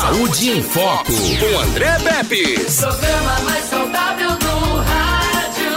Saúde 0.00 0.50
em 0.50 0.62
Foco, 0.62 1.12
com 1.12 1.58
André 1.58 1.98
Pepe. 1.98 2.54
Programa 2.76 3.40
mais 3.40 3.64
saudável 3.64 4.30
do 4.38 4.76
rádio. 4.76 5.72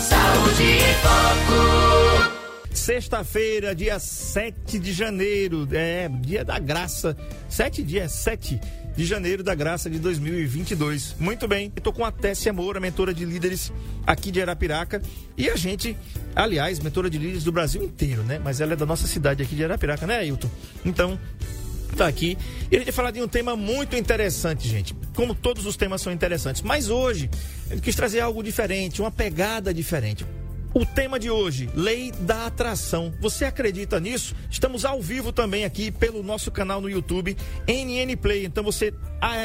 Saúde 0.00 0.62
em 0.64 0.94
Foco. 1.00 2.74
Sexta-feira, 2.74 3.72
dia 3.72 4.00
7 4.00 4.80
de 4.80 4.92
janeiro, 4.92 5.68
é 5.70 6.08
dia 6.08 6.44
da 6.44 6.58
graça. 6.58 7.16
Sete 7.48 7.84
dias, 7.84 8.10
7 8.10 8.60
de 8.96 9.04
janeiro 9.06 9.44
da 9.44 9.54
graça 9.54 9.88
de 9.88 10.00
2022. 10.00 11.14
Muito 11.20 11.46
bem, 11.46 11.72
estou 11.76 11.92
com 11.92 12.04
a 12.04 12.10
Tessia 12.10 12.52
Moura, 12.52 12.80
mentora 12.80 13.14
de 13.14 13.24
líderes 13.24 13.72
aqui 14.04 14.32
de 14.32 14.42
Arapiraca. 14.42 15.00
E 15.36 15.48
a 15.48 15.54
gente, 15.54 15.96
aliás, 16.34 16.80
mentora 16.80 17.08
de 17.08 17.16
líderes 17.16 17.44
do 17.44 17.52
Brasil 17.52 17.84
inteiro, 17.84 18.24
né? 18.24 18.40
Mas 18.42 18.60
ela 18.60 18.72
é 18.72 18.76
da 18.76 18.86
nossa 18.86 19.06
cidade 19.06 19.40
aqui 19.40 19.54
de 19.54 19.62
Arapiraca, 19.62 20.04
né, 20.04 20.16
Ailton? 20.18 20.50
Então, 20.84 21.16
tá 21.94 22.06
aqui. 22.06 22.36
E 22.70 22.76
a 22.76 22.78
gente 22.78 22.86
vai 22.86 22.94
falar 22.94 23.10
de 23.10 23.22
um 23.22 23.28
tema 23.28 23.54
muito 23.54 23.96
interessante, 23.96 24.68
gente. 24.68 24.94
Como 25.14 25.34
todos 25.34 25.66
os 25.66 25.76
temas 25.76 26.02
são 26.02 26.12
interessantes. 26.12 26.62
Mas 26.62 26.90
hoje, 26.90 27.30
eu 27.70 27.80
quis 27.80 27.94
trazer 27.94 28.20
algo 28.20 28.42
diferente, 28.42 29.00
uma 29.00 29.10
pegada 29.10 29.72
diferente. 29.72 30.26
O 30.74 30.84
tema 30.84 31.18
de 31.18 31.30
hoje, 31.30 31.70
lei 31.74 32.12
da 32.12 32.46
atração. 32.46 33.14
Você 33.20 33.46
acredita 33.46 33.98
nisso? 33.98 34.34
Estamos 34.50 34.84
ao 34.84 35.00
vivo 35.00 35.32
também 35.32 35.64
aqui 35.64 35.90
pelo 35.90 36.22
nosso 36.22 36.50
canal 36.50 36.82
no 36.82 36.90
YouTube, 36.90 37.34
NN 37.66 38.14
Play. 38.16 38.44
Então 38.44 38.62
você 38.62 38.92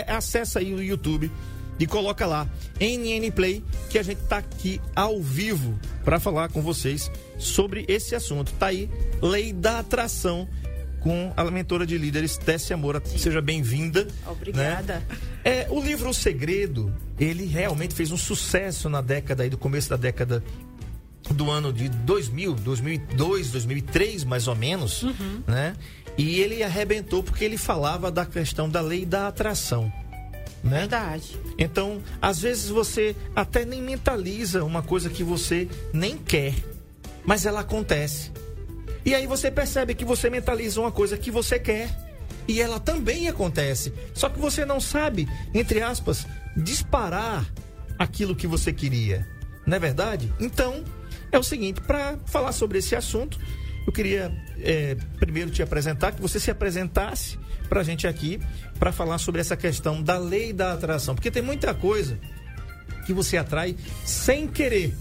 acessa 0.08 0.60
aí 0.60 0.74
o 0.74 0.84
YouTube 0.84 1.32
e 1.80 1.88
coloca 1.88 2.26
lá 2.26 2.48
NN 2.80 3.32
Play, 3.32 3.64
que 3.90 3.98
a 3.98 4.04
gente 4.04 4.22
está 4.22 4.40
aqui 4.40 4.82
ao 4.94 5.22
vivo 5.22 5.80
para 6.04 6.20
falar 6.20 6.50
com 6.50 6.62
vocês 6.62 7.10
sobre 7.38 7.86
esse 7.88 8.14
assunto. 8.14 8.52
Tá 8.60 8.68
aí, 8.68 8.90
lei 9.22 9.54
da 9.54 9.80
atração 9.80 10.50
com 11.02 11.34
a 11.36 11.44
mentora 11.46 11.86
de 11.86 11.98
líderes 11.98 12.38
Tessia 12.38 12.78
Moura. 12.78 13.02
Seja 13.06 13.42
bem-vinda. 13.42 14.08
Obrigada. 14.26 14.96
né? 14.96 15.18
É, 15.44 15.68
o 15.70 15.82
livro 15.82 16.10
O 16.10 16.14
Segredo, 16.14 16.94
ele 17.20 17.46
realmente 17.46 17.94
fez 17.94 18.12
um 18.12 18.18
sucesso 18.18 18.88
na 18.88 19.02
década 19.02 19.44
aí, 19.44 19.50
do 19.50 19.58
começo 19.58 19.90
da 19.90 19.98
década 19.98 20.44
do 21.30 21.50
ano 21.50 21.72
de 21.74 21.90
2000, 21.90 22.54
2002, 22.56 23.52
2003, 23.52 24.24
mais 24.24 24.48
ou 24.48 24.56
menos, 24.56 25.06
né? 25.48 25.76
E 26.18 26.40
ele 26.40 26.62
arrebentou 26.62 27.24
porque 27.24 27.46
ele 27.46 27.58
falava 27.58 28.12
da 28.12 28.26
questão 28.26 28.70
da 28.70 28.82
lei 28.82 29.06
da 29.06 29.28
atração, 29.28 29.92
né? 30.64 30.80
Verdade. 30.80 31.38
Então, 31.58 32.02
às 32.22 32.40
vezes 32.42 32.70
você 32.70 33.16
até 33.36 33.66
nem 33.66 33.82
mentaliza 33.82 34.64
uma 34.64 34.82
coisa 34.82 35.10
que 35.10 35.24
você 35.24 35.68
nem 35.94 36.18
quer, 36.18 36.54
mas 37.24 37.46
ela 37.46 37.62
acontece. 37.62 38.32
E 39.06 39.16
aí 39.16 39.26
você 39.26 39.50
percebe 39.50 39.96
que 39.96 40.06
você 40.06 40.30
mentaliza 40.30 40.80
uma 40.80 40.92
coisa 40.92 41.18
que 41.18 41.32
você 41.32 41.60
quer 41.60 41.90
e 42.48 42.62
ela 42.62 42.80
também 42.80 43.28
acontece. 43.28 43.94
Só 44.14 44.30
que 44.30 44.40
você 44.40 44.66
não 44.66 44.80
sabe, 44.80 45.28
entre 45.54 45.82
aspas, 45.82 46.28
disparar 46.56 47.46
aquilo 47.98 48.36
que 48.36 48.48
você 48.48 48.74
queria. 48.74 49.28
Não 49.66 49.78
é 49.78 49.80
verdade? 49.80 50.32
Então, 50.40 50.84
é 51.32 51.38
o 51.38 51.44
seguinte, 51.44 51.82
para 51.82 52.18
falar 52.26 52.52
sobre 52.52 52.80
esse 52.80 52.96
assunto, 52.96 53.40
eu 53.86 53.94
queria 53.94 54.32
é, 54.60 54.96
primeiro 55.20 55.50
te 55.50 55.64
apresentar, 55.64 56.12
que 56.12 56.22
você 56.22 56.40
se 56.40 56.52
apresentasse 56.52 57.40
para 57.70 57.82
a 57.82 57.84
gente 57.84 58.06
aqui, 58.06 58.40
para 58.78 58.92
falar 58.92 59.18
sobre 59.18 59.40
essa 59.40 59.56
questão 59.56 60.02
da 60.02 60.18
lei 60.18 60.52
da 60.52 60.74
atração. 60.74 61.16
Porque 61.16 61.32
tem 61.32 61.42
muita 61.42 61.74
coisa 61.74 62.20
que 63.06 63.14
você 63.14 63.38
atrai 63.38 63.76
sem 64.06 64.48
querer. 64.48 64.94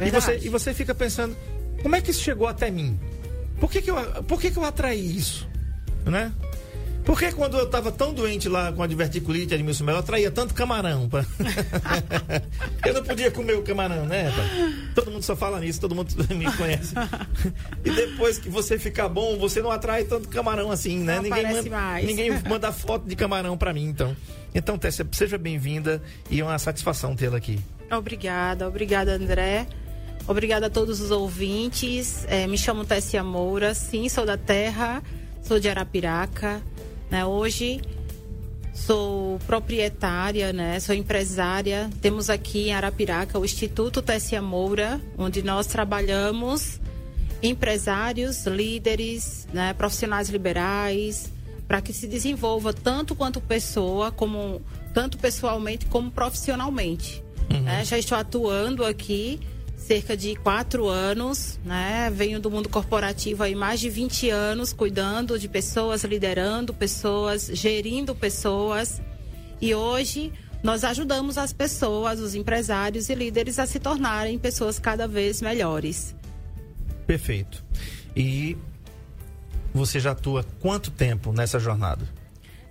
E 0.00 0.10
você, 0.10 0.38
e 0.38 0.48
você 0.48 0.72
fica 0.72 0.94
pensando, 0.94 1.36
como 1.82 1.96
é 1.96 2.00
que 2.00 2.10
isso 2.10 2.22
chegou 2.22 2.46
até 2.46 2.70
mim? 2.70 2.98
Por 3.60 3.70
que, 3.70 3.82
que, 3.82 3.90
eu, 3.90 3.96
por 4.24 4.40
que, 4.40 4.50
que 4.50 4.56
eu 4.58 4.64
atraí 4.64 5.16
isso? 5.16 5.48
Né? 6.04 6.32
Por 7.04 7.18
que 7.18 7.32
quando 7.32 7.56
eu 7.56 7.64
estava 7.64 7.90
tão 7.90 8.12
doente 8.12 8.50
lá 8.50 8.70
com 8.70 8.82
a 8.82 8.86
diverticulite, 8.86 9.54
Edmilson 9.54 9.82
Melo, 9.84 9.96
eu 9.96 10.00
atraía 10.00 10.30
tanto 10.30 10.52
camarão? 10.52 11.08
pra- 11.08 11.24
eu 12.84 12.92
não 12.94 13.02
podia 13.02 13.30
comer 13.30 13.54
o 13.54 13.62
camarão, 13.62 14.04
né? 14.04 14.28
rapaz? 14.28 14.50
Todo 14.94 15.10
mundo 15.10 15.22
só 15.22 15.34
fala 15.34 15.58
nisso, 15.58 15.80
todo 15.80 15.94
mundo 15.94 16.14
me 16.36 16.52
conhece. 16.52 16.92
E 17.82 17.90
depois 17.90 18.38
que 18.38 18.50
você 18.50 18.78
ficar 18.78 19.08
bom, 19.08 19.38
você 19.38 19.62
não 19.62 19.70
atrai 19.70 20.04
tanto 20.04 20.28
camarão 20.28 20.70
assim, 20.70 20.98
né? 20.98 21.16
Não 21.16 21.22
ninguém, 21.22 21.50
manda, 21.50 21.70
mais. 21.70 22.06
ninguém 22.06 22.30
manda 22.46 22.70
foto 22.72 23.08
de 23.08 23.16
camarão 23.16 23.56
para 23.56 23.72
mim, 23.72 23.86
então. 23.86 24.14
Então, 24.54 24.76
Tessia, 24.78 25.06
seja 25.12 25.38
bem-vinda 25.38 26.02
e 26.30 26.40
é 26.40 26.44
uma 26.44 26.58
satisfação 26.58 27.16
tê-la 27.16 27.38
aqui. 27.38 27.58
Obrigada, 27.90 28.68
obrigada, 28.68 29.12
André. 29.14 29.66
Obrigada 30.28 30.66
a 30.66 30.70
todos 30.70 31.00
os 31.00 31.10
ouvintes. 31.10 32.26
É, 32.28 32.46
me 32.46 32.58
chamo 32.58 32.84
Tessia 32.84 33.24
Moura, 33.24 33.72
sim, 33.72 34.10
sou 34.10 34.26
da 34.26 34.36
terra, 34.36 35.02
sou 35.42 35.58
de 35.58 35.70
Arapiraca. 35.70 36.60
Né? 37.10 37.24
Hoje 37.24 37.80
sou 38.74 39.38
proprietária, 39.46 40.52
né? 40.52 40.78
sou 40.80 40.94
empresária. 40.94 41.88
Temos 42.02 42.28
aqui 42.28 42.68
em 42.68 42.74
Arapiraca 42.74 43.38
o 43.38 43.44
Instituto 43.44 44.02
Tessia 44.02 44.42
Moura, 44.42 45.00
onde 45.16 45.42
nós 45.42 45.66
trabalhamos 45.66 46.78
empresários, 47.42 48.44
líderes, 48.44 49.48
né? 49.50 49.72
profissionais 49.72 50.28
liberais, 50.28 51.32
para 51.66 51.80
que 51.80 51.94
se 51.94 52.06
desenvolva 52.06 52.74
tanto 52.74 53.16
quanto 53.16 53.40
pessoa, 53.40 54.12
como 54.12 54.60
tanto 54.92 55.16
pessoalmente 55.16 55.86
como 55.86 56.10
profissionalmente. 56.10 57.24
né? 57.48 57.82
Já 57.82 57.96
estou 57.96 58.18
atuando 58.18 58.84
aqui 58.84 59.40
cerca 59.78 60.16
de 60.16 60.34
quatro 60.36 60.88
anos, 60.88 61.58
né? 61.64 62.10
Venho 62.14 62.40
do 62.40 62.50
mundo 62.50 62.68
corporativo 62.68 63.44
há 63.44 63.50
mais 63.56 63.80
de 63.80 63.88
20 63.88 64.28
anos, 64.28 64.72
cuidando 64.72 65.38
de 65.38 65.48
pessoas, 65.48 66.04
liderando 66.04 66.74
pessoas, 66.74 67.48
gerindo 67.52 68.14
pessoas. 68.14 69.00
E 69.60 69.74
hoje 69.74 70.32
nós 70.62 70.84
ajudamos 70.84 71.38
as 71.38 71.52
pessoas, 71.52 72.18
os 72.20 72.34
empresários 72.34 73.08
e 73.08 73.14
líderes 73.14 73.58
a 73.58 73.66
se 73.66 73.78
tornarem 73.78 74.38
pessoas 74.38 74.78
cada 74.78 75.06
vez 75.06 75.40
melhores. 75.40 76.14
Perfeito. 77.06 77.64
E 78.14 78.56
você 79.72 80.00
já 80.00 80.10
atua 80.10 80.44
quanto 80.60 80.90
tempo 80.90 81.32
nessa 81.32 81.58
jornada? 81.58 82.06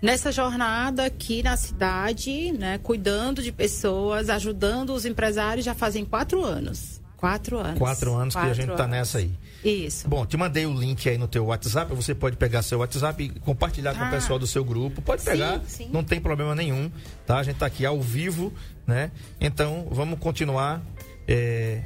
Nessa 0.01 0.31
jornada 0.31 1.05
aqui 1.05 1.41
na 1.41 1.57
cidade, 1.57 2.51
né, 2.51 2.77
cuidando 2.77 3.41
de 3.41 3.51
pessoas, 3.51 4.29
ajudando 4.29 4.93
os 4.93 5.05
empresários, 5.05 5.65
já 5.65 5.73
fazem 5.73 6.05
quatro 6.05 6.43
anos. 6.43 6.96
Quatro 7.17 7.57
anos. 7.57 7.79
Quatro 7.79 8.13
anos 8.13 8.35
que 8.35 8.41
a 8.41 8.53
gente 8.53 8.67
tá 8.67 8.83
anos. 8.83 8.89
nessa 8.91 9.17
aí. 9.17 9.31
Isso. 9.65 10.07
Bom, 10.07 10.23
te 10.25 10.37
mandei 10.37 10.65
o 10.67 10.73
link 10.73 11.09
aí 11.09 11.17
no 11.17 11.27
teu 11.27 11.45
WhatsApp. 11.47 11.93
Você 11.95 12.13
pode 12.13 12.37
pegar 12.37 12.61
seu 12.61 12.77
WhatsApp 12.79 13.23
e 13.23 13.29
compartilhar 13.39 13.95
com 13.95 14.01
o 14.01 14.05
Ah. 14.05 14.11
pessoal 14.11 14.37
do 14.37 14.45
seu 14.45 14.63
grupo. 14.63 15.01
Pode 15.01 15.23
Sim, 15.23 15.31
pegar, 15.31 15.61
sim. 15.67 15.89
não 15.91 16.03
tem 16.03 16.21
problema 16.21 16.53
nenhum, 16.53 16.91
tá? 17.25 17.39
A 17.39 17.43
gente 17.43 17.57
tá 17.57 17.65
aqui 17.65 17.83
ao 17.85 17.99
vivo, 17.99 18.53
né? 18.85 19.09
Então, 19.41 19.87
vamos 19.91 20.19
continuar 20.19 20.81
é, 21.27 21.81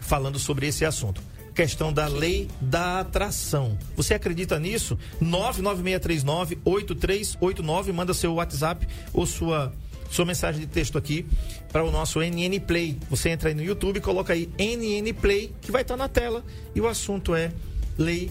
falando 0.00 0.38
sobre 0.38 0.66
esse 0.66 0.84
assunto. 0.84 1.20
Questão 1.54 1.92
da 1.92 2.06
lei 2.08 2.48
da 2.62 3.00
atração. 3.00 3.76
Você 3.94 4.14
acredita 4.14 4.58
nisso? 4.58 4.98
99639-8389. 5.20 7.92
Manda 7.92 8.14
seu 8.14 8.32
WhatsApp 8.34 8.88
ou 9.12 9.26
sua, 9.26 9.72
sua 10.12 10.26
mensagem 10.26 10.60
de 10.60 10.66
texto 10.66 10.98
aqui 10.98 11.26
para 11.72 11.82
o 11.82 11.90
nosso 11.90 12.20
NN 12.20 12.60
Play. 12.60 12.98
Você 13.08 13.30
entra 13.30 13.48
aí 13.48 13.54
no 13.54 13.62
YouTube, 13.62 13.98
coloca 14.00 14.34
aí 14.34 14.50
NN 14.58 15.12
Play, 15.14 15.54
que 15.60 15.72
vai 15.72 15.82
estar 15.82 15.96
na 15.96 16.06
tela. 16.06 16.44
E 16.74 16.80
o 16.80 16.86
assunto 16.86 17.34
é 17.34 17.50
lei 17.96 18.30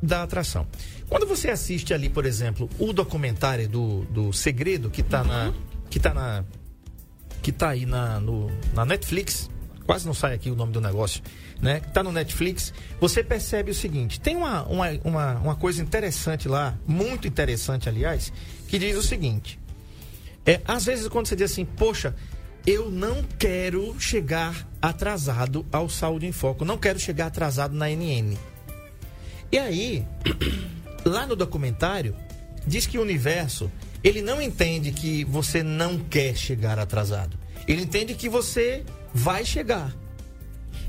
da 0.00 0.22
atração. 0.22 0.66
Quando 1.08 1.26
você 1.26 1.50
assiste 1.50 1.92
ali, 1.92 2.08
por 2.08 2.24
exemplo, 2.26 2.70
o 2.78 2.92
documentário 2.92 3.68
do, 3.68 4.04
do 4.04 4.32
Segredo, 4.32 4.88
que 4.88 5.00
está 5.00 5.24
na. 5.24 5.52
que 5.90 5.98
tá 5.98 6.14
na. 6.14 6.44
que 7.42 7.50
tá 7.50 7.70
aí 7.70 7.86
na, 7.86 8.20
no, 8.20 8.48
na 8.72 8.84
Netflix, 8.84 9.50
quase 9.84 10.06
não 10.06 10.14
sai 10.14 10.34
aqui 10.34 10.48
o 10.48 10.54
nome 10.54 10.72
do 10.72 10.80
negócio, 10.80 11.22
né? 11.60 11.80
Tá 11.80 12.04
no 12.04 12.12
Netflix, 12.12 12.72
você 13.00 13.24
percebe 13.24 13.72
o 13.72 13.74
seguinte: 13.74 14.20
tem 14.20 14.36
uma, 14.36 14.62
uma, 14.62 14.86
uma, 15.02 15.34
uma 15.38 15.56
coisa 15.56 15.82
interessante 15.82 16.46
lá, 16.48 16.78
muito 16.86 17.26
interessante, 17.26 17.88
aliás, 17.88 18.32
que 18.68 18.78
diz 18.78 18.96
o 18.96 19.02
seguinte. 19.02 19.58
É, 20.46 20.60
às 20.64 20.84
vezes 20.84 21.08
quando 21.08 21.26
você 21.26 21.36
diz 21.36 21.50
assim, 21.50 21.64
poxa, 21.64 22.14
eu 22.66 22.90
não 22.90 23.22
quero 23.38 23.94
chegar 23.98 24.68
atrasado 24.80 25.66
ao 25.72 25.88
Saúde 25.88 26.26
em 26.26 26.32
Foco, 26.32 26.64
não 26.64 26.78
quero 26.78 26.98
chegar 26.98 27.26
atrasado 27.26 27.74
na 27.74 27.86
NN. 27.88 28.36
E 29.50 29.58
aí, 29.58 30.04
lá 31.04 31.26
no 31.26 31.36
documentário, 31.36 32.14
diz 32.66 32.86
que 32.86 32.98
o 32.98 33.02
universo, 33.02 33.70
ele 34.02 34.20
não 34.20 34.42
entende 34.42 34.90
que 34.90 35.24
você 35.24 35.62
não 35.62 35.98
quer 35.98 36.36
chegar 36.36 36.78
atrasado. 36.78 37.38
Ele 37.66 37.82
entende 37.82 38.14
que 38.14 38.28
você 38.28 38.84
vai 39.14 39.44
chegar. 39.44 39.94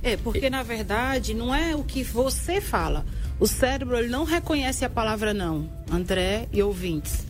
É, 0.01 0.17
porque 0.17 0.49
na 0.49 0.63
verdade 0.63 1.33
não 1.33 1.53
é 1.53 1.75
o 1.75 1.83
que 1.83 2.03
você 2.03 2.59
fala. 2.59 3.05
O 3.39 3.47
cérebro 3.47 3.97
ele 3.97 4.09
não 4.09 4.23
reconhece 4.23 4.83
a 4.83 4.89
palavra 4.89 5.33
não, 5.33 5.69
André 5.91 6.47
e 6.51 6.61
ouvintes. 6.63 7.26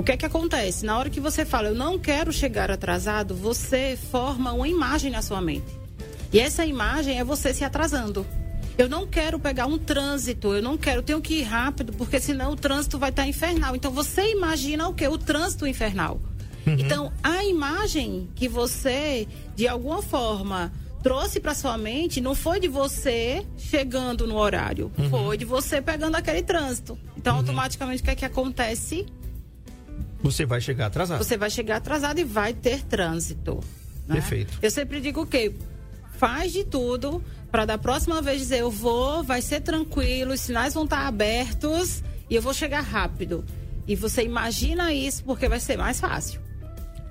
O 0.00 0.02
que 0.02 0.12
é 0.12 0.16
que 0.16 0.24
acontece? 0.24 0.86
Na 0.86 0.96
hora 0.96 1.10
que 1.10 1.20
você 1.20 1.44
fala, 1.44 1.68
eu 1.68 1.74
não 1.74 1.98
quero 1.98 2.32
chegar 2.32 2.70
atrasado, 2.70 3.34
você 3.34 3.98
forma 4.10 4.50
uma 4.50 4.66
imagem 4.66 5.10
na 5.10 5.20
sua 5.20 5.42
mente. 5.42 5.78
E 6.32 6.40
essa 6.40 6.64
imagem 6.64 7.18
é 7.18 7.22
você 7.22 7.52
se 7.52 7.64
atrasando. 7.64 8.26
Eu 8.78 8.88
não 8.88 9.06
quero 9.06 9.38
pegar 9.38 9.66
um 9.66 9.76
trânsito, 9.76 10.54
eu 10.54 10.62
não 10.62 10.78
quero, 10.78 11.00
eu 11.00 11.02
tenho 11.02 11.20
que 11.20 11.40
ir 11.40 11.42
rápido, 11.42 11.92
porque 11.92 12.18
senão 12.18 12.52
o 12.52 12.56
trânsito 12.56 12.98
vai 12.98 13.10
estar 13.10 13.26
infernal. 13.26 13.76
Então 13.76 13.90
você 13.90 14.32
imagina 14.32 14.88
o 14.88 14.94
que? 14.94 15.06
O 15.06 15.18
trânsito 15.18 15.66
infernal. 15.66 16.18
Então, 16.66 17.12
a 17.22 17.44
imagem 17.44 18.26
que 18.34 18.48
você, 18.48 19.28
de 19.54 19.68
alguma 19.68 20.00
forma, 20.00 20.72
trouxe 21.02 21.40
para 21.40 21.54
sua 21.54 21.76
mente 21.76 22.22
não 22.22 22.34
foi 22.34 22.58
de 22.58 22.68
você 22.68 23.46
chegando 23.58 24.26
no 24.26 24.38
horário, 24.38 24.90
foi 25.10 25.36
de 25.36 25.44
você 25.44 25.82
pegando 25.82 26.14
aquele 26.14 26.42
trânsito. 26.42 26.98
Então, 27.18 27.36
automaticamente, 27.36 28.00
o 28.00 28.04
que 28.06 28.10
é 28.10 28.14
que 28.14 28.24
acontece? 28.24 29.04
Você 30.22 30.44
vai 30.44 30.60
chegar 30.60 30.86
atrasado. 30.86 31.22
Você 31.22 31.36
vai 31.36 31.50
chegar 31.50 31.76
atrasado 31.76 32.18
e 32.18 32.24
vai 32.24 32.52
ter 32.52 32.82
trânsito. 32.84 33.60
né? 34.06 34.16
Perfeito. 34.16 34.58
Eu 34.60 34.70
sempre 34.70 35.00
digo 35.00 35.22
o 35.22 35.26
quê? 35.26 35.54
Faz 36.18 36.52
de 36.52 36.64
tudo 36.64 37.24
para 37.50 37.64
da 37.64 37.78
próxima 37.78 38.20
vez 38.22 38.40
dizer 38.40 38.58
eu 38.58 38.70
vou, 38.70 39.24
vai 39.24 39.42
ser 39.42 39.60
tranquilo, 39.60 40.32
os 40.32 40.40
sinais 40.40 40.74
vão 40.74 40.84
estar 40.84 41.06
abertos 41.06 42.02
e 42.28 42.34
eu 42.34 42.42
vou 42.42 42.54
chegar 42.54 42.80
rápido. 42.80 43.44
E 43.88 43.96
você 43.96 44.22
imagina 44.22 44.92
isso 44.92 45.24
porque 45.24 45.48
vai 45.48 45.58
ser 45.58 45.76
mais 45.76 45.98
fácil. 45.98 46.40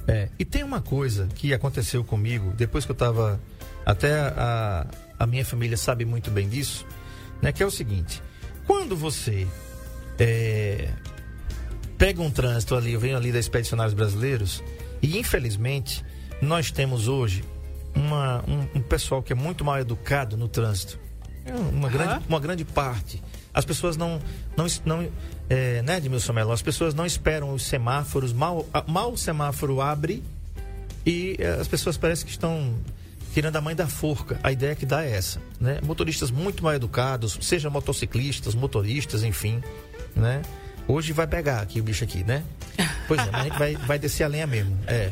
É, 0.08 0.30
e 0.40 0.46
tem 0.46 0.64
uma 0.64 0.82
coisa 0.82 1.28
que 1.36 1.54
aconteceu 1.54 2.04
comigo, 2.04 2.54
depois 2.56 2.86
que 2.86 2.92
eu 2.92 2.96
tava. 2.96 3.40
Até 3.86 4.20
a, 4.20 4.88
a 5.18 5.26
minha 5.28 5.44
família 5.44 5.76
sabe 5.78 6.06
muito 6.06 6.32
bem 6.32 6.48
disso, 6.48 6.86
né? 7.42 7.52
Que 7.52 7.62
é 7.62 7.66
o 7.66 7.72
seguinte: 7.72 8.22
quando 8.66 8.96
você 8.96 9.48
é, 10.18 10.90
pega 12.00 12.22
um 12.22 12.32
trânsito 12.32 12.76
ali, 12.76 12.94
eu 12.94 13.00
venho 13.00 13.18
ali 13.18 13.32
da 13.32 13.38
Expedicionários 13.38 13.94
Brasileiros, 13.94 14.64
e 15.02 15.20
infelizmente 15.20 16.04
nós 16.42 16.72
temos 16.72 17.10
hoje 17.10 17.44
uma, 17.94 18.44
um, 18.48 18.80
um 18.80 18.82
pessoal 18.82 19.22
que 19.22 19.34
é 19.34 19.36
muito 19.36 19.66
mal 19.66 19.78
educado 19.78 20.38
no 20.38 20.48
trânsito. 20.48 20.98
É 21.46 21.54
Uma, 21.54 21.90
grande, 21.90 22.26
uma 22.28 22.40
grande 22.40 22.64
parte. 22.64 23.22
As 23.54 23.66
pessoas 23.66 23.98
não. 23.98 24.20
não, 24.56 24.68
não 24.86 25.10
é, 25.50 25.82
né, 25.82 25.98
Edmilson 25.98 26.32
Melo? 26.32 26.52
As 26.52 26.62
pessoas 26.62 26.94
não 26.94 27.06
esperam 27.06 27.54
os 27.54 27.64
semáforos, 27.64 28.32
mal, 28.32 28.66
mal 28.88 29.12
o 29.12 29.18
semáforo 29.18 29.82
abre 29.82 30.24
e 31.06 31.36
eh, 31.40 31.58
as 31.60 31.68
pessoas 31.68 31.98
parecem 31.98 32.26
que 32.26 32.32
estão 32.32 32.76
tirando 33.34 33.56
a 33.56 33.62
mãe 33.62 33.76
da 33.76 33.88
forca. 33.88 34.40
A 34.44 34.52
ideia 34.52 34.76
que 34.76 34.86
dá 34.86 35.04
é 35.04 35.12
essa, 35.12 35.42
né? 35.60 35.80
Motoristas 35.84 36.30
muito 36.30 36.64
mal 36.64 36.74
educados, 36.74 37.38
seja 37.42 37.70
motociclistas, 37.70 38.54
motoristas, 38.54 39.24
enfim, 39.24 39.62
né? 40.16 40.44
Hoje 40.90 41.14
vai 41.14 41.28
pegar 41.28 41.62
aqui 41.62 41.80
o 41.80 41.84
bicho 41.84 42.04
aqui, 42.04 42.24
né? 42.24 42.44
Pois 43.08 43.22
é, 43.22 43.30
mas 43.32 43.42
a 43.42 43.44
gente 43.44 43.60
vai, 43.60 43.76
vai 43.76 44.00
descer 44.00 44.24
a 44.24 44.28
lenha 44.28 44.48
mesmo. 44.48 44.76
É. 44.88 45.12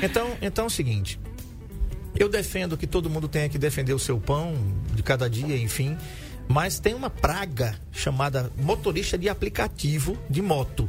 Então, 0.00 0.36
então 0.40 0.64
é 0.64 0.66
o 0.68 0.70
seguinte. 0.70 1.18
Eu 2.16 2.28
defendo 2.28 2.76
que 2.76 2.86
todo 2.86 3.10
mundo 3.10 3.26
tenha 3.26 3.48
que 3.48 3.58
defender 3.58 3.92
o 3.92 3.98
seu 3.98 4.20
pão 4.20 4.54
de 4.94 5.02
cada 5.02 5.28
dia, 5.28 5.58
enfim. 5.58 5.98
Mas 6.46 6.78
tem 6.78 6.94
uma 6.94 7.10
praga 7.10 7.74
chamada 7.90 8.52
motorista 8.56 9.18
de 9.18 9.28
aplicativo 9.28 10.16
de 10.30 10.40
moto. 10.40 10.88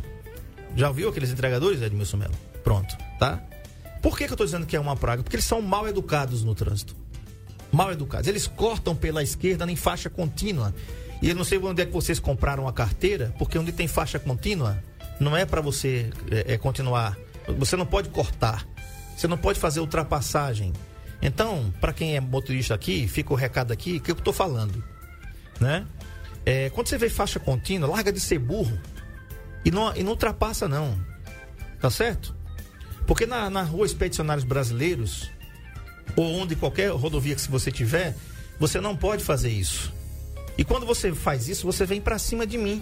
Já 0.75 0.89
ouviu 0.89 1.09
aqueles 1.09 1.31
entregadores, 1.31 1.81
Edmilson 1.81 2.17
Melo? 2.17 2.35
Pronto, 2.63 2.95
tá? 3.17 3.41
Por 4.03 4.15
que, 4.15 4.25
que 4.25 4.31
eu 4.31 4.35
estou 4.35 4.45
dizendo 4.45 4.67
que 4.67 4.75
é 4.75 4.79
uma 4.79 4.95
praga? 4.95 5.23
Porque 5.23 5.35
eles 5.35 5.45
são 5.45 5.63
mal 5.63 5.87
educados 5.87 6.43
no 6.43 6.53
trânsito. 6.53 6.95
Mal 7.71 7.91
educados. 7.91 8.27
Eles 8.27 8.45
cortam 8.45 8.95
pela 8.95 9.23
esquerda 9.23 9.69
em 9.69 9.75
faixa 9.75 10.11
contínua. 10.11 10.75
E 11.21 11.29
eu 11.29 11.35
não 11.35 11.43
sei 11.43 11.57
onde 11.57 11.81
é 11.81 11.85
que 11.85 11.91
vocês 11.91 12.19
compraram 12.19 12.67
a 12.67 12.73
carteira, 12.73 13.33
porque 13.37 13.57
onde 13.57 13.71
tem 13.71 13.87
faixa 13.87 14.19
contínua, 14.19 14.81
não 15.19 15.35
é 15.35 15.45
para 15.45 15.61
você 15.61 16.09
é, 16.29 16.53
é, 16.53 16.57
continuar. 16.57 17.17
Você 17.57 17.75
não 17.75 17.85
pode 17.85 18.09
cortar. 18.09 18.67
Você 19.15 19.27
não 19.27 19.37
pode 19.37 19.59
fazer 19.59 19.79
ultrapassagem. 19.79 20.73
Então, 21.21 21.73
para 21.81 21.91
quem 21.91 22.15
é 22.15 22.19
motorista 22.19 22.75
aqui, 22.75 23.07
fica 23.07 23.33
o 23.33 23.35
recado 23.35 23.71
aqui, 23.71 23.99
que 23.99 24.11
eu 24.11 24.15
estou 24.15 24.33
falando. 24.33 24.83
Né? 25.59 25.85
É, 26.45 26.69
quando 26.69 26.87
você 26.87 26.97
vê 26.97 27.09
faixa 27.09 27.39
contínua, 27.39 27.89
larga 27.89 28.11
de 28.11 28.19
ser 28.19 28.37
burro. 28.37 28.79
E 29.65 29.71
não, 29.71 29.95
e 29.95 30.03
não 30.03 30.11
ultrapassa, 30.11 30.67
não. 30.67 30.97
Tá 31.79 31.89
certo? 31.89 32.35
Porque 33.07 33.25
na, 33.25 33.49
na 33.49 33.63
rua 33.63 33.85
Expedicionários 33.85 34.45
Brasileiros, 34.45 35.31
ou 36.15 36.39
onde 36.39 36.55
qualquer 36.55 36.91
rodovia 36.91 37.35
que 37.35 37.49
você 37.49 37.71
tiver, 37.71 38.15
você 38.59 38.79
não 38.79 38.95
pode 38.95 39.23
fazer 39.23 39.49
isso. 39.49 39.91
E 40.57 40.63
quando 40.63 40.85
você 40.85 41.13
faz 41.13 41.47
isso, 41.47 41.65
você 41.65 41.85
vem 41.85 42.01
pra 42.01 42.17
cima 42.17 42.45
de 42.47 42.57
mim, 42.57 42.81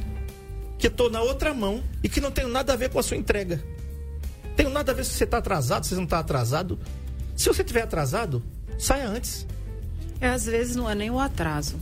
que 0.77 0.89
tô 0.89 1.09
na 1.09 1.21
outra 1.21 1.53
mão 1.53 1.83
e 2.03 2.09
que 2.09 2.21
não 2.21 2.31
tenho 2.31 2.47
nada 2.47 2.73
a 2.73 2.75
ver 2.75 2.89
com 2.89 2.99
a 2.99 3.03
sua 3.03 3.17
entrega. 3.17 3.61
Tenho 4.55 4.69
nada 4.69 4.91
a 4.91 4.95
ver 4.95 5.03
se 5.03 5.11
você 5.11 5.25
tá 5.25 5.37
atrasado, 5.37 5.83
se 5.83 5.89
você 5.89 5.95
não 5.95 6.07
tá 6.07 6.19
atrasado. 6.19 6.79
Se 7.35 7.47
você 7.49 7.63
tiver 7.63 7.81
atrasado, 7.81 8.41
saia 8.79 9.07
antes. 9.09 9.45
É, 10.21 10.29
às 10.29 10.45
vezes 10.45 10.75
não 10.75 10.89
é 10.89 10.95
nem 10.95 11.09
o 11.09 11.19
atraso. 11.19 11.75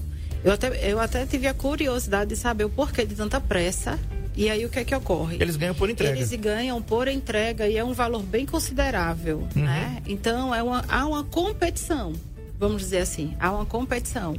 Eu 0.43 0.51
até, 0.51 0.91
eu 0.91 0.99
até 0.99 1.25
tive 1.25 1.47
a 1.47 1.53
curiosidade 1.53 2.31
de 2.31 2.35
saber 2.35 2.63
o 2.65 2.69
porquê 2.69 3.05
de 3.05 3.13
tanta 3.15 3.39
pressa. 3.39 3.99
E 4.35 4.49
aí 4.49 4.65
o 4.65 4.69
que 4.69 4.79
é 4.79 4.83
que 4.83 4.95
ocorre? 4.95 5.37
Eles 5.39 5.55
ganham 5.55 5.75
por 5.75 5.87
entrega. 5.91 6.17
Eles 6.17 6.31
ganham 6.33 6.81
por 6.81 7.07
entrega 7.07 7.67
e 7.67 7.77
é 7.77 7.83
um 7.83 7.93
valor 7.93 8.23
bem 8.23 8.47
considerável, 8.47 9.47
Uhum. 9.55 9.63
né? 9.63 10.01
Então 10.07 10.53
é 10.53 10.63
uma, 10.63 10.83
há 10.89 11.05
uma 11.05 11.23
competição, 11.23 12.13
vamos 12.59 12.81
dizer 12.81 12.97
assim, 12.97 13.35
há 13.39 13.51
uma 13.51 13.65
competição. 13.65 14.35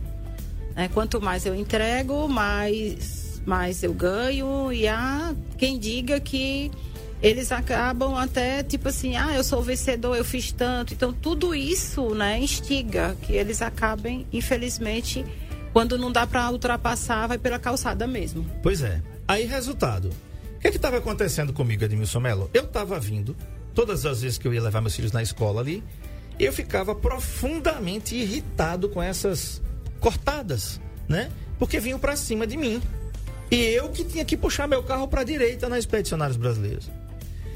Né? 0.75 0.89
Quanto 0.93 1.21
mais 1.21 1.47
eu 1.47 1.55
entrego, 1.55 2.29
mais, 2.29 3.41
mais 3.47 3.83
eu 3.83 3.93
ganho 3.93 4.73
e 4.73 4.89
há 4.89 5.35
quem 5.57 5.79
diga 5.79 6.19
que 6.21 6.71
eles 7.23 7.51
acabam 7.53 8.15
até 8.17 8.63
tipo 8.63 8.89
assim, 8.89 9.17
ah, 9.17 9.35
eu 9.35 9.43
sou 9.43 9.63
vencedor, 9.63 10.17
eu 10.17 10.25
fiz 10.25 10.53
tanto. 10.53 10.93
Então 10.93 11.13
tudo 11.13 11.55
isso, 11.55 12.15
né, 12.15 12.39
instiga 12.39 13.17
que 13.23 13.33
eles 13.33 13.63
acabem, 13.63 14.27
infelizmente, 14.33 15.25
quando 15.73 15.99
não 15.99 16.13
dá 16.13 16.27
para 16.27 16.51
ultrapassar, 16.51 17.27
vai 17.27 17.39
pela 17.39 17.59
calçada 17.59 18.07
mesmo. 18.07 18.47
Pois 18.63 18.83
é. 18.83 19.03
Aí, 19.27 19.45
resultado. 19.45 20.11
O 20.57 20.61
que 20.61 20.69
estava 20.69 20.99
acontecendo 20.99 21.53
comigo, 21.53 21.85
Edmilson 21.85 22.21
Melo? 22.21 22.51
Eu 22.55 22.65
estava 22.65 22.99
vindo, 22.99 23.37
todas 23.75 24.07
as 24.07 24.23
vezes 24.23 24.39
que 24.39 24.47
eu 24.47 24.55
ia 24.55 24.63
levar 24.63 24.81
meus 24.81 24.95
filhos 24.95 25.13
na 25.13 25.23
escola 25.23 25.61
ali, 25.61 25.83
eu 26.39 26.53
ficava 26.53 26.95
profundamente 26.95 28.15
irritado 28.15 28.89
com 28.89 29.03
essas 29.03 29.61
cortadas, 30.05 30.79
né? 31.09 31.31
Porque 31.59 31.81
vinham 31.81 31.99
para 31.99 32.15
cima 32.15 32.47
de 32.47 32.59
mim. 32.59 32.83
E 33.51 33.57
eu 33.57 33.89
que 33.89 34.05
tinha 34.05 34.23
que 34.25 34.37
puxar 34.37 34.69
meu 34.69 34.83
carro 34.83 35.09
para 35.09 35.23
a 35.23 35.25
direita 35.25 35.67
na 35.67 35.79
Expedicionários 35.79 36.37
Brasileiros. 36.37 36.91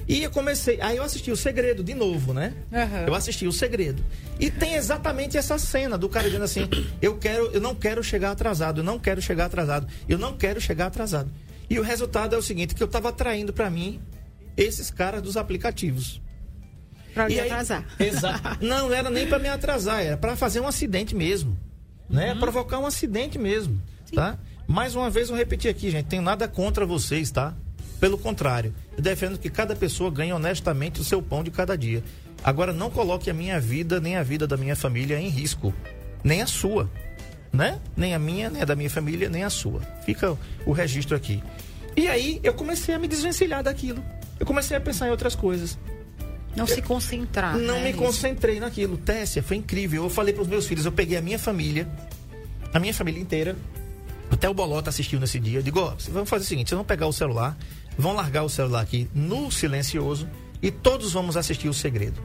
E 0.08 0.22
eu 0.22 0.30
comecei. 0.30 0.80
Aí 0.80 0.96
eu 0.96 1.02
assisti 1.02 1.30
o 1.30 1.36
segredo 1.36 1.84
de 1.84 1.92
novo, 1.92 2.32
né? 2.32 2.54
Aham. 2.72 3.04
Eu 3.08 3.14
assisti 3.14 3.46
o 3.46 3.52
segredo. 3.52 4.02
E 4.40 4.50
tem 4.50 4.74
exatamente 4.76 5.36
essa 5.36 5.58
cena 5.58 5.98
do 5.98 6.08
cara 6.08 6.24
dizendo 6.26 6.44
assim: 6.44 6.66
eu 7.02 7.18
quero, 7.18 7.50
eu 7.52 7.60
não 7.60 7.74
quero 7.74 8.02
chegar 8.02 8.30
atrasado, 8.30 8.80
eu 8.80 8.84
não 8.84 8.98
quero 8.98 9.20
chegar 9.20 9.44
atrasado, 9.44 9.86
eu 10.08 10.16
não 10.16 10.34
quero 10.34 10.58
chegar 10.58 10.86
atrasado. 10.86 11.30
E 11.68 11.78
o 11.78 11.82
resultado 11.82 12.34
é 12.34 12.38
o 12.38 12.42
seguinte: 12.42 12.74
que 12.74 12.82
eu 12.82 12.86
estava 12.86 13.10
atraindo 13.10 13.52
para 13.52 13.68
mim 13.68 14.00
esses 14.56 14.90
caras 14.90 15.20
dos 15.20 15.36
aplicativos. 15.36 16.22
Para 17.12 17.28
E 17.28 17.34
me 17.34 17.40
aí- 17.40 17.50
atrasar. 17.50 17.84
Exato. 18.00 18.64
Não, 18.64 18.88
não 18.88 18.94
era 18.94 19.10
nem 19.10 19.26
para 19.26 19.38
me 19.38 19.48
atrasar, 19.48 20.02
era 20.02 20.16
para 20.16 20.34
fazer 20.36 20.60
um 20.60 20.66
acidente 20.68 21.14
mesmo. 21.14 21.58
Né? 22.08 22.34
Provocar 22.34 22.78
um 22.78 22.86
acidente 22.86 23.38
mesmo. 23.38 23.80
Tá? 24.14 24.38
Mais 24.66 24.94
uma 24.94 25.10
vez 25.10 25.30
eu 25.30 25.36
repetir 25.36 25.70
aqui, 25.70 25.90
gente, 25.90 26.06
tenho 26.06 26.22
nada 26.22 26.46
contra 26.46 26.84
vocês, 26.84 27.30
tá? 27.30 27.54
Pelo 28.00 28.16
contrário, 28.16 28.74
eu 28.96 29.02
defendo 29.02 29.38
que 29.38 29.50
cada 29.50 29.74
pessoa 29.74 30.10
ganhe 30.10 30.32
honestamente 30.32 31.00
o 31.00 31.04
seu 31.04 31.20
pão 31.20 31.42
de 31.42 31.50
cada 31.50 31.76
dia. 31.76 32.02
Agora 32.44 32.72
não 32.72 32.90
coloque 32.90 33.28
a 33.28 33.34
minha 33.34 33.58
vida 33.58 34.00
nem 34.00 34.16
a 34.16 34.22
vida 34.22 34.46
da 34.46 34.56
minha 34.56 34.76
família 34.76 35.20
em 35.20 35.28
risco, 35.28 35.74
nem 36.22 36.40
a 36.40 36.46
sua, 36.46 36.88
né? 37.52 37.80
Nem 37.96 38.14
a 38.14 38.18
minha, 38.18 38.48
nem 38.48 38.62
a 38.62 38.64
da 38.64 38.76
minha 38.76 38.90
família, 38.90 39.28
nem 39.28 39.42
a 39.42 39.50
sua. 39.50 39.80
Fica 40.04 40.36
o 40.64 40.72
registro 40.72 41.16
aqui. 41.16 41.42
E 41.96 42.06
aí 42.06 42.38
eu 42.44 42.54
comecei 42.54 42.94
a 42.94 42.98
me 42.98 43.08
desvencilhar 43.08 43.62
daquilo. 43.62 44.04
Eu 44.38 44.46
comecei 44.46 44.76
a 44.76 44.80
pensar 44.80 45.08
em 45.08 45.10
outras 45.10 45.34
coisas. 45.34 45.76
Não 46.58 46.66
se 46.66 46.82
concentrar. 46.82 47.56
Não 47.56 47.76
né, 47.76 47.84
me 47.84 47.92
concentrei 47.94 48.60
naquilo. 48.60 48.96
Tessia, 48.96 49.42
foi 49.42 49.56
incrível. 49.56 50.04
Eu 50.04 50.10
falei 50.10 50.32
para 50.32 50.42
os 50.42 50.48
meus 50.48 50.66
filhos, 50.66 50.84
eu 50.84 50.92
peguei 50.92 51.16
a 51.16 51.22
minha 51.22 51.38
família, 51.38 51.88
a 52.72 52.78
minha 52.78 52.94
família 52.94 53.20
inteira. 53.20 53.56
Até 54.30 54.48
o 54.48 54.54
Bolota 54.54 54.90
assistiu 54.90 55.18
nesse 55.18 55.40
dia. 55.40 55.58
Eu 55.58 55.62
digo, 55.62 55.80
ó, 55.80 55.94
vamos 56.10 56.28
fazer 56.28 56.44
o 56.44 56.46
seguinte, 56.46 56.68
vocês 56.68 56.76
vão 56.76 56.84
pegar 56.84 57.06
o 57.06 57.12
celular, 57.12 57.56
vão 57.96 58.12
largar 58.12 58.42
o 58.44 58.48
celular 58.48 58.82
aqui 58.82 59.08
no 59.14 59.50
silencioso 59.50 60.28
e 60.62 60.70
todos 60.70 61.12
vamos 61.12 61.36
assistir 61.36 61.68
o 61.68 61.74
segredo. 61.74 62.20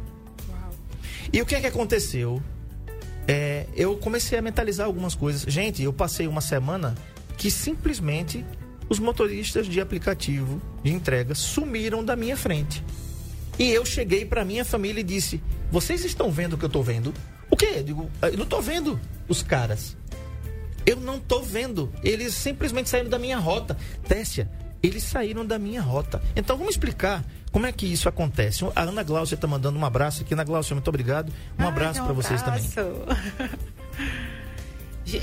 E 1.32 1.42
o 1.42 1.46
que 1.46 1.56
é 1.56 1.62
que 1.62 1.68
aconteceu? 1.68 2.42
É, 3.28 3.68
eu 3.76 3.96
comecei 3.98 4.38
a 4.38 4.42
mentalizar 4.42 4.86
algumas 4.86 5.16
coisas. 5.16 5.42
Gente, 5.42 5.82
eu 5.82 5.94
passei 5.94 6.28
uma 6.28 6.42
semana 6.42 6.94
que 7.38 7.50
simplesmente 7.50 8.46
os 8.90 9.00
motoristas 9.00 9.68
de 9.68 9.80
aplicativo 9.80 10.62
de 10.84 10.92
entrega 10.92 11.34
sumiram 11.34 12.04
da 12.04 12.16
minha 12.16 12.38
frente. 12.38 12.84
E 13.60 13.70
eu 13.70 13.86
cheguei 13.86 14.26
para 14.26 14.44
minha 14.44 14.66
família 14.66 15.02
e 15.02 15.04
disse: 15.04 15.42
Vocês 15.72 16.04
estão 16.04 16.32
vendo 16.32 16.54
o 16.54 16.58
que 16.58 16.66
eu 16.66 16.70
tô 16.70 16.82
vendo? 16.82 17.14
O 17.50 17.56
quê? 17.56 17.74
Eu 17.78 17.84
digo: 17.84 18.12
"Ah, 18.22 18.30
Eu 18.30 18.38
não 18.38 18.46
tô 18.46 18.62
vendo 18.62 19.00
os 19.28 19.44
caras. 19.44 19.96
Eu 20.86 20.98
não 20.98 21.20
tô 21.20 21.42
vendo. 21.42 21.92
Eles 22.04 22.34
simplesmente 22.34 22.90
saíram 22.90 23.10
da 23.10 23.20
minha 23.20 23.38
rota. 23.38 23.78
Tessia, 24.08 24.50
eles 24.82 25.04
saíram 25.04 25.46
da 25.46 25.58
minha 25.58 25.82
rota. 25.82 26.22
Então 26.36 26.58
vamos 26.58 26.74
explicar 26.74 27.24
como 27.52 27.66
é 27.66 27.72
que 27.72 27.86
isso 27.86 28.10
acontece. 28.10 28.66
A 28.76 28.82
Ana 28.82 29.04
Glaucia 29.04 29.38
tá 29.38 29.48
mandando 29.48 29.80
um 29.80 29.86
abraço 29.86 30.24
aqui. 30.24 30.34
Ana 30.34 30.44
Glaucia, 30.44 30.76
muito 30.76 30.88
obrigado. 30.90 31.32
Um 31.58 31.68
abraço 31.68 32.04
para 32.04 32.14
vocês 32.14 32.42
também. 32.42 32.64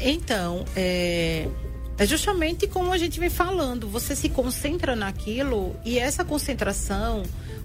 Então, 0.02 0.64
é, 0.76 1.48
é 2.00 2.06
justamente 2.06 2.66
como 2.66 2.94
a 2.94 2.96
gente 2.96 3.20
vem 3.20 3.28
falando, 3.28 3.86
você 3.86 4.16
se 4.16 4.30
concentra 4.30 4.96
naquilo 4.96 5.76
e 5.84 5.98
essa 5.98 6.24
concentração, 6.24 7.24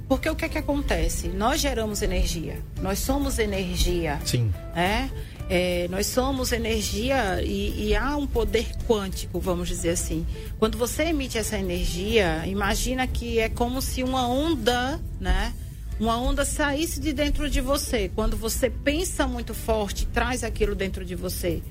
porque 0.10 0.30
o 0.30 0.36
que 0.36 0.44
é 0.44 0.50
que 0.50 0.58
acontece? 0.58 1.30
Nós 1.30 1.62
geramos 1.62 2.02
energia, 2.02 2.62
nós 2.82 3.00
somos 3.00 3.40
energia. 3.40 4.20
Sim. 4.26 4.54
É? 4.76 5.08
É, 5.50 5.88
nós 5.90 6.08
somos 6.08 6.52
energia 6.52 7.42
e, 7.42 7.88
e, 7.88 7.96
há 7.96 8.18
um 8.18 8.28
poder 8.28 8.68
quântico, 8.86 9.40
vamos 9.40 9.70
dizer 9.70 9.92
assim. 9.92 10.28
Quando 10.60 10.78
você 10.78 11.04
emite 11.04 11.38
essa 11.38 11.58
energia, 11.58 12.46
imagina 12.46 13.08
que 13.08 13.40
é 13.40 13.48
como 13.48 13.82
se 13.82 14.04
uma 14.04 14.28
onda, 14.28 15.00
né? 15.18 15.54
Uma 15.98 16.18
onda 16.18 16.44
saísse 16.44 17.00
de 17.00 17.14
dentro 17.14 17.50
de 17.50 17.62
você. 17.62 18.12
Quando 18.14 18.36
você 18.36 18.70
pensa 18.70 19.26
muito 19.26 19.54
forte, 19.54 20.06
traz 20.08 20.44
aquilo 20.44 20.76
dentro 20.76 21.06
de 21.06 21.16
você. 21.16 21.64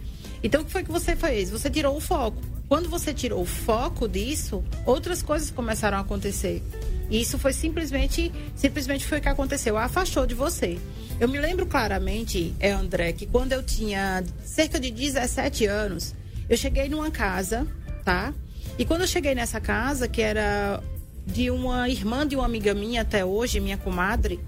Então, 0.44 0.60
o 0.60 0.64
que 0.66 0.70
foi 0.70 0.84
que 0.84 0.92
você 0.92 1.16
fez? 1.16 1.48
Você 1.48 1.70
tirou 1.70 1.96
o 1.96 2.00
foco. 2.00 2.36
Quando 2.68 2.86
você 2.86 3.14
tirou 3.14 3.40
o 3.40 3.46
foco 3.46 4.06
disso, 4.06 4.62
outras 4.84 5.22
coisas 5.22 5.50
começaram 5.50 5.96
a 5.96 6.02
acontecer. 6.02 6.62
E 7.08 7.18
isso 7.18 7.38
foi 7.38 7.54
simplesmente, 7.54 8.30
simplesmente 8.54 9.06
foi 9.06 9.18
o 9.18 9.20
que 9.22 9.28
aconteceu. 9.28 9.78
Afastou 9.78 10.26
de 10.26 10.34
você. 10.34 10.78
Eu 11.18 11.30
me 11.30 11.38
lembro 11.38 11.64
claramente, 11.64 12.54
é 12.60 12.70
André, 12.70 13.14
que 13.14 13.24
quando 13.24 13.52
eu 13.52 13.62
tinha 13.62 14.22
cerca 14.44 14.78
de 14.78 14.90
17 14.90 15.64
anos, 15.64 16.14
eu 16.46 16.58
cheguei 16.58 16.90
numa 16.90 17.10
casa, 17.10 17.66
tá? 18.04 18.34
E 18.78 18.84
quando 18.84 19.00
eu 19.00 19.06
cheguei 19.06 19.34
nessa 19.34 19.62
casa, 19.62 20.06
que 20.06 20.20
era 20.20 20.82
de 21.26 21.50
uma 21.50 21.88
irmã 21.88 22.26
de 22.26 22.36
uma 22.36 22.44
amiga 22.44 22.74
minha 22.74 23.00
até 23.00 23.24
hoje, 23.24 23.60
minha 23.60 23.78
comadre, 23.78 24.38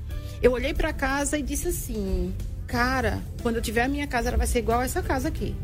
eu 0.43 0.53
olhei 0.53 0.75
para 0.75 0.93
casa 0.93 1.39
e 1.39 1.43
disse 1.43 1.69
assim: 1.69 2.35
"Cara, 2.67 3.23
quando 3.43 3.57
eu 3.57 3.63
tiver 3.63 3.85
a 3.85 3.89
minha 3.89 4.07
casa, 4.07 4.29
ela 4.29 4.37
vai 4.37 4.47
ser 4.47 4.59
igual 4.59 4.81
a 4.81 4.85
essa 4.85 5.01
casa 5.01 5.29
aqui". 5.29 5.55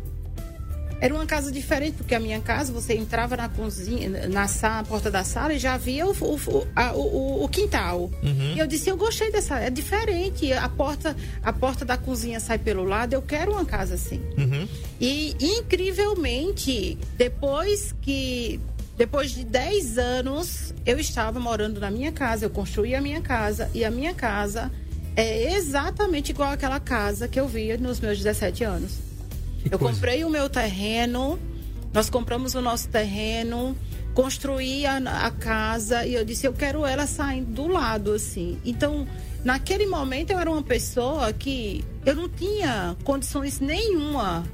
Era 1.03 1.13
uma 1.13 1.27
casa 1.27 1.51
diferente, 1.51 1.95
porque 1.97 2.15
a 2.15 2.21
minha 2.21 2.41
casa, 2.41 2.73
você 2.73 2.95
entrava 2.95 3.37
na 3.37 3.49
cozinha, 3.49 4.29
na 4.29 4.47
sala, 4.47 4.85
porta 4.85 5.11
da 5.11 5.25
sala 5.25 5.53
e 5.53 5.59
já 5.59 5.77
via 5.77 6.07
o, 6.07 6.13
o, 6.13 6.67
a, 6.77 6.93
o, 6.93 7.43
o 7.43 7.49
quintal. 7.49 8.09
Uhum. 8.23 8.55
E 8.55 8.61
eu 8.61 8.69
disse, 8.69 8.89
eu 8.89 8.97
gostei 8.97 9.33
dessa, 9.33 9.59
é 9.59 9.69
diferente. 9.69 10.53
A 10.53 10.69
porta, 10.69 11.17
a 11.43 11.53
porta 11.53 11.85
da 11.85 11.99
cozinha 11.99 12.39
sai 12.39 12.57
pelo 12.57 12.85
lado, 12.85 13.15
eu 13.15 13.21
quero 13.21 13.51
uma 13.51 13.65
casa 13.65 13.95
assim. 13.95 14.21
Uhum. 14.39 14.69
E 15.01 15.35
incrivelmente, 15.41 16.97
depois 17.17 17.93
que. 18.01 18.61
Depois 18.97 19.33
de 19.33 19.43
10 19.43 19.99
anos, 19.99 20.73
eu 20.87 21.01
estava 21.01 21.41
morando 21.41 21.81
na 21.81 21.91
minha 21.91 22.13
casa, 22.13 22.45
eu 22.45 22.51
construí 22.51 22.95
a 22.95 23.01
minha 23.01 23.21
casa 23.21 23.69
e 23.75 23.85
a 23.85 23.91
minha 23.91 24.15
casa 24.15 24.71
é 25.17 25.55
exatamente 25.57 26.31
igual 26.31 26.53
àquela 26.53 26.79
casa 26.79 27.27
que 27.27 27.41
eu 27.41 27.49
via 27.49 27.77
nos 27.77 27.99
meus 27.99 28.19
17 28.19 28.63
anos. 28.63 29.12
Que 29.63 29.75
eu 29.75 29.79
coisa. 29.79 29.95
comprei 29.95 30.25
o 30.25 30.31
meu 30.31 30.49
terreno, 30.49 31.39
nós 31.93 32.09
compramos 32.11 32.55
o 32.55 32.61
nosso 32.61 32.89
terreno, 32.89 33.77
construí 34.15 34.87
a, 34.87 34.97
a, 34.97 35.31
casa 35.31 36.07
e 36.07 36.15
eu 36.15 36.25
disse, 36.25 36.47
eu 36.47 36.53
quero 36.53 36.85
ela 36.85 37.07
saindo 37.07 37.53
do 37.53 37.67
lado, 37.67 38.13
assim. 38.13 38.59
Então, 38.65 39.07
naquele 39.45 39.87
momento 39.87 40.31
eu 40.31 40.39
era 40.39 40.51
uma 40.51 40.63
pessoa 40.63 41.33
que 41.33 41.85
eu 42.05 42.15
não 42.15 42.29
tinha 42.29 42.97
condições 43.05 43.61
nenhuma, 43.61 44.45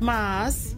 mas 0.00 0.76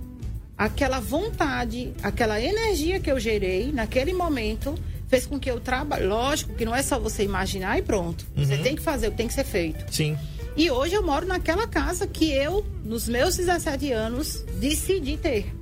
aquela 0.56 1.00
vontade, 1.00 1.92
aquela 2.02 2.40
energia 2.40 2.98
que 2.98 3.10
eu 3.10 3.18
gerei 3.18 3.72
naquele 3.72 4.12
momento 4.12 4.74
fez 5.08 5.26
com 5.26 5.38
que 5.38 5.50
eu 5.50 5.60
trabalhe. 5.60 6.04
Lógico 6.04 6.54
que 6.54 6.64
não 6.64 6.74
é 6.74 6.82
só 6.82 6.98
você 6.98 7.22
imaginar 7.22 7.78
e 7.78 7.82
pronto. 7.82 8.26
Uhum. 8.36 8.44
Você 8.44 8.58
tem 8.58 8.76
que 8.76 8.82
fazer 8.82 9.08
o 9.08 9.10
que 9.10 9.16
tem 9.16 9.28
que 9.28 9.34
ser 9.34 9.44
feito. 9.44 9.84
Sim. 9.92 10.16
E 10.58 10.72
hoje 10.72 10.92
eu 10.92 11.04
moro 11.04 11.24
naquela 11.24 11.68
casa 11.68 12.04
que 12.04 12.32
eu, 12.32 12.66
nos 12.84 13.08
meus 13.08 13.36
17 13.36 13.92
anos, 13.92 14.44
decidi 14.58 15.16
ter. 15.16 15.54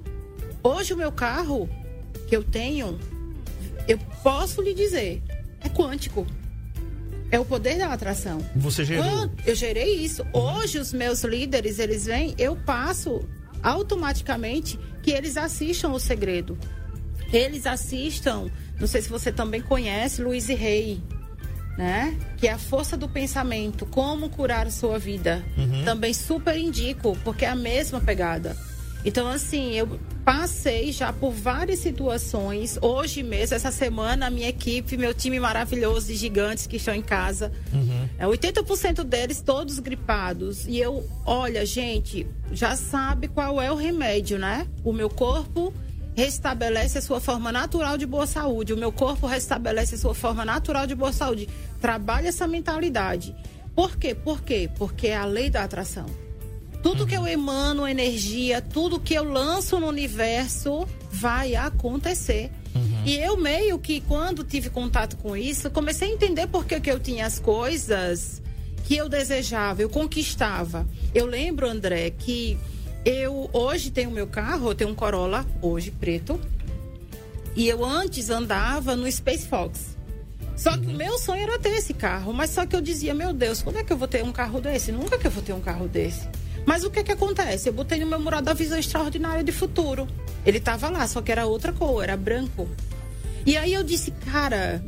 Hoje 0.62 0.95
o 0.95 0.97
meu 0.97 1.12
carro 1.12 1.69
que 2.26 2.35
eu 2.35 2.43
tenho, 2.43 2.99
eu 3.87 3.99
posso 4.23 4.62
lhe 4.62 4.73
dizer, 4.73 5.23
é 5.61 5.69
quântico. 5.69 6.26
É 7.31 7.38
o 7.38 7.45
poder 7.45 7.76
da 7.76 7.93
atração. 7.93 8.38
Você 8.57 8.87
gerou? 8.87 9.05
Quando 9.05 9.33
eu 9.45 9.55
gerei 9.55 9.97
isso. 9.97 10.25
Hoje 10.33 10.79
os 10.79 10.95
meus 10.95 11.23
líderes, 11.25 11.79
eles 11.79 12.07
vêm, 12.07 12.35
eu 12.38 12.57
passo 12.57 13.23
automaticamente 13.62 14.81
que 15.03 15.11
eles 15.11 15.37
assistam 15.37 15.91
o 15.91 16.00
segredo. 16.00 16.57
Eles 17.31 17.67
assistam, 17.67 18.50
não 18.81 18.87
sei 18.87 19.03
se 19.03 19.11
você 19.11 19.31
também 19.31 19.61
conhece, 19.61 20.23
Luiz 20.23 20.49
e 20.49 20.55
Rei 20.55 21.03
né? 21.76 22.16
Que 22.37 22.49
é 22.49 22.52
a 22.52 22.59
força 22.59 22.97
do 22.97 23.09
pensamento, 23.09 23.87
como 23.87 24.28
curar 24.28 24.66
a 24.66 24.71
sua 24.71 24.99
vida. 24.99 25.45
Uhum. 25.56 25.85
Também 25.85 26.14
super 26.14 26.56
indico, 26.56 27.16
porque 27.25 27.45
é 27.45 27.49
a 27.49 27.56
mesma 27.56 28.00
pegada. 28.00 28.56
Então, 29.06 29.28
assim, 29.28 29.75
eu 29.75 30.00
passei 30.25 30.90
já 30.90 31.12
por 31.12 31.30
várias 31.30 31.78
situações. 31.78 32.76
Hoje 32.83 33.23
mesmo, 33.23 33.54
essa 33.54 33.71
semana, 33.71 34.26
a 34.26 34.30
minha 34.30 34.49
equipe, 34.49 34.97
meu 34.97 35.14
time 35.14 35.38
maravilhoso 35.38 36.09
de 36.09 36.16
gigantes 36.16 36.66
que 36.66 36.76
estão 36.76 36.92
em 36.92 37.02
casa, 37.02 37.52
uhum. 37.73 38.09
é 38.18 38.26
80% 38.26 39.04
deles 39.04 39.40
todos 39.40 39.78
gripados. 39.78 40.66
E 40.66 40.80
eu, 40.80 41.09
olha, 41.25 41.64
gente, 41.64 42.26
já 42.50 42.75
sabe 42.75 43.28
qual 43.28 43.62
é 43.62 43.71
o 43.71 43.76
remédio, 43.76 44.40
né? 44.40 44.66
O 44.83 44.92
meu 44.92 45.09
corpo 45.09 45.73
restabelece 46.17 46.97
a 46.99 47.03
sua 47.03 47.21
forma 47.21 47.53
natural 47.53 47.99
de 47.99 48.07
boa 48.07 48.27
saúde. 48.27 48.73
O 48.73 48.77
meu 48.77 48.91
corpo 48.91 49.27
restabelece 49.27 49.97
a 49.97 49.99
sua 49.99 50.15
forma 50.15 50.47
natural 50.47 50.87
de 50.87 50.95
boa 50.95 51.13
saúde. 51.13 51.47
Trabalha 51.79 52.29
essa 52.29 52.49
mentalidade. 52.49 53.37
Por 53.75 53.99
quê? 53.99 54.15
Por 54.15 54.41
quê? 54.41 54.71
Porque 54.77 55.09
é 55.09 55.17
a 55.17 55.27
lei 55.27 55.51
da 55.51 55.63
atração. 55.63 56.07
Tudo 56.83 57.03
uhum. 57.03 57.07
que 57.07 57.15
eu 57.15 57.27
emano 57.27 57.87
energia, 57.87 58.63
tudo 58.63 58.99
que 58.99 59.13
eu 59.13 59.25
lanço 59.25 59.79
no 59.79 59.87
universo 59.87 60.89
vai 61.11 61.55
acontecer. 61.55 62.51
Uhum. 62.75 63.03
E 63.05 63.17
eu 63.17 63.37
meio 63.37 63.79
que 63.79 64.01
quando 64.01 64.43
tive 64.43 64.71
contato 64.71 65.19
com 65.19 65.37
isso, 65.37 65.71
comecei 65.71 66.09
a 66.09 66.13
entender 66.13 66.47
por 66.47 66.65
que, 66.65 66.81
que 66.81 66.91
eu 66.91 66.99
tinha 66.99 67.27
as 67.27 67.39
coisas 67.39 68.41
que 68.85 68.97
eu 68.97 69.09
desejava, 69.09 69.83
eu 69.83 69.91
conquistava. 69.91 70.87
Eu 71.15 71.27
lembro, 71.27 71.69
André, 71.69 72.11
que 72.11 72.57
eu 73.07 73.49
hoje 73.53 73.93
tenho 73.93 74.11
meu 74.11 74.27
carro, 74.27 74.71
eu 74.71 74.75
tenho 74.75 74.91
um 74.91 74.95
Corolla 74.95 75.47
hoje 75.63 75.93
preto. 75.93 76.41
E 77.55 77.69
eu 77.69 77.85
antes 77.85 78.31
andava 78.31 78.97
no 78.97 79.11
Space 79.11 79.47
Fox. 79.47 79.97
Só 80.57 80.77
que 80.77 80.87
o 80.87 80.91
uhum. 80.91 80.97
meu 80.97 81.17
sonho 81.17 81.45
era 81.45 81.57
ter 81.57 81.69
esse 81.69 81.95
carro, 81.95 82.33
mas 82.33 82.51
só 82.51 82.67
que 82.67 82.75
eu 82.75 82.81
dizia, 82.81 83.15
meu 83.15 83.33
Deus, 83.33 83.63
quando 83.63 83.79
é 83.79 83.85
que 83.85 83.93
eu 83.93 83.97
vou 83.97 84.09
ter 84.09 84.25
um 84.25 84.33
carro 84.33 84.61
desse? 84.61 84.91
Nunca 84.91 85.17
que 85.17 85.27
eu 85.27 85.31
vou 85.31 85.43
ter 85.43 85.53
um 85.53 85.61
carro 85.61 85.87
desse. 85.87 86.29
Mas 86.67 86.83
o 86.83 86.91
que 86.91 86.99
é 86.99 87.05
que 87.05 87.13
acontece? 87.13 87.69
Eu 87.69 87.73
botei 87.73 88.01
no 88.01 88.07
meu 88.07 88.19
mural 88.19 88.43
da 88.43 88.53
visão 88.53 88.77
extraordinária 88.77 89.45
de 89.45 89.53
futuro. 89.53 90.09
Ele 90.45 90.59
tava 90.59 90.89
lá, 90.89 91.07
só 91.07 91.23
que 91.23 91.31
era 91.31 91.47
outra 91.47 91.73
cor, 91.73 92.03
era 92.03 92.17
branco. 92.17 92.69
E 93.47 93.57
aí 93.57 93.73
eu 93.73 93.85
disse, 93.85 94.11
cara, 94.33 94.85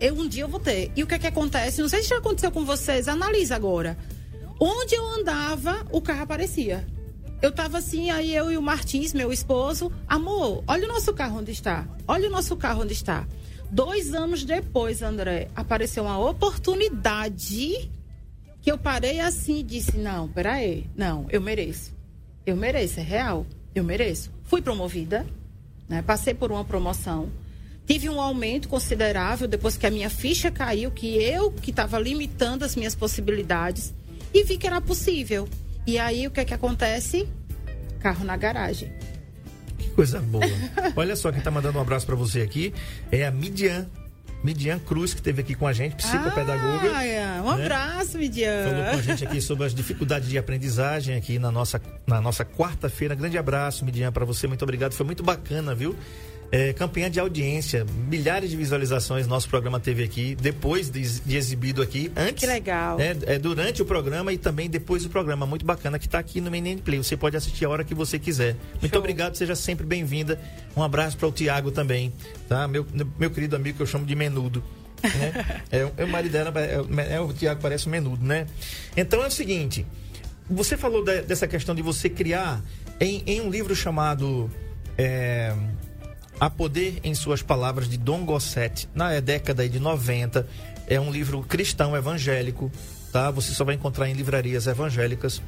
eu 0.00 0.14
um 0.14 0.26
dia 0.26 0.44
eu 0.44 0.48
vou 0.48 0.58
ter. 0.58 0.90
E 0.96 1.02
o 1.02 1.06
que 1.06 1.16
é 1.16 1.18
que 1.18 1.26
acontece? 1.26 1.82
Não 1.82 1.88
sei 1.88 2.02
se 2.02 2.08
já 2.08 2.16
aconteceu 2.16 2.50
com 2.50 2.64
vocês, 2.64 3.08
analisa 3.08 3.54
agora. 3.54 3.98
Onde 4.58 4.94
eu 4.94 5.06
andava, 5.06 5.86
o 5.92 6.00
carro 6.00 6.22
aparecia 6.22 6.86
eu 7.40 7.52
tava 7.52 7.78
assim, 7.78 8.10
aí 8.10 8.34
eu 8.34 8.50
e 8.50 8.56
o 8.56 8.62
Martins, 8.62 9.12
meu 9.12 9.32
esposo, 9.32 9.92
amor, 10.08 10.64
olha 10.66 10.84
o 10.84 10.88
nosso 10.88 11.12
carro 11.12 11.38
onde 11.38 11.52
está. 11.52 11.86
Olha 12.06 12.28
o 12.28 12.32
nosso 12.32 12.56
carro 12.56 12.82
onde 12.82 12.92
está. 12.92 13.26
Dois 13.70 14.12
anos 14.12 14.44
depois, 14.44 15.02
André, 15.02 15.48
apareceu 15.54 16.04
uma 16.04 16.18
oportunidade 16.18 17.90
que 18.60 18.72
eu 18.72 18.78
parei 18.78 19.20
assim 19.20 19.60
e 19.60 19.62
disse: 19.62 19.96
Não, 19.98 20.26
peraí, 20.28 20.86
não, 20.96 21.26
eu 21.30 21.40
mereço. 21.40 21.96
Eu 22.44 22.56
mereço, 22.56 22.98
é 22.98 23.02
real, 23.02 23.46
eu 23.74 23.84
mereço. 23.84 24.30
Fui 24.44 24.60
promovida, 24.60 25.26
né? 25.88 26.02
Passei 26.02 26.34
por 26.34 26.50
uma 26.50 26.64
promoção. 26.64 27.30
Tive 27.86 28.08
um 28.08 28.20
aumento 28.20 28.68
considerável 28.68 29.46
depois 29.46 29.76
que 29.76 29.86
a 29.86 29.90
minha 29.90 30.10
ficha 30.10 30.50
caiu, 30.50 30.90
que 30.90 31.16
eu 31.22 31.52
que 31.52 31.70
estava 31.70 31.98
limitando 31.98 32.64
as 32.64 32.74
minhas 32.74 32.94
possibilidades 32.94 33.94
e 34.34 34.44
vi 34.44 34.58
que 34.58 34.66
era 34.66 34.80
possível. 34.80 35.48
E 35.88 35.98
aí 35.98 36.26
o 36.26 36.30
que 36.30 36.40
é 36.40 36.44
que 36.44 36.52
acontece? 36.52 37.26
Carro 37.98 38.22
na 38.22 38.36
garagem. 38.36 38.92
Que 39.78 39.88
coisa 39.88 40.20
boa. 40.20 40.44
Olha 40.94 41.16
só 41.16 41.32
quem 41.32 41.40
tá 41.40 41.50
mandando 41.50 41.78
um 41.78 41.80
abraço 41.80 42.04
para 42.04 42.14
você 42.14 42.42
aqui 42.42 42.74
é 43.10 43.26
a 43.26 43.30
Midian. 43.30 43.88
Midian 44.44 44.78
Cruz, 44.78 45.14
que 45.14 45.20
esteve 45.20 45.40
aqui 45.40 45.54
com 45.54 45.66
a 45.66 45.72
gente, 45.72 45.96
psicopedagoga. 45.96 46.94
Ah, 46.94 47.06
é. 47.06 47.40
Um 47.40 47.56
né? 47.56 47.64
abraço, 47.64 48.18
Midian. 48.18 48.68
Falou 48.68 48.84
com 48.84 48.98
a 48.98 49.02
gente 49.02 49.24
aqui 49.24 49.40
sobre 49.40 49.64
as 49.64 49.72
dificuldades 49.74 50.28
de 50.28 50.36
aprendizagem 50.36 51.16
aqui 51.16 51.38
na 51.38 51.50
nossa, 51.50 51.80
na 52.06 52.20
nossa 52.20 52.44
quarta-feira. 52.44 53.14
Grande 53.14 53.38
abraço, 53.38 53.82
Midian, 53.82 54.12
para 54.12 54.26
você. 54.26 54.46
Muito 54.46 54.62
obrigado. 54.62 54.92
Foi 54.92 55.06
muito 55.06 55.22
bacana, 55.22 55.74
viu? 55.74 55.96
É, 56.50 56.72
campanha 56.72 57.10
de 57.10 57.20
audiência, 57.20 57.84
milhares 58.08 58.50
de 58.50 58.56
visualizações 58.56 59.26
nosso 59.26 59.48
programa 59.48 59.78
teve 59.78 60.02
aqui, 60.02 60.34
depois 60.34 60.88
de, 60.88 61.20
de 61.20 61.36
exibido 61.36 61.82
aqui, 61.82 62.10
antes. 62.16 62.40
Que 62.40 62.46
legal. 62.46 62.98
É, 62.98 63.34
é, 63.34 63.38
durante 63.38 63.82
o 63.82 63.84
programa 63.84 64.32
e 64.32 64.38
também 64.38 64.68
depois 64.68 65.02
do 65.02 65.10
programa. 65.10 65.46
Muito 65.46 65.66
bacana 65.66 65.98
que 65.98 66.06
está 66.06 66.18
aqui 66.18 66.40
no 66.40 66.50
Menino 66.50 66.80
Play. 66.80 66.98
Você 66.98 67.16
pode 67.16 67.36
assistir 67.36 67.64
a 67.66 67.68
hora 67.68 67.84
que 67.84 67.94
você 67.94 68.18
quiser. 68.18 68.56
Muito 68.80 68.92
Show. 68.92 68.98
obrigado, 68.98 69.36
seja 69.36 69.54
sempre 69.54 69.84
bem-vinda. 69.84 70.40
Um 70.76 70.82
abraço 70.82 71.16
para 71.16 71.28
o 71.28 71.32
Tiago 71.32 71.70
também, 71.70 72.12
tá? 72.48 72.66
Meu, 72.66 72.86
meu 73.18 73.30
querido 73.30 73.54
amigo 73.54 73.76
que 73.76 73.82
eu 73.82 73.86
chamo 73.86 74.06
de 74.06 74.14
Menudo. 74.14 74.64
Né? 75.02 75.62
é, 75.70 75.90
é, 75.96 76.04
o 76.04 76.08
marido 76.08 76.32
dela, 76.32 76.52
é, 76.56 77.14
é, 77.14 77.20
o 77.20 77.32
Tiago 77.32 77.60
parece 77.60 77.86
um 77.86 77.90
menudo, 77.90 78.24
né? 78.24 78.46
Então 78.96 79.22
é 79.22 79.26
o 79.26 79.30
seguinte, 79.30 79.86
você 80.48 80.76
falou 80.76 81.04
dessa 81.04 81.46
questão 81.46 81.74
de 81.74 81.82
você 81.82 82.08
criar 82.08 82.62
Em, 83.00 83.22
em 83.26 83.40
um 83.40 83.48
livro 83.48 83.76
chamado 83.76 84.50
é, 84.96 85.54
A 86.40 86.48
Poder 86.48 87.00
em 87.02 87.14
Suas 87.14 87.42
Palavras, 87.42 87.88
de 87.88 87.96
Dom 87.96 88.24
Gosset, 88.24 88.88
na 88.94 89.18
década 89.20 89.68
de 89.68 89.80
90, 89.80 90.46
é 90.86 91.00
um 91.00 91.10
livro 91.10 91.42
cristão 91.42 91.96
evangélico, 91.96 92.70
tá? 93.12 93.30
Você 93.30 93.52
só 93.52 93.64
vai 93.64 93.74
encontrar 93.74 94.08
em 94.08 94.12
livrarias 94.12 94.66
evangélicas 94.66 95.42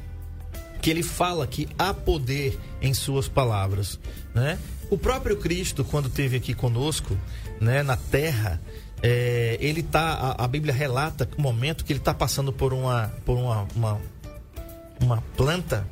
que 0.80 0.90
ele 0.90 1.02
fala 1.02 1.47
que 1.47 1.68
há 1.78 1.92
poder 1.92 2.59
em 2.80 2.94
suas 2.94 3.28
palavras, 3.28 4.00
né? 4.35 4.59
O 4.90 4.99
próprio 4.99 5.37
Cristo, 5.37 5.85
quando 5.85 6.09
esteve 6.09 6.37
aqui 6.37 6.54
conosco, 6.54 7.16
né, 7.61 7.82
na 7.82 7.97
Terra, 7.97 8.61
é, 9.02 9.56
ele 9.61 9.82
tá, 9.82 10.37
a, 10.38 10.44
a, 10.44 10.49
Bíblia 10.49 10.75
relata 10.75 11.28
o 11.38 11.40
momento 11.40 11.85
que 11.85 11.92
ele 11.92 12.00
está 12.00 12.12
passando 12.12 12.52
por 12.52 12.73
uma, 12.73 13.12
por 13.25 13.37
uma, 13.37 13.68
uma, 13.75 14.00
uma 15.00 15.23
planta 15.37 15.87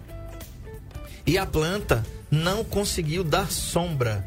e 1.27 1.39
a 1.39 1.47
planta 1.47 2.05
não 2.31 2.65
conseguiu 2.65 3.23
dar 3.23 3.51
sombra. 3.51 4.27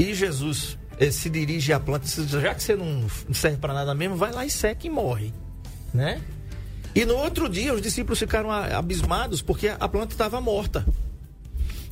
E 0.00 0.14
Jesus 0.14 0.78
eh, 0.98 1.10
se 1.10 1.28
dirige 1.28 1.74
à 1.74 1.78
planta, 1.78 2.06
já 2.08 2.54
que 2.54 2.62
você 2.62 2.74
não 2.74 3.06
serve 3.34 3.58
para 3.58 3.74
nada 3.74 3.94
mesmo, 3.94 4.16
vai 4.16 4.32
lá 4.32 4.46
e 4.46 4.50
seca 4.50 4.86
e 4.86 4.90
morre, 4.90 5.30
né? 5.92 6.22
E 6.94 7.04
no 7.04 7.14
outro 7.16 7.50
dia 7.50 7.74
os 7.74 7.82
discípulos 7.82 8.18
ficaram 8.18 8.50
abismados 8.50 9.42
porque 9.42 9.68
a 9.68 9.86
planta 9.86 10.14
estava 10.14 10.40
morta. 10.40 10.86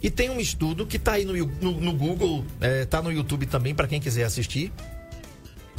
E 0.03 0.09
tem 0.09 0.31
um 0.31 0.41
estudo 0.41 0.87
que 0.87 0.97
está 0.97 1.13
aí 1.13 1.27
no, 1.27 1.35
no, 1.35 1.81
no 1.83 1.93
Google, 1.93 2.47
está 2.83 2.97
eh, 2.97 3.03
no 3.03 3.13
YouTube 3.13 3.45
também 3.45 3.75
para 3.75 3.87
quem 3.87 4.01
quiser 4.01 4.25
assistir, 4.25 4.73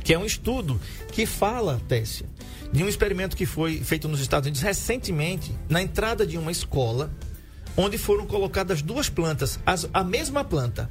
que 0.03 0.13
é 0.13 0.19
um 0.19 0.25
estudo 0.25 0.79
que 1.11 1.25
fala, 1.25 1.81
Tessia, 1.87 2.27
de 2.71 2.83
um 2.83 2.87
experimento 2.87 3.35
que 3.35 3.47
foi 3.47 3.79
feito 3.79 4.07
nos 4.07 4.19
Estados 4.19 4.45
Unidos 4.45 4.61
recentemente, 4.61 5.51
na 5.67 5.81
entrada 5.81 6.27
de 6.27 6.37
uma 6.37 6.51
escola, 6.51 7.11
onde 7.75 7.97
foram 7.97 8.27
colocadas 8.27 8.83
duas 8.83 9.09
plantas, 9.09 9.59
as, 9.65 9.89
a 9.91 10.03
mesma 10.03 10.43
planta, 10.43 10.87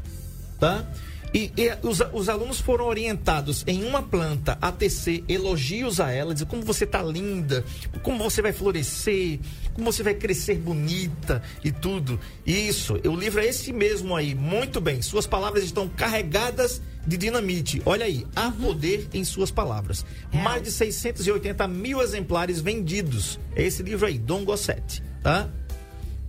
tá? 0.59 0.85
E, 1.33 1.53
e 1.57 1.87
os, 1.87 2.01
os, 2.13 2.29
alunos 2.29 2.61
foram 2.61 2.87
orientados 2.87 3.63
em 3.67 3.85
uma 3.85 4.03
planta 4.03 4.57
a 4.61 4.73
tecer 4.73 5.23
elogios 5.29 6.01
a 6.01 6.11
ela, 6.11 6.33
dizer 6.33 6.47
como 6.47 6.63
você 6.63 6.85
está 6.85 7.03
linda, 7.03 7.65
como 8.03 8.19
você 8.19 8.41
vai 8.41 8.53
florescer, 8.53 9.39
como 9.75 9.93
você 9.93 10.03
vai 10.03 10.15
crescer 10.15 10.57
bonita 10.57 11.43
e 11.63 11.71
tudo. 11.71 12.19
Isso, 12.47 12.99
o 13.05 13.15
livro 13.15 13.41
é 13.41 13.47
esse 13.47 13.73
mesmo 13.73 14.17
aí, 14.17 14.35
muito 14.35 14.81
bem. 14.81 15.03
Suas 15.03 15.27
palavras 15.27 15.65
estão 15.65 15.89
carregadas 15.89 16.81
de 17.07 17.17
dinamite. 17.17 17.83
Olha 17.85 18.07
aí, 18.07 18.27
há 18.35 18.47
uhum. 18.47 18.53
poder 18.53 19.09
em 19.13 19.25
suas 19.25 19.51
palavras. 19.51 20.05
É. 20.33 20.43
Mais 20.43 20.63
de 20.63 20.71
680 20.71 21.69
mil 21.69 22.01
exemplares 22.01 22.61
vendidos. 22.61 23.39
É 23.55 23.63
esse 23.63 23.83
livro 23.83 24.07
aí, 24.07 24.19
Dom 24.19 24.45
Gosset, 24.45 25.03
tá? 25.23 25.49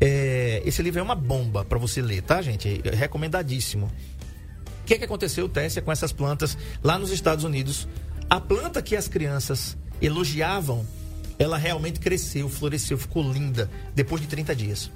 É, 0.01 0.61
esse 0.65 0.81
livro 0.81 0.99
é 0.99 1.03
uma 1.03 1.15
bomba 1.15 1.65
para 1.65 1.77
você 1.77 2.01
ler, 2.01 2.21
tá, 2.21 2.41
gente? 2.41 2.81
É 2.85 2.95
recomendadíssimo 2.95 3.91
que, 4.89 4.97
que 4.97 5.05
aconteceu, 5.05 5.47
Tessia, 5.47 5.83
com 5.83 5.91
essas 5.91 6.11
plantas 6.11 6.57
lá 6.83 6.97
nos 6.97 7.11
Estados 7.11 7.43
Unidos? 7.43 7.87
A 8.27 8.39
planta 8.39 8.81
que 8.81 8.95
as 8.95 9.07
crianças 9.07 9.77
elogiavam, 10.01 10.83
ela 11.37 11.59
realmente 11.59 11.99
cresceu, 11.99 12.49
floresceu, 12.49 12.97
ficou 12.97 13.21
linda 13.31 13.69
depois 13.93 14.19
de 14.19 14.27
30 14.27 14.55
dias. 14.55 14.91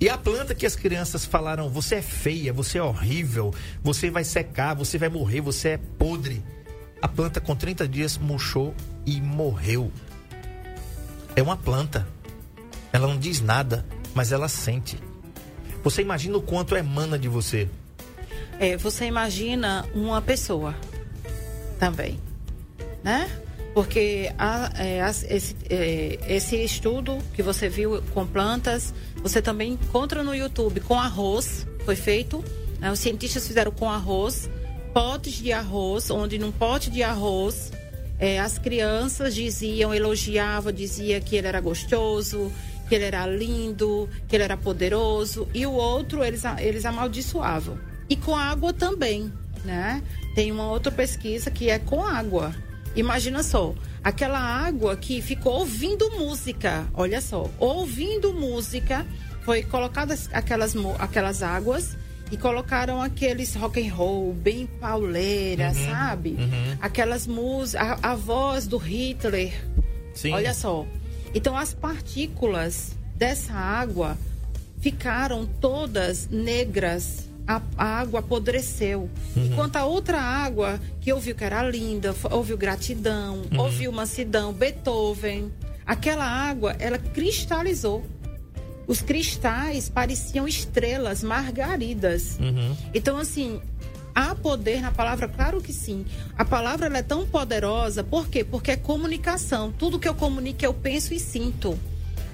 E 0.00 0.08
a 0.08 0.16
planta 0.16 0.54
que 0.54 0.64
as 0.64 0.74
crianças 0.74 1.26
falaram, 1.26 1.68
você 1.68 1.96
é 1.96 2.02
feia, 2.02 2.54
você 2.54 2.78
é 2.78 2.82
horrível, 2.82 3.52
você 3.82 4.10
vai 4.10 4.24
secar, 4.24 4.74
você 4.74 4.96
vai 4.96 5.10
morrer, 5.10 5.42
você 5.42 5.70
é 5.70 5.78
podre. 5.98 6.42
A 7.02 7.06
planta 7.06 7.38
com 7.38 7.54
30 7.54 7.86
dias 7.86 8.16
murchou 8.16 8.74
e 9.04 9.20
morreu. 9.20 9.92
É 11.36 11.42
uma 11.42 11.56
planta. 11.56 12.08
Ela 12.92 13.08
não 13.08 13.18
diz 13.18 13.42
nada, 13.42 13.84
mas 14.14 14.32
ela 14.32 14.48
sente. 14.48 14.98
Você 15.84 16.00
imagina 16.00 16.38
o 16.38 16.42
quanto 16.42 16.74
emana 16.74 17.18
de 17.18 17.28
você. 17.28 17.68
É, 18.60 18.76
você 18.76 19.04
imagina 19.06 19.86
uma 19.94 20.20
pessoa 20.20 20.74
também, 21.78 22.20
né? 23.02 23.30
Porque 23.72 24.32
a, 24.36 24.72
é, 24.76 25.00
a, 25.00 25.10
esse, 25.10 25.54
é, 25.70 26.18
esse 26.28 26.56
estudo 26.56 27.18
que 27.34 27.42
você 27.42 27.68
viu 27.68 28.02
com 28.12 28.26
plantas, 28.26 28.92
você 29.22 29.40
também 29.40 29.72
encontra 29.72 30.24
no 30.24 30.34
YouTube 30.34 30.80
com 30.80 30.98
arroz, 30.98 31.66
foi 31.84 31.94
feito. 31.94 32.44
Né? 32.80 32.90
Os 32.90 32.98
cientistas 32.98 33.46
fizeram 33.46 33.70
com 33.70 33.88
arroz, 33.88 34.50
potes 34.92 35.34
de 35.34 35.52
arroz, 35.52 36.10
onde 36.10 36.38
num 36.38 36.50
pote 36.50 36.90
de 36.90 37.02
arroz 37.02 37.70
é, 38.18 38.40
as 38.40 38.58
crianças 38.58 39.34
diziam, 39.34 39.94
elogiavam, 39.94 40.72
dizia 40.72 41.20
que 41.20 41.36
ele 41.36 41.46
era 41.46 41.60
gostoso, 41.60 42.50
que 42.88 42.94
ele 42.94 43.04
era 43.04 43.24
lindo, 43.26 44.08
que 44.26 44.34
ele 44.34 44.42
era 44.42 44.56
poderoso, 44.56 45.48
e 45.54 45.64
o 45.64 45.72
outro 45.72 46.24
eles, 46.24 46.42
eles 46.58 46.84
amaldiçoavam. 46.84 47.78
E 48.08 48.16
com 48.16 48.34
água 48.34 48.72
também, 48.72 49.32
né? 49.64 50.02
Tem 50.34 50.50
uma 50.50 50.70
outra 50.70 50.90
pesquisa 50.90 51.50
que 51.50 51.68
é 51.68 51.78
com 51.78 52.04
água. 52.04 52.54
Imagina 52.96 53.42
só, 53.42 53.74
aquela 54.02 54.38
água 54.38 54.96
que 54.96 55.20
ficou 55.20 55.60
ouvindo 55.60 56.10
música, 56.12 56.86
olha 56.94 57.20
só, 57.20 57.50
ouvindo 57.58 58.32
música, 58.32 59.06
foi 59.42 59.62
colocadas 59.62 60.28
aquelas, 60.32 60.74
aquelas 60.98 61.42
águas 61.42 61.96
e 62.30 62.36
colocaram 62.36 63.00
aqueles 63.00 63.54
rock 63.54 63.86
and 63.86 63.92
roll 63.92 64.32
bem 64.34 64.66
pauleira, 64.66 65.68
uhum, 65.68 65.86
sabe? 65.86 66.30
Uhum. 66.30 66.76
Aquelas 66.80 67.26
músicas, 67.26 67.98
a, 68.02 68.12
a, 68.12 68.14
voz 68.14 68.66
do 68.66 68.76
Hitler. 68.76 69.52
Sim. 70.14 70.32
Olha 70.32 70.52
só. 70.52 70.86
Então 71.34 71.56
as 71.56 71.72
partículas 71.72 72.92
dessa 73.14 73.54
água 73.54 74.16
ficaram 74.80 75.46
todas 75.46 76.28
negras 76.28 77.27
a, 77.48 77.62
a 77.78 77.84
água 78.00 78.20
apodreceu. 78.20 79.08
Uhum. 79.34 79.46
Enquanto 79.46 79.76
a 79.76 79.86
outra 79.86 80.20
água, 80.20 80.78
que 81.00 81.10
ouviu 81.10 81.34
que 81.34 81.42
era 81.42 81.62
linda, 81.62 82.14
ouviu 82.30 82.58
gratidão, 82.58 83.42
uhum. 83.50 83.60
ouviu 83.60 83.90
mansidão, 83.90 84.52
Beethoven, 84.52 85.50
aquela 85.86 86.26
água, 86.26 86.76
ela 86.78 86.98
cristalizou. 86.98 88.04
Os 88.86 89.00
cristais 89.00 89.88
pareciam 89.88 90.46
estrelas 90.46 91.22
margaridas. 91.22 92.38
Uhum. 92.38 92.76
Então, 92.94 93.18
assim, 93.18 93.60
há 94.14 94.34
poder 94.34 94.80
na 94.80 94.90
palavra? 94.90 95.28
Claro 95.28 95.60
que 95.60 95.72
sim. 95.72 96.04
A 96.36 96.44
palavra 96.44 96.96
é 96.96 97.02
tão 97.02 97.26
poderosa, 97.26 98.02
por 98.02 98.28
quê? 98.28 98.44
Porque 98.44 98.70
é 98.70 98.76
comunicação. 98.76 99.72
Tudo 99.72 99.98
que 99.98 100.08
eu 100.08 100.14
comunico, 100.14 100.64
eu 100.64 100.72
penso 100.74 101.12
e 101.12 101.20
sinto. 101.20 101.78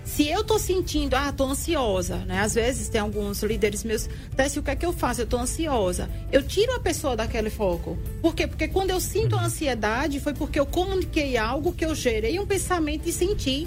Se 0.04 0.28
eu 0.28 0.44
tô 0.44 0.58
sentindo, 0.58 1.14
ah, 1.14 1.32
tô 1.32 1.44
ansiosa, 1.44 2.18
né? 2.18 2.40
Às 2.40 2.54
vezes 2.54 2.88
tem 2.88 3.00
alguns 3.00 3.42
líderes 3.42 3.82
meus, 3.84 4.08
Tessi, 4.36 4.58
o 4.58 4.62
que 4.62 4.70
é 4.70 4.76
que 4.76 4.84
eu 4.84 4.92
faço? 4.92 5.22
Eu 5.22 5.26
tô 5.26 5.38
ansiosa. 5.38 6.10
Eu 6.30 6.42
tiro 6.42 6.74
a 6.74 6.80
pessoa 6.80 7.16
daquele 7.16 7.48
foco. 7.48 7.98
Por 8.20 8.34
quê? 8.34 8.46
Porque 8.46 8.68
quando 8.68 8.90
eu 8.90 9.00
sinto 9.00 9.34
ansiedade, 9.34 10.20
foi 10.20 10.34
porque 10.34 10.60
eu 10.60 10.66
comuniquei 10.66 11.38
algo 11.38 11.72
que 11.72 11.84
eu 11.84 11.94
gerei 11.94 12.38
um 12.38 12.46
pensamento 12.46 13.08
e 13.08 13.12
senti. 13.12 13.66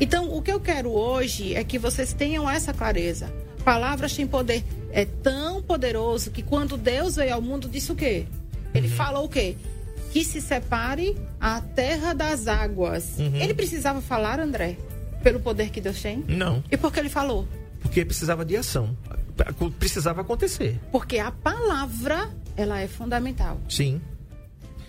Então, 0.00 0.34
o 0.34 0.40
que 0.40 0.50
eu 0.50 0.58
quero 0.58 0.90
hoje 0.90 1.54
é 1.54 1.62
que 1.62 1.78
vocês 1.78 2.14
tenham 2.14 2.48
essa 2.48 2.72
clareza. 2.72 3.32
Palavras 3.62 4.16
têm 4.16 4.26
poder. 4.26 4.64
É 4.90 5.04
tão 5.04 5.62
poderoso 5.62 6.30
que 6.30 6.42
quando 6.42 6.76
Deus 6.76 7.16
veio 7.16 7.34
ao 7.34 7.42
mundo, 7.42 7.68
disse 7.68 7.92
o 7.92 7.94
quê? 7.94 8.26
Ele 8.74 8.88
uhum. 8.88 8.94
falou 8.94 9.24
o 9.26 9.28
quê? 9.28 9.56
Que 10.12 10.24
se 10.24 10.40
separe 10.40 11.16
a 11.40 11.60
terra 11.60 12.12
das 12.14 12.48
águas. 12.48 13.18
Uhum. 13.18 13.36
Ele 13.36 13.54
precisava 13.54 14.00
falar, 14.00 14.40
André? 14.40 14.76
Pelo 15.24 15.40
poder 15.40 15.70
que 15.70 15.80
Deus 15.80 16.00
tem? 16.00 16.22
Não. 16.28 16.62
E 16.70 16.76
por 16.76 16.92
que 16.92 17.00
ele 17.00 17.08
falou? 17.08 17.48
Porque 17.80 18.04
precisava 18.04 18.44
de 18.44 18.56
ação. 18.56 18.96
Precisava 19.78 20.20
acontecer. 20.20 20.78
Porque 20.92 21.18
a 21.18 21.32
palavra, 21.32 22.30
ela 22.56 22.78
é 22.80 22.86
fundamental. 22.86 23.60
Sim. 23.68 24.00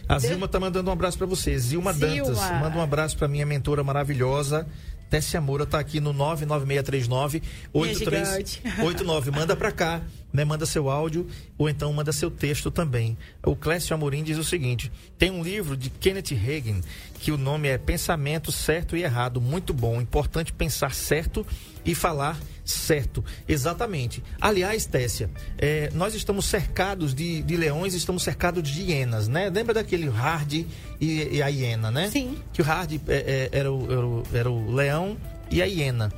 A 0.08 0.18
Deus... 0.20 0.34
Zilma 0.34 0.48
tá 0.48 0.60
mandando 0.60 0.90
um 0.90 0.94
abraço 0.94 1.18
para 1.18 1.26
você. 1.26 1.58
Zilma, 1.58 1.94
Zilma 1.94 2.32
Dantas, 2.32 2.52
manda 2.62 2.78
um 2.78 2.82
abraço 2.82 3.18
para 3.18 3.28
minha 3.28 3.46
mentora 3.46 3.84
maravilhosa. 3.84 4.68
Tessia 5.10 5.40
Moura 5.40 5.66
tá 5.66 5.80
aqui 5.80 6.00
no 6.00 6.14
99639 6.14 7.42
8389. 7.74 9.32
Manda 9.32 9.56
para 9.56 9.72
cá, 9.72 10.02
né? 10.36 10.44
Manda 10.44 10.66
seu 10.66 10.90
áudio 10.90 11.28
ou 11.58 11.70
então 11.70 11.92
manda 11.94 12.12
seu 12.12 12.30
texto 12.30 12.70
também. 12.70 13.18
O 13.44 13.56
Clécio 13.56 13.96
Amorim 13.96 14.24
diz 14.24 14.38
o 14.38 14.44
seguinte: 14.44 14.92
tem 15.18 15.32
um 15.32 15.42
livro 15.42 15.76
de 15.76 15.90
Kenneth 15.90 16.34
Hagin 16.34 16.82
que 17.20 17.32
o 17.32 17.38
nome 17.38 17.70
é 17.70 17.78
Pensamento 17.78 18.52
Certo 18.52 18.96
e 18.96 19.04
Errado. 19.04 19.42
Muito 19.42 19.74
bom. 19.74 20.00
Importante 20.00 20.54
pensar 20.54 20.94
certo 20.94 21.46
e 21.84 21.96
falar 21.96 22.38
certo. 22.64 23.24
Exatamente. 23.48 24.24
Aliás, 24.40 24.86
Tessia, 24.86 25.30
é, 25.58 25.90
nós 25.94 26.14
estamos 26.14 26.46
cercados 26.46 27.14
de, 27.14 27.42
de 27.42 27.56
leões, 27.56 27.94
estamos 27.94 28.24
cercados 28.24 28.68
de 28.70 28.82
hienas, 28.82 29.28
né? 29.28 29.50
Lembra 29.50 29.74
daquele 29.74 30.10
Hard 30.10 30.54
e, 30.54 30.68
e 31.00 31.42
a 31.42 31.48
hiena, 31.48 31.90
né? 31.90 32.10
Sim. 32.10 32.38
Que 32.52 32.62
o 32.62 32.66
Hard 32.66 32.94
é, 32.94 33.00
é, 33.08 33.50
era, 33.52 33.72
o, 33.72 33.92
era, 33.92 34.08
o, 34.08 34.24
era 34.34 34.52
o 34.52 34.72
leão 34.74 35.18
e 35.50 35.62
a 35.62 35.66
hiena. 35.66 36.12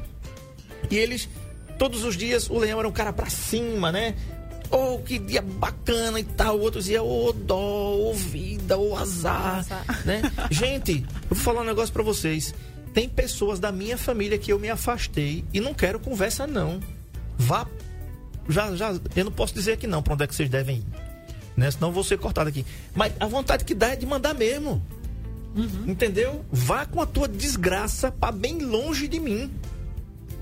E 0.90 0.98
eles, 0.98 1.30
todos 1.78 2.04
os 2.04 2.16
dias, 2.16 2.50
o 2.50 2.58
leão 2.58 2.80
era 2.80 2.88
um 2.88 2.92
cara 2.92 3.14
pra 3.14 3.30
cima, 3.30 3.92
né? 3.92 4.16
oh, 4.70 5.00
que 5.00 5.18
dia 5.18 5.42
bacana 5.42 6.20
e 6.20 6.24
tal. 6.24 6.58
O 6.58 6.62
outro 6.62 6.80
dizia, 6.80 7.02
ô 7.02 7.28
oh, 7.28 7.34
dó, 7.34 7.58
ô 7.58 8.10
oh, 8.10 8.14
vida, 8.14 8.78
ô 8.78 8.92
oh, 8.92 8.98
azar. 8.98 9.66
Né? 10.06 10.22
Gente, 10.52 11.06
eu 11.30 11.36
vou 11.36 11.38
falar 11.38 11.62
um 11.62 11.66
negócio 11.66 11.94
para 11.94 12.04
vocês. 12.04 12.54
Tem 12.94 13.08
pessoas 13.08 13.60
da 13.60 13.72
minha 13.72 13.98
família 13.98 14.38
que 14.38 14.52
eu 14.52 14.60
me 14.60 14.70
afastei 14.70 15.46
e 15.54 15.62
não 15.62 15.74
quero 15.74 16.00
conversa, 16.00 16.46
não. 16.46 16.82
Vá 17.38 17.66
já, 18.50 18.76
já, 18.76 18.96
eu 19.16 19.26
não 19.26 19.32
posso 19.32 19.54
dizer 19.54 19.74
aqui 19.74 19.88
não 19.88 20.02
para 20.02 20.14
onde 20.14 20.24
é 20.24 20.28
que 20.28 20.34
vocês 20.36 20.50
devem 20.50 20.78
ir. 20.78 20.86
Né? 21.56 21.70
Senão 21.70 21.90
eu 21.90 21.94
vou 21.94 22.04
ser 22.04 22.18
cortado 22.18 22.50
aqui. 22.50 22.66
Mas 22.96 23.14
a 23.20 23.28
vontade 23.28 23.66
que 23.66 23.76
dá 23.76 23.90
é 23.90 23.96
de 23.96 24.06
mandar 24.06 24.34
mesmo. 24.34 24.82
Entendeu? 25.88 26.46
Vá 26.52 26.86
com 26.86 27.02
a 27.02 27.06
tua 27.06 27.28
desgraça 27.28 28.12
para 28.12 28.32
bem 28.32 28.60
longe 28.60 29.08
de 29.08 29.20
mim. 29.20 29.52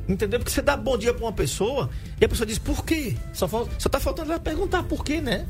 Entendeu? 0.07 0.39
Porque 0.39 0.51
você 0.51 0.61
dá 0.61 0.77
bom 0.77 0.97
dia 0.97 1.13
para 1.13 1.23
uma 1.25 1.31
pessoa 1.33 1.89
e 2.21 2.25
a 2.25 2.29
pessoa 2.29 2.45
diz 2.45 2.59
por 2.59 2.85
quê? 2.85 3.15
Só, 3.33 3.47
falta, 3.47 3.71
só 3.79 3.89
tá 3.89 3.99
faltando 3.99 4.31
ela 4.31 4.39
perguntar 4.39 4.83
por 4.83 5.03
quê, 5.03 5.19
né? 5.19 5.47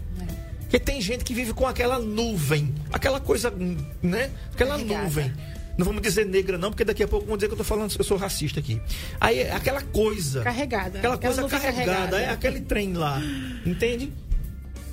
Porque 0.62 0.80
tem 0.80 1.00
gente 1.02 1.24
que 1.24 1.34
vive 1.34 1.54
com 1.54 1.68
aquela 1.68 2.00
nuvem, 2.00 2.74
aquela 2.92 3.20
coisa, 3.20 3.54
né? 4.02 4.32
Aquela 4.54 4.72
Carregada. 4.78 5.04
nuvem. 5.04 5.34
Não 5.78 5.86
vamos 5.86 6.02
dizer 6.02 6.26
negra, 6.26 6.58
não, 6.58 6.70
porque 6.72 6.86
daqui 6.86 7.04
a 7.04 7.08
pouco 7.08 7.28
vão 7.28 7.36
dizer 7.36 7.48
que 7.48 7.54
eu 7.54 7.58
tô 7.58 7.64
falando, 7.66 7.94
eu 8.00 8.04
sou 8.06 8.16
racista 8.18 8.62
aqui. 8.62 8.82
Aí, 9.20 9.40
é 9.40 9.52
aquela 9.52 9.82
coisa. 9.82 10.42
Carregada. 10.42 11.00
Aquela 11.00 11.16
Aquela 11.16 11.34
coisa 11.36 11.50
carregada, 11.50 11.86
carregada. 11.92 12.20
é 12.22 12.30
aquele 12.30 12.62
trem 12.62 12.94
lá. 12.94 13.22
Entende? 13.66 14.12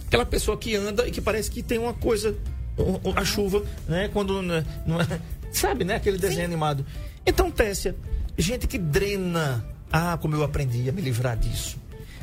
Aquela 0.08 0.26
pessoa 0.26 0.56
que 0.58 0.74
anda 0.74 1.06
e 1.06 1.12
que 1.12 1.20
parece 1.20 1.50
que 1.50 1.62
tem 1.62 1.78
uma 1.78 1.94
coisa. 1.94 2.36
A 3.14 3.24
chuva, 3.24 3.62
né? 3.88 4.08
Quando. 4.12 4.42
né, 4.42 4.64
não 4.86 5.00
é- 5.00 5.06
sabe, 5.52 5.84
né? 5.84 5.94
Aquele 5.96 6.18
desenho 6.18 6.44
animado. 6.46 6.84
Então, 7.24 7.48
Tessia, 7.50 7.94
gente 8.36 8.66
que 8.66 8.78
drena. 8.78 9.64
Ah, 9.90 10.16
como 10.20 10.34
eu 10.34 10.42
aprendi 10.42 10.88
a 10.88 10.92
me 10.92 11.02
livrar 11.02 11.36
disso. 11.36 11.76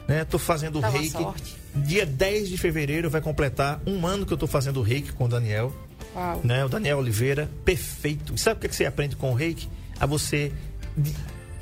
Né? 0.08 0.26
Tô 0.26 0.40
fazendo 0.40 0.82
Dá 0.82 0.90
reiki. 0.90 1.12
sorte. 1.12 1.56
Dia 1.76 2.06
10 2.06 2.50
de 2.50 2.58
fevereiro 2.58 3.10
vai 3.10 3.22
completar 3.22 3.80
um 3.86 4.08
ano 4.08 4.26
que 4.26 4.34
eu 4.34 4.38
tô 4.38 4.48
fazendo 4.48 4.82
reiki 4.82 5.14
com 5.14 5.26
o 5.26 5.28
Daniel 5.28 5.72
Uau. 6.16 6.42
né? 6.44 6.66
O 6.66 6.70
Daniel 6.70 6.98
Oliveira, 6.98 7.50
perfeito. 7.64 8.34
E 8.34 8.40
sabe 8.40 8.58
o 8.58 8.60
que, 8.62 8.66
é 8.66 8.70
que 8.70 8.76
você 8.76 8.86
aprende 8.86 9.16
com 9.16 9.32
o 9.32 9.36
reiki? 9.36 9.70
A 10.00 10.06
você 10.08 10.52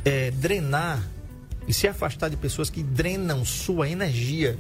é, 0.05 0.31
drenar 0.31 1.05
e 1.67 1.73
se 1.73 1.87
afastar 1.87 2.29
de 2.29 2.37
pessoas 2.37 2.69
que 2.69 2.81
drenam 2.81 3.43
sua 3.43 3.89
energia, 3.89 4.57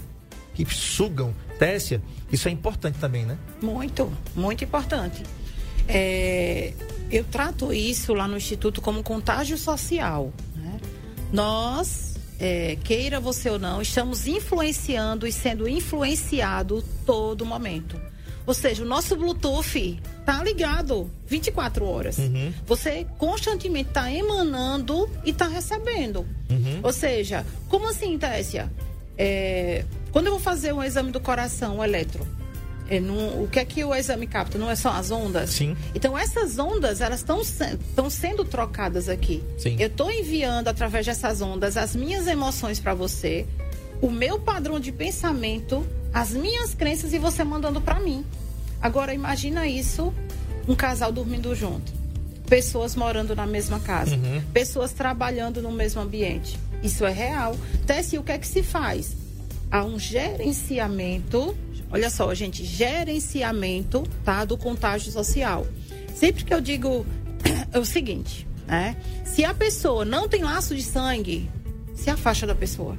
que 0.53 0.65
sugam. 0.65 1.33
Tessia, 1.57 2.01
isso 2.31 2.47
é 2.47 2.51
importante 2.51 2.99
também, 2.99 3.25
né? 3.25 3.37
Muito, 3.61 4.11
muito 4.35 4.63
importante. 4.63 5.23
É, 5.87 6.73
eu 7.17 7.23
trato 7.23 7.73
isso 7.73 8.13
lá 8.13 8.27
no 8.27 8.37
Instituto 8.37 8.81
como 8.81 9.03
contágio 9.03 9.57
social. 9.57 10.31
né? 10.55 10.79
Nós, 11.31 12.15
é, 12.39 12.77
queira 12.83 13.19
você 13.19 13.49
ou 13.49 13.59
não, 13.59 13.81
estamos 13.81 14.27
influenciando 14.27 15.25
e 15.27 15.31
sendo 15.31 15.67
influenciado 15.67 16.83
todo 17.05 17.45
momento. 17.45 17.99
Ou 18.45 18.53
seja, 18.53 18.81
o 18.83 18.87
nosso 18.87 19.13
Bluetooth 19.17 19.99
tá 20.25 20.41
ligado 20.41 21.11
24 21.27 21.83
horas. 21.85 22.17
Você 22.65 23.05
constantemente 23.17 23.89
está 23.89 24.09
emanando 24.09 25.09
e 25.25 25.31
está 25.31 25.47
recebendo. 25.49 26.25
Ou 26.81 26.93
seja, 26.93 27.45
como 27.67 27.89
assim, 27.89 28.17
Tessia? 28.17 28.71
É, 29.17 29.83
quando 30.11 30.27
eu 30.27 30.31
vou 30.31 30.39
fazer 30.39 30.71
um 30.73 30.81
exame 30.81 31.11
do 31.11 31.19
coração, 31.19 31.79
o 31.79 31.83
eletro, 31.83 32.25
é, 32.89 32.99
não- 32.99 33.43
o 33.43 33.47
que 33.51 33.59
é 33.59 33.65
que 33.65 33.83
o 33.83 33.93
exame 33.93 34.27
capta? 34.27 34.57
Não 34.57 34.69
é 34.69 34.75
só 34.75 34.89
as 34.91 35.11
ondas? 35.11 35.49
Sim. 35.51 35.75
Então, 35.93 36.17
essas 36.17 36.57
ondas, 36.59 37.01
elas 37.01 37.19
estão 37.19 38.09
sendo 38.09 38.43
trocadas 38.45 39.09
aqui. 39.09 39.43
Sim. 39.57 39.75
Eu 39.79 39.87
estou 39.87 40.11
enviando, 40.11 40.67
através 40.67 41.05
dessas 41.05 41.41
ondas, 41.41 41.77
as 41.77 41.95
minhas 41.95 42.27
emoções 42.27 42.79
para 42.79 42.93
você, 42.93 43.45
o 44.01 44.09
meu 44.11 44.39
padrão 44.39 44.79
de 44.79 44.91
pensamento, 44.91 45.85
as 46.13 46.31
minhas 46.31 46.73
crenças 46.73 47.13
e 47.13 47.17
você 47.19 47.43
mandando 47.43 47.81
para 47.81 47.99
mim. 47.99 48.23
Agora, 48.81 49.13
imagina 49.13 49.67
isso, 49.67 50.13
um 50.67 50.75
casal 50.75 51.11
dormindo 51.11 51.53
junto. 51.55 51.91
Pessoas 52.47 52.95
morando 52.95 53.35
na 53.35 53.45
mesma 53.45 53.79
casa. 53.79 54.17
Pessoas 54.53 54.91
trabalhando 54.93 55.61
no 55.61 55.71
mesmo 55.71 55.99
ambiente. 56.01 56.57
Isso 56.81 57.05
é 57.05 57.11
real. 57.11 57.57
Tessie, 57.85 58.17
o 58.19 58.23
que 58.23 58.31
é 58.31 58.37
que 58.37 58.47
se 58.47 58.63
faz? 58.63 59.15
Há 59.69 59.83
um 59.83 59.99
gerenciamento, 59.99 61.55
olha 61.91 62.09
só, 62.09 62.33
gente, 62.33 62.63
gerenciamento, 62.63 64.03
tá, 64.23 64.45
do 64.45 64.57
contágio 64.57 65.11
social. 65.11 65.65
Sempre 66.15 66.43
que 66.43 66.53
eu 66.53 66.61
digo 66.61 67.05
é 67.71 67.79
o 67.79 67.85
seguinte, 67.85 68.47
né? 68.65 68.95
Se 69.23 69.43
a 69.43 69.53
pessoa 69.53 70.03
não 70.03 70.27
tem 70.27 70.43
laço 70.43 70.75
de 70.75 70.83
sangue, 70.83 71.49
se 71.95 72.09
afasta 72.09 72.47
da 72.47 72.55
pessoa. 72.55 72.97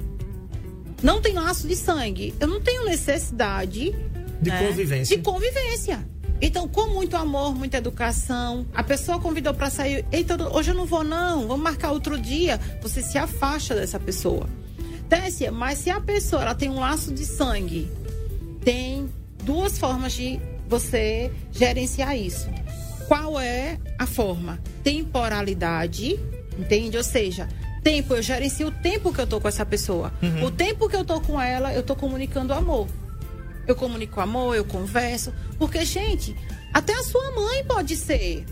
Não 1.03 1.21
tem 1.21 1.35
laço 1.35 1.67
de 1.67 1.77
sangue, 1.77 2.35
eu 2.41 2.49
não 2.49 2.61
tenho 2.61 2.85
necessidade 2.85 3.95
De 4.41 4.51
né, 4.51 4.67
convivência. 4.67 5.17
De 5.17 5.23
convivência. 5.23 6.07
Então, 6.41 6.69
com 6.69 6.89
muito 6.89 7.17
amor, 7.17 7.55
muita 7.55 7.79
educação, 7.79 8.67
a 8.73 8.83
pessoa 8.83 9.19
convidou 9.19 9.53
para 9.53 9.71
sair. 9.71 10.05
Eita, 10.13 10.37
hoje 10.55 10.71
eu 10.71 10.75
não 10.75 10.87
vou, 10.87 11.03
não, 11.03 11.49
vamos 11.49 11.63
marcar 11.63 11.91
outro 11.91 12.17
dia. 12.19 12.61
Você 12.81 13.03
se 13.03 13.19
afasta 13.19 13.75
dessa 13.75 13.99
pessoa. 13.99 14.49
Tessia, 15.09 15.51
mas 15.51 15.79
se 15.79 15.91
a 15.91 16.01
pessoa 16.01 16.43
ela 16.43 16.55
tem 16.55 16.69
um 16.69 16.79
laço 16.79 17.13
de 17.13 17.25
sangue, 17.25 17.91
tem 18.65 19.09
duas 19.45 19.79
formas 19.79 20.13
de 20.13 20.41
você 20.69 21.31
gerenciar 21.53 22.17
isso. 22.17 22.49
Qual 23.07 23.41
é 23.41 23.79
a 23.99 24.07
forma? 24.07 24.61
Temporalidade, 24.85 26.19
entende? 26.59 26.97
Ou 26.97 27.03
seja, 27.05 27.49
tempo, 27.83 28.15
eu 28.15 28.23
gerencio 28.23 28.69
o 28.69 28.71
tempo 28.71 29.13
que 29.13 29.21
eu 29.21 29.27
tô 29.27 29.41
com 29.41 29.49
essa 29.49 29.65
pessoa. 29.65 30.13
O 30.45 30.51
tempo 30.51 30.89
que 30.89 30.97
eu 30.97 31.05
tô 31.05 31.21
com 31.21 31.41
ela, 31.41 31.73
eu 31.73 31.83
tô 31.83 31.97
comunicando 31.97 32.53
amor. 32.53 32.87
Eu 33.67 33.75
comunico 33.75 34.21
amor, 34.21 34.55
eu 34.55 34.65
converso. 34.65 35.33
Porque, 35.59 35.85
gente, 35.85 36.37
até 36.73 36.93
a 36.93 37.03
sua 37.03 37.31
mãe 37.33 37.65
pode 37.65 37.97
ser. 37.97 38.45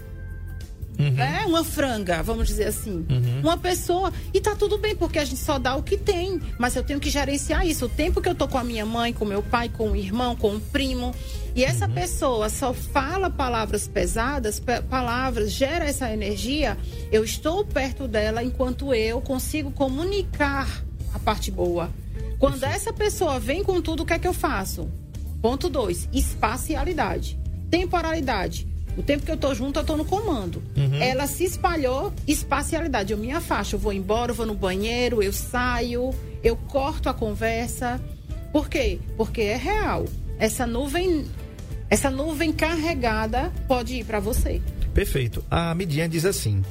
Né? 0.99 1.45
Uma 1.47 1.63
franga, 1.63 2.23
vamos 2.23 2.47
dizer 2.47 2.65
assim. 2.69 3.05
Uma 3.43 3.57
pessoa. 3.59 4.13
E 4.33 4.41
tá 4.41 4.55
tudo 4.57 4.79
bem, 4.79 4.97
porque 4.97 5.19
a 5.19 5.25
gente 5.25 5.41
só 5.41 5.59
dá 5.59 5.77
o 5.77 5.83
que 5.83 5.97
tem. 5.97 6.41
Mas 6.59 6.75
eu 6.75 6.83
tenho 6.83 6.99
que 6.99 7.11
gerenciar 7.11 7.67
isso. 7.67 7.85
O 7.85 7.89
tempo 7.89 8.21
que 8.23 8.29
eu 8.29 8.35
tô 8.35 8.49
com 8.49 8.57
a 8.59 8.65
minha 8.65 8.87
mãe, 8.87 9.13
com 9.13 9.25
meu 9.25 9.43
pai, 9.43 9.69
com 9.69 9.91
o 9.91 9.97
irmão, 9.97 10.35
com 10.35 10.57
o 10.57 10.61
primo. 10.61 11.15
E 11.55 11.65
essa 11.65 11.87
pessoa 11.89 12.49
só 12.49 12.73
fala 12.75 13.29
palavras 13.31 13.87
pesadas, 13.89 14.59
pa- 14.61 14.83
palavras, 14.83 15.53
gera 15.53 15.85
essa 15.85 16.11
energia. 16.13 16.77
Eu 17.13 17.25
estou 17.25 17.65
perto 17.65 18.07
dela 18.09 18.43
enquanto 18.43 18.95
eu 18.95 19.21
consigo 19.21 19.71
comunicar 19.71 20.83
a 21.15 21.19
parte 21.19 21.51
boa. 21.51 21.91
Quando 22.39 22.63
essa 22.65 22.93
pessoa 22.93 23.39
vem 23.39 23.63
com 23.65 23.81
tudo, 23.81 24.03
o 24.03 24.07
que 24.07 24.13
é 24.13 24.19
que 24.19 24.29
eu 24.29 24.35
faço? 24.35 24.91
Ponto 25.41 25.69
2, 25.71 26.09
espacialidade. 26.13 27.39
Temporalidade. 27.71 28.67
O 28.97 29.03
tempo 29.03 29.25
que 29.25 29.31
eu 29.31 29.37
tô 29.37 29.55
junto, 29.55 29.79
eu 29.79 29.85
tô 29.85 29.97
no 29.97 30.05
comando. 30.05 30.63
Ela 31.01 31.27
se 31.27 31.45
espalhou, 31.45 32.13
espacialidade. 32.27 33.13
Eu 33.13 33.19
me 33.19 33.31
afasto, 33.31 33.75
eu 33.75 33.79
vou 33.79 33.93
embora, 33.93 34.31
eu 34.31 34.35
vou 34.35 34.47
no 34.47 34.55
banheiro, 34.55 35.23
eu 35.23 35.33
saio, 35.33 36.15
eu 36.43 36.57
corto 36.57 37.09
a 37.09 37.15
conversa. 37.15 38.01
Por 38.53 38.69
quê? 38.69 38.99
Porque 39.17 39.43
é 39.43 39.57
real. 39.57 40.07
Essa 40.39 40.67
nuvem, 40.67 41.27
essa 41.91 42.11
nuvem 42.11 42.53
carregada 42.53 43.53
pode 43.69 43.97
ir 43.97 44.05
para 44.05 44.21
você. 44.21 44.63
Perfeito. 44.95 45.45
A 45.51 45.75
Midian 45.75 46.09
diz 46.09 46.25
assim: 46.25 46.63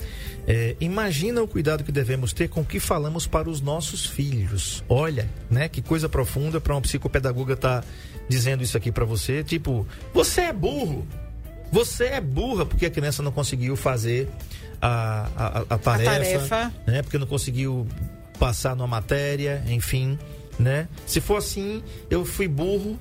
é, 0.47 0.75
imagina 0.79 1.41
o 1.41 1.47
cuidado 1.47 1.83
que 1.83 1.91
devemos 1.91 2.31
ter 2.31 2.47
com 2.49 2.61
o 2.61 2.65
que 2.65 2.79
falamos 2.79 3.25
para 3.25 3.49
os 3.49 3.61
nossos 3.61 4.05
filhos. 4.05 4.83
Olha, 4.88 5.29
né? 5.49 5.67
Que 5.67 5.81
coisa 5.81 6.07
profunda 6.07 6.61
para 6.61 6.75
um 6.75 6.81
psicopedagoga 6.81 7.53
estar 7.53 7.85
dizendo 8.29 8.63
isso 8.63 8.77
aqui 8.77 8.91
para 8.91 9.05
você. 9.05 9.43
Tipo, 9.43 9.88
você 10.13 10.41
é 10.41 10.53
burro. 10.53 11.05
Você 11.71 12.06
é 12.06 12.21
burra 12.21 12.65
porque 12.65 12.86
a 12.86 12.89
criança 12.89 13.21
não 13.21 13.32
conseguiu 13.32 13.75
fazer 13.75 14.30
a, 14.82 15.28
a, 15.36 15.75
a 15.75 15.78
tarefa, 15.78 16.12
tarefa. 16.12 16.73
né? 16.86 17.01
Porque 17.01 17.17
não 17.17 17.28
conseguiu 17.28 17.88
passar 18.39 18.75
numa 18.75 18.88
matéria, 18.88 19.63
enfim, 19.67 20.17
né? 20.60 20.88
Se 21.06 21.19
for 21.19 21.38
assim, 21.38 21.84
eu 22.10 22.25
fui 22.25 22.47
burro 22.47 22.99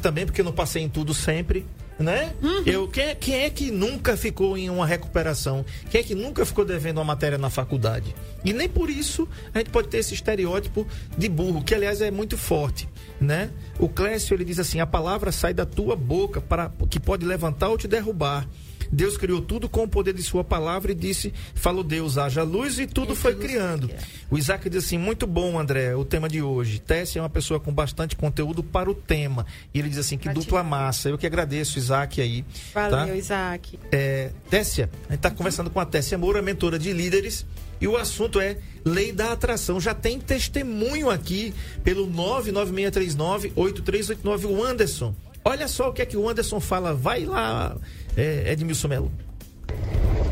também 0.00 0.26
porque 0.26 0.40
eu 0.40 0.44
não 0.44 0.52
passei 0.52 0.82
em 0.82 0.88
tudo 0.88 1.12
sempre, 1.12 1.66
né? 1.98 2.32
Eu 2.64 2.86
quem, 2.88 3.04
é- 3.04 3.14
quem 3.14 3.34
é 3.42 3.50
que 3.50 3.70
nunca 3.70 4.16
ficou 4.16 4.56
em 4.56 4.70
uma 4.70 4.86
recuperação? 4.86 5.64
Quem 5.90 6.00
é 6.00 6.04
que 6.04 6.14
nunca 6.14 6.46
ficou 6.46 6.64
devendo 6.64 6.98
uma 6.98 7.04
matéria 7.04 7.36
na 7.38 7.50
faculdade? 7.50 8.14
E 8.44 8.52
nem 8.52 8.68
por 8.68 8.88
isso 8.88 9.28
a 9.52 9.58
gente 9.58 9.70
pode 9.70 9.88
ter 9.88 9.98
esse 9.98 10.14
estereótipo 10.14 10.86
de 11.16 11.28
burro, 11.28 11.62
que 11.64 11.74
aliás 11.74 12.00
é 12.00 12.10
muito 12.10 12.36
forte, 12.38 12.88
né? 13.20 13.50
O 13.78 13.88
Clécio 13.88 14.34
ele 14.34 14.44
diz 14.44 14.58
assim: 14.58 14.80
"A 14.80 14.86
palavra 14.86 15.32
sai 15.32 15.52
da 15.52 15.66
tua 15.66 15.96
boca 15.96 16.40
para 16.40 16.70
que 16.88 17.00
pode 17.00 17.26
levantar 17.26 17.68
ou 17.68 17.76
te 17.78 17.88
derrubar." 17.88 18.46
Deus 18.90 19.16
criou 19.16 19.40
tudo 19.40 19.68
com 19.68 19.84
o 19.84 19.88
poder 19.88 20.14
de 20.14 20.22
sua 20.22 20.42
palavra 20.42 20.92
e 20.92 20.94
disse, 20.94 21.32
falou 21.54 21.84
Deus, 21.84 22.16
haja 22.18 22.42
luz 22.42 22.78
e 22.78 22.86
tudo 22.86 23.12
E 23.12 23.16
foi 23.16 23.34
tudo 23.34 23.42
criando. 23.44 23.88
cria. 23.88 24.00
O 24.30 24.38
Isaac 24.38 24.68
diz 24.70 24.84
assim, 24.84 24.98
muito 24.98 25.26
bom, 25.26 25.58
André, 25.58 25.94
o 25.94 26.04
tema 26.04 26.28
de 26.28 26.42
hoje. 26.42 26.78
Tessia 26.78 27.20
é 27.20 27.22
uma 27.22 27.28
pessoa 27.30 27.60
com 27.60 27.72
bastante 27.72 28.16
conteúdo 28.16 28.62
para 28.62 28.90
o 28.90 28.94
tema. 28.94 29.46
E 29.72 29.78
ele 29.78 29.88
diz 29.88 29.98
assim, 29.98 30.16
que 30.16 30.24
Gratidão. 30.24 30.44
dupla 30.44 30.62
massa. 30.62 31.08
Eu 31.08 31.18
que 31.18 31.26
agradeço, 31.26 31.78
Isaac, 31.78 32.20
aí. 32.20 32.44
Valeu, 32.74 32.90
tá? 32.90 33.16
Isaac. 33.16 33.78
É, 33.92 34.30
Tessia, 34.50 34.90
a 35.08 35.12
gente 35.12 35.18
está 35.18 35.30
conversando 35.30 35.70
com 35.70 35.80
a 35.80 35.86
Tessia 35.86 36.18
Moura, 36.18 36.42
mentora 36.42 36.78
de 36.78 36.92
líderes, 36.92 37.46
e 37.80 37.86
o 37.86 37.96
assunto 37.96 38.40
é 38.40 38.58
Lei 38.84 39.12
da 39.12 39.32
Atração. 39.32 39.80
Já 39.80 39.94
tem 39.94 40.18
testemunho 40.18 41.10
aqui 41.10 41.54
pelo 41.84 42.06
99639-8389, 42.08 44.44
o 44.46 44.64
Anderson. 44.64 45.14
Olha 45.44 45.68
só 45.68 45.88
o 45.88 45.92
que 45.92 46.02
é 46.02 46.06
que 46.06 46.16
o 46.16 46.28
Anderson 46.28 46.58
fala. 46.60 46.92
Vai 46.94 47.24
lá, 47.24 47.76
é, 48.18 48.52
Edmilson 48.52 48.88
Melo. 48.88 49.12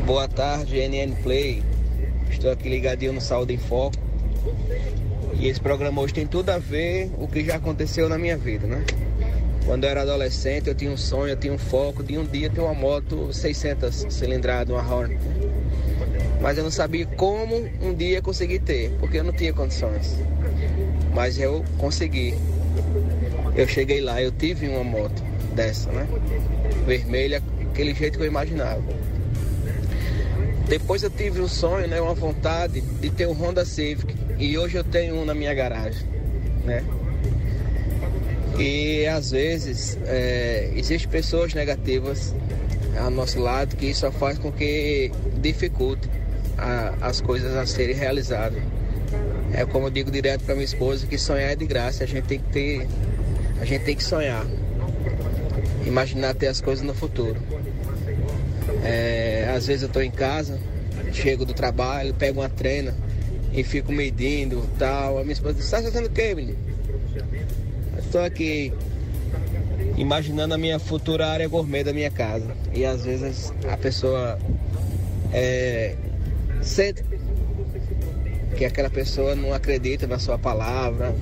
Boa 0.05 0.27
tarde, 0.27 0.77
NN 0.77 1.15
Play. 1.23 1.63
Estou 2.29 2.51
aqui 2.51 2.67
ligadinho 2.67 3.13
no 3.13 3.21
Saúde 3.21 3.53
em 3.53 3.57
Foco. 3.57 3.95
E 5.39 5.47
esse 5.47 5.59
programa 5.59 6.01
hoje 6.01 6.13
tem 6.13 6.27
tudo 6.27 6.49
a 6.49 6.57
ver 6.57 7.09
o 7.17 7.27
que 7.27 7.45
já 7.45 7.55
aconteceu 7.55 8.09
na 8.09 8.17
minha 8.17 8.37
vida, 8.37 8.67
né? 8.67 8.83
Quando 9.65 9.83
eu 9.83 9.89
era 9.89 10.01
adolescente, 10.01 10.67
eu 10.67 10.75
tinha 10.75 10.91
um 10.91 10.97
sonho, 10.97 11.31
eu 11.31 11.37
tinha 11.37 11.53
um 11.53 11.57
foco 11.57 12.03
de 12.03 12.17
um 12.17 12.25
dia 12.25 12.49
ter 12.49 12.59
uma 12.59 12.73
moto 12.73 13.31
600 13.33 14.07
cilindrada, 14.09 14.73
uma 14.73 14.81
Hornet. 14.81 15.19
Mas 16.41 16.57
eu 16.57 16.63
não 16.63 16.71
sabia 16.71 17.05
como 17.05 17.69
um 17.81 17.93
dia 17.93 18.21
conseguir 18.21 18.59
ter, 18.59 18.91
porque 18.99 19.19
eu 19.19 19.23
não 19.23 19.33
tinha 19.33 19.53
condições. 19.53 20.17
Mas 21.13 21.39
eu 21.39 21.63
consegui. 21.77 22.35
Eu 23.55 23.67
cheguei 23.67 24.01
lá, 24.01 24.21
eu 24.21 24.31
tive 24.31 24.67
uma 24.67 24.83
moto 24.83 25.23
dessa, 25.53 25.91
né? 25.91 26.07
Vermelha, 26.85 27.41
aquele 27.77 27.93
jeito 27.93 28.17
que 28.17 28.23
eu 28.23 28.27
imaginava. 28.27 28.81
Depois 30.67 31.03
eu 31.03 31.11
tive 31.11 31.39
um 31.39 31.47
sonho, 31.47 31.87
né, 31.87 32.01
uma 32.01 32.15
vontade 32.15 32.81
de 32.81 33.09
ter 33.11 33.27
um 33.27 33.33
Honda 33.33 33.63
Civic 33.63 34.15
e 34.39 34.57
hoje 34.57 34.77
eu 34.77 34.83
tenho 34.83 35.15
um 35.15 35.23
na 35.23 35.35
minha 35.35 35.53
garagem, 35.53 36.05
né? 36.65 36.83
E 38.57 39.05
às 39.05 39.29
vezes 39.29 39.97
é, 40.05 40.71
existem 40.75 41.07
pessoas 41.07 41.53
negativas 41.53 42.33
ao 42.99 43.11
nosso 43.11 43.39
lado 43.39 43.75
que 43.75 43.85
isso 43.85 44.11
faz 44.13 44.39
com 44.39 44.51
que 44.51 45.11
dificulte 45.39 46.09
a, 46.57 46.95
as 46.99 47.21
coisas 47.21 47.55
a 47.55 47.65
serem 47.67 47.95
realizadas. 47.95 48.61
É 49.53 49.63
como 49.65 49.85
eu 49.85 49.91
digo 49.91 50.09
direto 50.09 50.43
para 50.43 50.55
minha 50.55 50.65
esposa 50.65 51.05
que 51.05 51.17
sonhar 51.17 51.51
é 51.51 51.55
de 51.55 51.65
graça, 51.67 52.03
a 52.03 52.07
gente 52.07 52.25
tem 52.25 52.39
que 52.39 52.51
ter, 52.51 52.87
a 53.61 53.65
gente 53.65 53.83
tem 53.83 53.95
que 53.95 54.03
sonhar, 54.03 54.45
imaginar 55.85 56.33
ter 56.33 56.47
as 56.47 56.59
coisas 56.59 56.83
no 56.83 56.95
futuro. 56.95 57.37
É, 58.87 59.51
às 59.53 59.67
vezes 59.67 59.83
eu 59.83 59.87
estou 59.87 60.01
em 60.01 60.09
casa, 60.09 60.57
chego 61.11 61.45
do 61.45 61.53
trabalho, 61.53 62.13
pego 62.13 62.39
uma 62.39 62.47
treina 62.47 62.95
e 63.51 63.63
fico 63.63 63.91
medindo 63.91 64.65
tal. 64.79 65.17
A 65.17 65.23
minha 65.23 65.33
esposa 65.33 65.55
diz, 65.55 65.65
está 65.65 65.81
fazendo 65.81 66.05
o 66.05 66.09
quê, 66.09 66.33
menino? 66.33 66.57
Estou 67.97 68.21
aqui 68.21 68.71
imaginando 69.97 70.53
a 70.53 70.57
minha 70.57 70.79
futura 70.79 71.27
área 71.27 71.47
gourmet 71.49 71.83
da 71.83 71.91
minha 71.91 72.09
casa. 72.09 72.55
E 72.73 72.85
às 72.85 73.03
vezes 73.03 73.53
a 73.69 73.75
pessoa 73.75 74.39
é, 75.33 75.95
sente 76.61 77.03
que 78.55 78.63
aquela 78.63 78.89
pessoa 78.89 79.35
não 79.35 79.53
acredita 79.53 80.07
na 80.07 80.17
sua 80.17 80.37
palavra, 80.37 81.13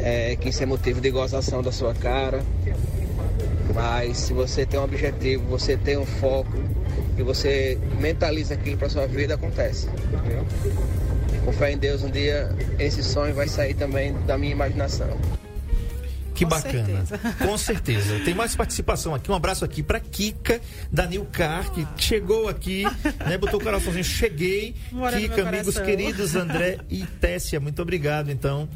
é, 0.00 0.36
que 0.36 0.50
isso 0.50 0.62
é 0.62 0.66
motivo 0.66 1.00
de 1.00 1.10
gozação 1.10 1.62
da 1.62 1.72
sua 1.72 1.94
cara. 1.94 2.42
Mas 3.76 4.16
se 4.16 4.32
você 4.32 4.64
tem 4.64 4.80
um 4.80 4.84
objetivo, 4.84 5.44
você 5.44 5.76
tem 5.76 5.98
um 5.98 6.06
foco 6.06 6.50
e 7.18 7.22
você 7.22 7.78
mentaliza 8.00 8.54
aquilo 8.54 8.78
para 8.78 8.88
sua 8.88 9.06
vida, 9.06 9.34
acontece. 9.34 9.86
Entendeu? 9.86 10.46
Com 11.44 11.52
fé 11.52 11.72
em 11.72 11.76
Deus, 11.78 12.02
um 12.02 12.10
dia 12.10 12.48
esse 12.78 13.02
sonho 13.02 13.34
vai 13.34 13.46
sair 13.46 13.74
também 13.74 14.14
da 14.26 14.38
minha 14.38 14.52
imaginação. 14.52 15.06
Que 16.34 16.44
Com 16.44 16.50
bacana. 16.50 17.04
certeza. 17.06 17.18
Com 17.46 17.58
certeza. 17.58 18.20
Tem 18.24 18.34
mais 18.34 18.56
participação 18.56 19.14
aqui. 19.14 19.30
Um 19.30 19.34
abraço 19.34 19.62
aqui 19.64 19.82
para 19.82 20.00
Kika, 20.00 20.58
da 20.90 21.06
Nilcar, 21.06 21.70
que 21.70 21.86
chegou 21.98 22.48
aqui, 22.48 22.84
né? 23.26 23.36
Botou 23.38 23.60
o 23.60 23.62
coraçãozinho. 23.62 24.04
Cheguei. 24.04 24.74
Mora 24.90 25.18
Kika, 25.18 25.48
amigos 25.48 25.74
coração. 25.74 25.84
queridos, 25.84 26.34
André 26.34 26.78
e 26.90 27.04
Tessia. 27.04 27.60
Muito 27.60 27.80
obrigado, 27.82 28.30
então, 28.30 28.68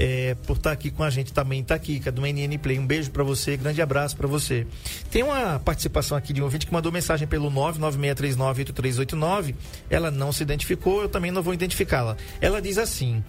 é, 0.00 0.34
por 0.46 0.56
estar 0.56 0.72
aqui 0.72 0.90
com 0.90 1.04
a 1.04 1.10
gente 1.10 1.30
também. 1.30 1.62
Tá, 1.62 1.78
Kika, 1.78 2.10
do 2.10 2.22
NN 2.22 2.56
Play. 2.58 2.78
Um 2.78 2.86
beijo 2.86 3.10
para 3.10 3.22
você, 3.22 3.54
grande 3.54 3.82
abraço 3.82 4.16
para 4.16 4.26
você. 4.26 4.66
Tem 5.10 5.22
uma 5.22 5.58
participação 5.58 6.16
aqui 6.16 6.32
de 6.32 6.40
um 6.40 6.44
ouvinte 6.44 6.66
que 6.66 6.72
mandou 6.72 6.90
mensagem 6.90 7.28
pelo 7.28 7.50
996398389. 7.50 9.54
Ela 9.90 10.10
não 10.10 10.32
se 10.32 10.42
identificou, 10.42 11.02
eu 11.02 11.08
também 11.10 11.30
não 11.30 11.42
vou 11.42 11.52
identificá-la. 11.52 12.16
Ela 12.40 12.62
diz 12.62 12.78
assim: 12.78 13.22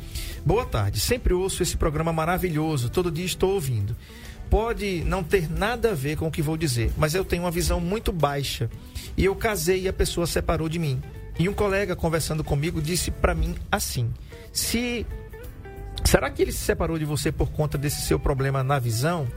Boa 0.45 0.65
tarde, 0.65 1.01
sempre 1.01 1.34
ouço 1.34 1.62
esse 1.62 1.75
programa 1.75 2.13
maravilhoso, 2.13 2.89
todo 2.89 3.12
dia 3.12 3.25
estou 3.25 3.55
ouvindo. 3.55 3.93
Pode 4.49 5.03
não 5.05 5.23
ter 5.23 5.51
nada 5.51 5.91
a 5.91 5.93
ver 5.93 6.15
com 6.15 6.27
o 6.27 6.31
que 6.31 6.41
vou 6.41 6.55
dizer, 6.55 6.93
mas 6.97 7.13
eu 7.13 7.25
tenho 7.25 7.43
uma 7.43 7.51
visão 7.51 7.81
muito 7.81 8.13
baixa. 8.13 8.69
E 9.17 9.25
eu 9.25 9.36
casei 9.36 9.81
e 9.81 9.89
a 9.89 9.93
pessoa 9.93 10.25
separou 10.25 10.69
de 10.69 10.79
mim. 10.79 11.01
E 11.38 11.49
um 11.49 11.53
colega 11.53 11.97
conversando 11.97 12.45
comigo 12.45 12.81
disse 12.81 13.12
para 13.12 13.36
mim 13.36 13.55
assim: 13.69 14.10
Se 14.53 15.05
Será 16.03 16.29
que 16.29 16.41
ele 16.41 16.51
se 16.51 16.59
separou 16.59 16.97
de 16.99 17.05
você 17.05 17.31
por 17.31 17.51
conta 17.51 17.77
desse 17.77 18.01
seu 18.01 18.19
problema 18.19 18.63
na 18.63 18.79
visão? 18.79 19.27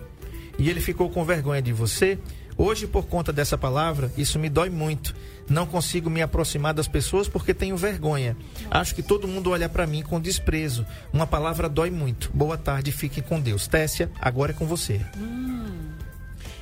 E 0.59 0.71
ele 0.71 0.81
ficou 0.81 1.11
com 1.11 1.25
vergonha 1.25 1.63
de 1.63 1.73
você? 1.73 2.19
Hoje, 2.57 2.87
por 2.87 3.07
conta 3.07 3.33
dessa 3.33 3.59
palavra, 3.59 4.13
isso 4.17 4.39
me 4.39 4.49
dói 4.49 4.71
muito. 4.71 5.15
Não 5.49 5.67
consigo 5.67 6.09
me 6.09 6.23
aproximar 6.23 6.73
das 6.73 6.87
pessoas 6.87 7.27
porque 7.29 7.53
tenho 7.53 7.77
vergonha. 7.77 8.37
Acho 8.71 8.95
que 8.95 9.03
todo 9.03 9.27
mundo 9.27 9.51
olha 9.51 9.69
para 9.69 9.87
mim 9.87 10.03
com 10.03 10.21
desprezo. 10.21 10.87
Uma 11.13 11.27
palavra 11.27 11.69
dói 11.69 11.91
muito. 11.91 12.31
Boa 12.33 12.57
tarde, 12.57 12.93
fiquem 12.93 13.23
com 13.23 13.41
Deus. 13.41 13.67
Tessia, 13.67 14.11
agora 14.21 14.53
é 14.53 14.55
com 14.55 14.67
você. 14.67 15.01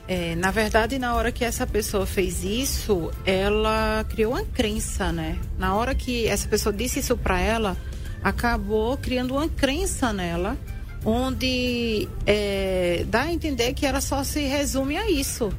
É, 0.08 0.34
na 0.34 0.50
verdade, 0.50 0.98
na 0.98 1.14
hora 1.14 1.30
que 1.30 1.44
essa 1.44 1.66
pessoa 1.66 2.06
fez 2.06 2.42
isso, 2.42 3.10
ela 3.24 4.04
criou 4.08 4.32
uma 4.32 4.44
crença, 4.44 5.12
né? 5.12 5.38
Na 5.58 5.74
hora 5.74 5.94
que 5.94 6.26
essa 6.26 6.48
pessoa 6.48 6.72
disse 6.72 7.00
isso 7.00 7.16
pra 7.16 7.38
ela, 7.38 7.76
acabou 8.22 8.96
criando 8.96 9.34
uma 9.34 9.48
crença 9.48 10.12
nela, 10.12 10.56
onde 11.04 12.08
é, 12.26 13.04
dá 13.08 13.22
a 13.22 13.32
entender 13.32 13.74
que 13.74 13.84
ela 13.84 14.00
só 14.00 14.22
se 14.22 14.40
resume 14.42 14.96
a 14.96 15.10
isso. 15.10 15.52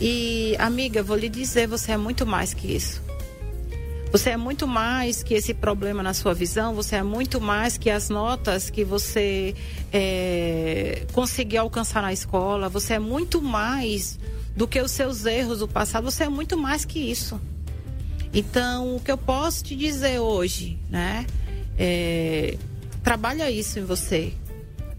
E, 0.00 0.54
amiga, 0.58 1.02
vou 1.02 1.16
lhe 1.16 1.28
dizer, 1.28 1.66
você 1.66 1.92
é 1.92 1.96
muito 1.96 2.26
mais 2.26 2.52
que 2.52 2.74
isso. 2.74 3.02
Você 4.12 4.30
é 4.30 4.36
muito 4.36 4.66
mais 4.66 5.22
que 5.22 5.34
esse 5.34 5.52
problema 5.52 6.02
na 6.02 6.14
sua 6.14 6.32
visão, 6.32 6.74
você 6.74 6.96
é 6.96 7.02
muito 7.02 7.40
mais 7.40 7.76
que 7.76 7.90
as 7.90 8.08
notas 8.08 8.70
que 8.70 8.84
você 8.84 9.54
é, 9.92 11.06
conseguiu 11.12 11.62
alcançar 11.62 12.02
na 12.02 12.12
escola, 12.12 12.68
você 12.68 12.94
é 12.94 12.98
muito 12.98 13.42
mais 13.42 14.18
do 14.54 14.66
que 14.66 14.80
os 14.80 14.90
seus 14.90 15.26
erros 15.26 15.58
do 15.58 15.68
passado, 15.68 16.04
você 16.04 16.24
é 16.24 16.28
muito 16.28 16.56
mais 16.56 16.84
que 16.84 16.98
isso. 16.98 17.40
Então, 18.32 18.96
o 18.96 19.00
que 19.00 19.10
eu 19.10 19.18
posso 19.18 19.64
te 19.64 19.74
dizer 19.74 20.18
hoje, 20.18 20.78
né? 20.88 21.26
É, 21.78 22.56
trabalha 23.02 23.50
isso 23.50 23.78
em 23.78 23.84
você. 23.84 24.32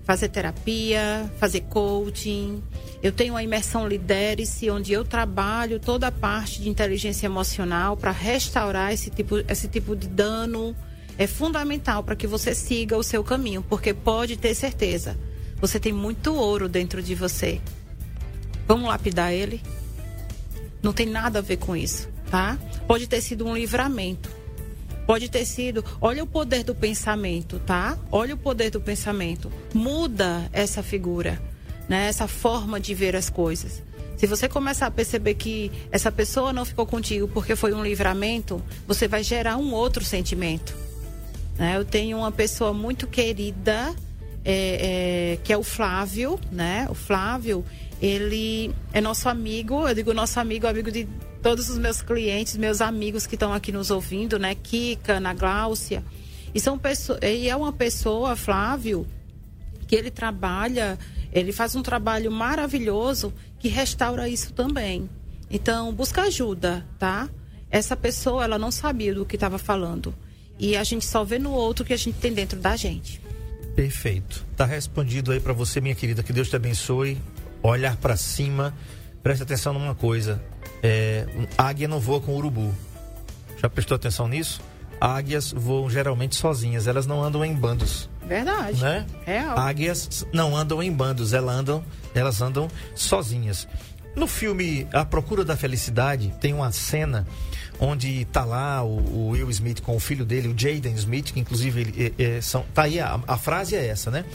Fazer 0.03 0.29
terapia, 0.29 1.29
fazer 1.37 1.61
coaching. 1.61 2.63
Eu 3.03 3.11
tenho 3.11 3.35
a 3.35 3.43
imersão 3.43 3.87
Lidere-se, 3.87 4.69
onde 4.69 4.93
eu 4.93 5.03
trabalho 5.03 5.79
toda 5.79 6.07
a 6.07 6.11
parte 6.11 6.61
de 6.61 6.69
inteligência 6.69 7.25
emocional 7.25 7.97
para 7.97 8.11
restaurar 8.11 8.93
esse 8.93 9.09
tipo, 9.09 9.37
esse 9.47 9.67
tipo 9.67 9.95
de 9.95 10.07
dano. 10.07 10.75
É 11.17 11.27
fundamental 11.27 12.03
para 12.03 12.15
que 12.15 12.27
você 12.27 12.53
siga 12.53 12.95
o 12.95 13.03
seu 13.03 13.23
caminho, 13.23 13.63
porque 13.67 13.93
pode 13.93 14.37
ter 14.37 14.53
certeza, 14.53 15.17
você 15.59 15.79
tem 15.79 15.91
muito 15.91 16.35
ouro 16.35 16.69
dentro 16.69 17.01
de 17.01 17.15
você. 17.15 17.59
Vamos 18.67 18.87
lapidar 18.87 19.33
ele? 19.33 19.61
Não 20.81 20.93
tem 20.93 21.07
nada 21.07 21.39
a 21.39 21.41
ver 21.41 21.57
com 21.57 21.75
isso, 21.75 22.07
tá? 22.29 22.57
Pode 22.87 23.07
ter 23.07 23.19
sido 23.21 23.47
um 23.47 23.55
livramento. 23.55 24.36
Pode 25.07 25.29
ter 25.29 25.45
sido. 25.45 25.83
Olha 26.01 26.21
o 26.21 26.27
poder 26.27 26.63
do 26.63 26.75
pensamento, 26.75 27.59
tá? 27.65 27.97
Olha 28.11 28.35
o 28.35 28.37
poder 28.37 28.69
do 28.69 28.81
pensamento. 28.81 29.49
Muda 29.73 30.49
essa 30.51 30.83
figura, 30.83 31.41
né? 31.87 32.07
Essa 32.07 32.27
forma 32.27 32.77
de 32.77 32.93
ver 32.93 33.15
as 33.15 33.29
coisas. 33.29 33.81
Se 34.17 34.27
você 34.27 34.49
começar 34.49 34.87
a 34.87 34.91
perceber 34.91 35.35
que 35.35 35.71
essa 35.91 36.11
pessoa 36.11 36.51
não 36.51 36.65
ficou 36.65 36.85
contigo 36.85 37.27
porque 37.29 37.55
foi 37.55 37.71
um 37.73 37.83
livramento, 37.83 38.61
você 38.85 39.07
vai 39.07 39.23
gerar 39.23 39.57
um 39.57 39.73
outro 39.73 40.03
sentimento. 40.03 40.75
né? 41.57 41.77
Eu 41.77 41.85
tenho 41.85 42.17
uma 42.17 42.31
pessoa 42.31 42.73
muito 42.73 43.07
querida, 43.07 43.95
é, 44.43 45.33
é, 45.33 45.37
que 45.43 45.53
é 45.53 45.57
o 45.57 45.63
Flávio, 45.63 46.39
né? 46.51 46.87
O 46.89 46.95
Flávio, 46.95 47.63
ele 48.01 48.73
é 48.91 48.99
nosso 48.99 49.29
amigo, 49.29 49.87
eu 49.87 49.93
digo 49.95 50.13
nosso 50.13 50.39
amigo, 50.39 50.67
amigo 50.67 50.91
de 50.91 51.07
todos 51.47 51.69
os 51.69 51.77
meus 51.77 52.01
clientes, 52.01 52.57
meus 52.57 52.81
amigos 52.81 53.25
que 53.25 53.35
estão 53.35 53.53
aqui 53.53 53.71
nos 53.71 53.89
ouvindo, 53.89 54.37
né? 54.37 54.53
Kika, 54.53 55.13
Ana 55.13 55.33
Gláucia. 55.33 56.03
E, 56.53 56.59
são 56.59 56.77
pessoas, 56.77 57.19
e 57.23 57.47
é 57.47 57.55
uma 57.55 57.71
pessoa, 57.71 58.35
Flávio, 58.35 59.07
que 59.87 59.95
ele 59.95 60.11
trabalha, 60.11 60.99
ele 61.31 61.53
faz 61.53 61.73
um 61.73 61.81
trabalho 61.81 62.29
maravilhoso 62.29 63.33
que 63.59 63.69
restaura 63.69 64.27
isso 64.27 64.51
também. 64.51 65.09
Então, 65.49 65.93
busca 65.93 66.23
ajuda, 66.23 66.85
tá? 66.99 67.29
Essa 67.71 67.95
pessoa, 67.95 68.43
ela 68.43 68.59
não 68.59 68.69
sabia 68.69 69.15
do 69.15 69.25
que 69.25 69.37
estava 69.37 69.57
falando. 69.57 70.13
E 70.59 70.75
a 70.75 70.83
gente 70.83 71.05
só 71.05 71.23
vê 71.23 71.39
no 71.39 71.51
outro 71.51 71.85
que 71.85 71.93
a 71.93 71.97
gente 71.97 72.17
tem 72.17 72.33
dentro 72.33 72.59
da 72.59 72.75
gente. 72.75 73.21
Perfeito. 73.73 74.45
Tá 74.57 74.65
respondido 74.65 75.31
aí 75.31 75.39
para 75.39 75.53
você, 75.53 75.79
minha 75.79 75.95
querida. 75.95 76.21
Que 76.21 76.33
Deus 76.33 76.49
te 76.49 76.57
abençoe. 76.57 77.17
Olhar 77.63 77.95
para 77.95 78.17
cima. 78.17 78.73
Preste 79.23 79.43
atenção 79.43 79.71
numa 79.71 79.95
coisa. 79.95 80.43
É, 80.81 81.25
águia 81.57 81.87
não 81.87 81.99
voa 81.99 82.19
com 82.19 82.35
urubu. 82.35 82.73
Já 83.61 83.69
prestou 83.69 83.95
atenção 83.95 84.27
nisso? 84.27 84.61
Águias 84.99 85.51
voam 85.51 85.89
geralmente 85.89 86.35
sozinhas. 86.35 86.87
Elas 86.87 87.05
não 87.05 87.23
andam 87.23 87.43
em 87.43 87.53
bandos. 87.53 88.09
Verdade. 88.27 88.81
né? 88.81 89.05
Real. 89.25 89.57
Águias 89.57 90.25
não 90.33 90.55
andam 90.55 90.83
em 90.83 90.91
bandos, 90.91 91.33
elas 91.33 91.55
andam, 91.55 91.83
elas 92.13 92.41
andam 92.41 92.67
sozinhas. 92.93 93.67
No 94.15 94.27
filme 94.27 94.87
A 94.91 95.05
Procura 95.05 95.45
da 95.45 95.55
Felicidade, 95.55 96.33
tem 96.41 96.53
uma 96.53 96.71
cena 96.71 97.25
onde 97.79 98.25
tá 98.25 98.43
lá 98.43 98.83
o, 98.83 98.97
o 98.97 99.27
Will 99.29 99.49
Smith 99.51 99.81
com 99.81 99.95
o 99.95 99.99
filho 99.99 100.25
dele, 100.25 100.47
o 100.47 100.55
Jaden 100.57 100.95
Smith, 100.95 101.31
que 101.31 101.39
inclusive 101.39 101.81
ele, 101.81 102.13
é, 102.17 102.37
é, 102.37 102.41
são, 102.41 102.65
tá 102.73 102.83
aí, 102.83 102.99
a, 102.99 103.19
a 103.27 103.37
frase 103.37 103.75
é 103.75 103.85
essa, 103.85 104.09
né? 104.09 104.25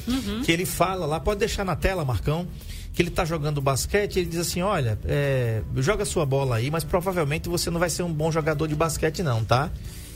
Que 0.45 0.53
ele 0.53 0.65
fala 0.65 1.05
lá, 1.05 1.19
pode 1.19 1.41
deixar 1.41 1.65
na 1.65 1.75
tela, 1.75 2.05
Marcão, 2.05 2.47
que 2.93 3.01
ele 3.01 3.11
tá 3.11 3.25
jogando 3.25 3.61
basquete, 3.61 4.19
ele 4.19 4.29
diz 4.29 4.41
assim, 4.41 4.61
olha, 4.61 4.99
é, 5.05 5.63
joga 5.77 6.05
sua 6.05 6.27
bola 6.27 6.57
aí, 6.57 6.71
mas 6.71 6.85
provavelmente 6.85 7.49
você 7.49 7.71
não 7.71 7.81
vai 7.81 7.89
ser 7.89 8.03
um 8.03 8.13
bom 8.13 8.31
jogador 8.31 8.67
de 8.67 8.75
basquete 8.75 9.23
não, 9.23 9.45
tá? 9.45 9.71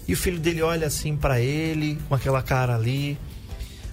E 0.07 0.13
o 0.13 0.17
filho 0.17 0.39
dele 0.39 0.63
olha 0.63 0.87
assim 0.87 1.17
para 1.17 1.41
ele, 1.41 1.99
com 2.09 2.15
aquela 2.15 2.43
cara 2.43 2.75
ali. 2.75 3.19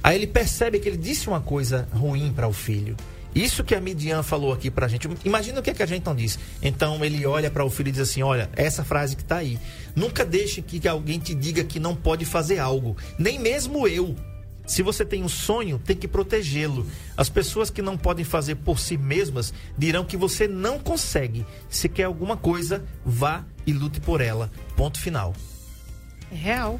Aí 0.04 0.16
ele 0.16 0.28
percebe 0.28 0.80
que 0.80 0.88
ele 0.88 0.98
disse 0.98 1.28
uma 1.28 1.40
coisa 1.40 1.88
ruim 1.94 2.32
para 2.34 2.48
o 2.48 2.54
filho. 2.54 2.96
Isso 3.34 3.64
que 3.64 3.74
a 3.74 3.82
Midian 3.82 4.22
falou 4.22 4.54
aqui 4.54 4.70
pra 4.70 4.88
gente. 4.88 5.10
Imagina 5.26 5.60
o 5.60 5.64
que, 5.64 5.72
é 5.72 5.74
que 5.74 5.82
a 5.82 5.88
gente 5.88 6.06
não 6.06 6.14
disse. 6.14 6.38
Então 6.62 7.04
ele 7.04 7.26
olha 7.26 7.50
para 7.50 7.66
o 7.66 7.70
filho 7.70 7.90
e 7.90 7.92
diz 7.92 8.02
assim: 8.02 8.22
Olha, 8.22 8.48
essa 8.56 8.84
frase 8.84 9.16
que 9.16 9.24
tá 9.24 9.38
aí. 9.38 9.58
Nunca 9.96 10.24
deixe 10.24 10.62
que 10.62 10.88
alguém 10.88 11.18
te 11.18 11.34
diga 11.34 11.64
que 11.64 11.80
não 11.80 11.96
pode 11.96 12.26
fazer 12.26 12.60
algo. 12.60 12.96
Nem 13.18 13.40
mesmo 13.40 13.88
eu. 13.88 14.16
Se 14.66 14.82
você 14.82 15.06
tem 15.06 15.24
um 15.24 15.30
sonho, 15.30 15.80
tem 15.84 15.96
que 15.96 16.08
protegê-lo. 16.08 16.86
As 17.18 17.30
pessoas 17.30 17.70
que 17.70 17.82
não 17.82 17.98
podem 17.98 18.26
fazer 18.26 18.56
por 18.56 18.80
si 18.80 18.98
mesmas 18.98 19.54
dirão 19.78 20.06
que 20.06 20.18
você 20.18 20.48
não 20.48 20.80
consegue. 20.80 21.46
Se 21.70 21.90
quer 21.90 22.04
alguma 22.04 22.38
coisa, 22.38 22.84
vá 23.06 23.44
e 23.68 23.74
lute 23.74 24.00
por 24.00 24.22
ela. 24.22 24.52
Ponto 24.76 25.00
final. 25.00 25.34
É 26.32 26.36
real. 26.36 26.80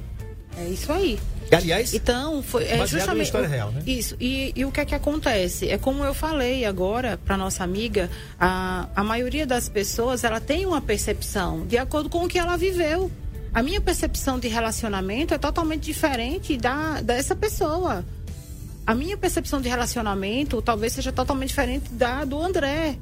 É 0.58 0.68
isso 0.68 0.92
aí. 0.92 1.20
Aliás, 1.52 1.94
Então, 1.94 2.42
foi 2.42 2.64
é 2.66 2.86
justamente 2.86 3.26
história 3.26 3.48
real, 3.48 3.72
né? 3.72 3.82
Isso. 3.86 4.16
E, 4.20 4.54
e 4.56 4.66
o 4.66 4.72
que 4.72 4.80
é 4.82 4.86
que 4.86 4.96
acontece? 4.96 5.70
É 5.70 5.78
como 5.78 6.04
eu 6.04 6.14
falei 6.14 6.66
agora 6.66 7.18
para 7.18 7.36
nossa 7.38 7.64
amiga, 7.64 8.10
a, 8.40 8.88
a 8.96 9.04
maioria 9.04 9.46
das 9.46 9.68
pessoas, 9.68 10.24
ela 10.24 10.40
tem 10.40 10.66
uma 10.66 10.82
percepção 10.82 11.66
de 11.66 11.78
acordo 11.78 12.10
com 12.10 12.24
o 12.24 12.28
que 12.28 12.38
ela 12.38 12.56
viveu. 12.56 13.12
A 13.54 13.62
minha 13.62 13.80
percepção 13.80 14.40
de 14.40 14.48
relacionamento 14.48 15.34
é 15.34 15.38
totalmente 15.38 15.84
diferente 15.84 16.58
da 16.58 17.02
dessa 17.02 17.36
pessoa. 17.36 18.04
A 18.86 18.96
minha 18.96 19.16
percepção 19.16 19.62
de 19.62 19.70
relacionamento 19.70 20.62
talvez 20.62 20.94
seja 20.94 21.12
totalmente 21.12 21.50
diferente 21.50 21.90
da 21.94 22.26
do 22.26 22.42
André. 22.42 22.98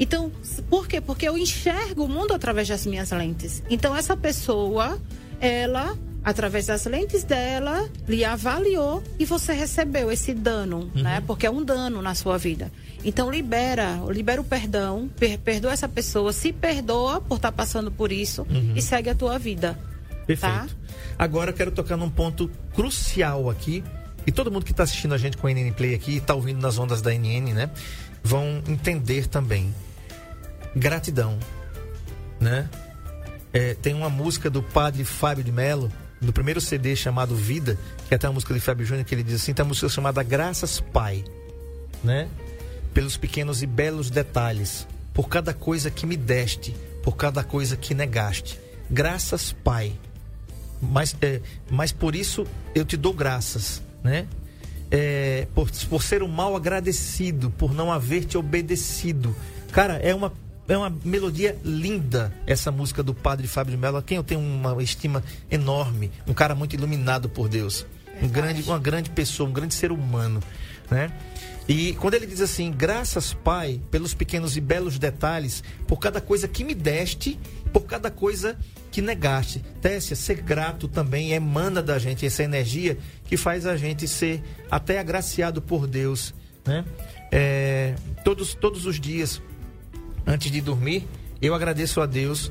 Então, 0.00 0.32
por 0.70 0.88
quê? 0.88 1.00
Porque 1.00 1.28
eu 1.28 1.36
enxergo 1.36 2.04
o 2.04 2.08
mundo 2.08 2.32
através 2.32 2.66
das 2.66 2.84
minhas 2.86 3.10
lentes. 3.10 3.62
Então, 3.70 3.94
essa 3.94 4.16
pessoa, 4.16 4.98
ela, 5.40 5.96
através 6.24 6.66
das 6.66 6.86
lentes 6.86 7.22
dela, 7.22 7.88
lhe 8.08 8.24
avaliou 8.24 9.02
e 9.18 9.26
você 9.26 9.52
recebeu 9.52 10.10
esse 10.10 10.32
dano, 10.32 10.90
né? 10.94 11.22
Porque 11.26 11.46
é 11.46 11.50
um 11.50 11.62
dano 11.62 12.00
na 12.00 12.14
sua 12.14 12.38
vida. 12.38 12.72
Então, 13.04 13.30
libera, 13.30 14.00
libera 14.08 14.40
o 14.40 14.44
perdão, 14.44 15.10
per 15.18 15.38
perdoa 15.38 15.72
essa 15.72 15.88
pessoa, 15.88 16.32
se 16.32 16.52
perdoa 16.52 17.20
por 17.20 17.36
estar 17.36 17.52
passando 17.52 17.92
por 17.92 18.10
isso 18.10 18.46
e 18.74 18.80
segue 18.80 19.10
a 19.10 19.14
tua 19.14 19.38
vida. 19.38 19.78
Perfeito. 20.26 20.54
Tá? 20.54 20.66
Agora 21.18 21.50
eu 21.50 21.54
quero 21.54 21.70
tocar 21.70 21.96
num 21.96 22.08
ponto 22.08 22.50
crucial 22.74 23.50
aqui. 23.50 23.84
E 24.26 24.32
todo 24.32 24.50
mundo 24.50 24.64
que 24.64 24.70
está 24.70 24.84
assistindo 24.84 25.12
a 25.12 25.18
gente 25.18 25.36
com 25.36 25.46
a 25.46 25.50
NN 25.52 25.70
Play 25.72 25.94
aqui, 25.94 26.16
está 26.16 26.34
ouvindo 26.34 26.58
nas 26.58 26.78
ondas 26.78 27.02
da 27.02 27.12
NN, 27.12 27.52
né? 27.52 27.68
Vão 28.22 28.62
entender 28.66 29.26
também. 29.26 29.74
Gratidão. 30.74 31.38
Né? 32.40 32.70
É, 33.52 33.74
tem 33.74 33.92
uma 33.92 34.08
música 34.08 34.48
do 34.48 34.62
padre 34.62 35.04
Fábio 35.04 35.44
de 35.44 35.52
Mello, 35.52 35.92
no 36.24 36.32
primeiro 36.32 36.60
CD 36.60 36.96
chamado 36.96 37.36
Vida, 37.36 37.78
que 38.08 38.14
é 38.14 38.16
até 38.16 38.26
uma 38.26 38.34
música 38.34 38.52
de 38.54 38.60
Fábio 38.60 38.86
Júnior, 38.86 39.04
que 39.04 39.14
ele 39.14 39.22
diz 39.22 39.34
assim: 39.34 39.54
tem 39.54 39.62
uma 39.62 39.68
música 39.68 39.88
chamada 39.88 40.22
Graças 40.22 40.80
Pai. 40.80 41.24
Né? 42.02 42.28
Pelos 42.92 43.16
pequenos 43.16 43.62
e 43.62 43.66
belos 43.66 44.10
detalhes, 44.10 44.86
por 45.12 45.28
cada 45.28 45.54
coisa 45.54 45.90
que 45.90 46.06
me 46.06 46.16
deste, 46.16 46.74
por 47.02 47.16
cada 47.16 47.42
coisa 47.42 47.76
que 47.76 47.94
negaste. 47.94 48.58
Graças, 48.90 49.52
Pai 49.52 49.92
mas, 50.90 51.16
é, 51.20 51.40
mas 51.70 51.92
por 51.92 52.14
isso 52.14 52.46
eu 52.74 52.84
te 52.84 52.96
dou 52.96 53.12
graças, 53.12 53.82
né? 54.02 54.26
É, 54.90 55.48
por, 55.54 55.70
por 55.88 56.02
ser 56.02 56.22
um 56.22 56.28
mal 56.28 56.54
agradecido, 56.54 57.50
por 57.50 57.72
não 57.72 57.90
haver 57.90 58.24
te 58.24 58.38
obedecido. 58.38 59.34
Cara, 59.72 59.94
é 59.94 60.14
uma, 60.14 60.32
é 60.68 60.76
uma 60.76 60.90
melodia 61.04 61.58
linda 61.64 62.32
essa 62.46 62.70
música 62.70 63.02
do 63.02 63.14
Padre 63.14 63.46
Fábio 63.46 63.72
de 63.72 63.76
Mello, 63.76 63.98
a 63.98 64.02
quem 64.02 64.16
eu 64.16 64.24
tenho 64.24 64.40
uma 64.40 64.82
estima 64.82 65.22
enorme, 65.50 66.10
um 66.26 66.32
cara 66.32 66.54
muito 66.54 66.74
iluminado 66.74 67.28
por 67.28 67.48
Deus, 67.48 67.86
um 68.22 68.28
grande, 68.28 68.62
uma 68.62 68.78
grande 68.78 69.10
pessoa, 69.10 69.48
um 69.48 69.52
grande 69.52 69.74
ser 69.74 69.92
humano, 69.92 70.40
né? 70.90 71.12
E 71.66 71.94
quando 71.94 72.14
ele 72.14 72.26
diz 72.26 72.40
assim, 72.40 72.70
graças 72.70 73.32
Pai, 73.32 73.80
pelos 73.90 74.12
pequenos 74.12 74.56
e 74.56 74.60
belos 74.60 74.98
detalhes, 74.98 75.64
por 75.86 75.98
cada 75.98 76.20
coisa 76.20 76.46
que 76.46 76.62
me 76.62 76.74
deste, 76.74 77.38
por 77.72 77.86
cada 77.86 78.10
coisa 78.10 78.56
que 78.90 79.00
negaste. 79.00 79.60
Tessia, 79.80 80.14
ser 80.14 80.42
grato 80.42 80.86
também 80.86 81.32
emana 81.32 81.82
da 81.82 81.98
gente 81.98 82.24
essa 82.26 82.42
energia 82.42 82.98
que 83.26 83.36
faz 83.36 83.66
a 83.66 83.76
gente 83.76 84.06
ser 84.06 84.42
até 84.70 84.98
agraciado 84.98 85.62
por 85.62 85.86
Deus, 85.86 86.34
né? 86.66 86.84
É, 87.32 87.94
todos, 88.22 88.54
todos 88.54 88.86
os 88.86 89.00
dias, 89.00 89.42
antes 90.26 90.50
de 90.50 90.60
dormir, 90.60 91.06
eu 91.40 91.54
agradeço 91.54 92.00
a 92.00 92.06
Deus 92.06 92.50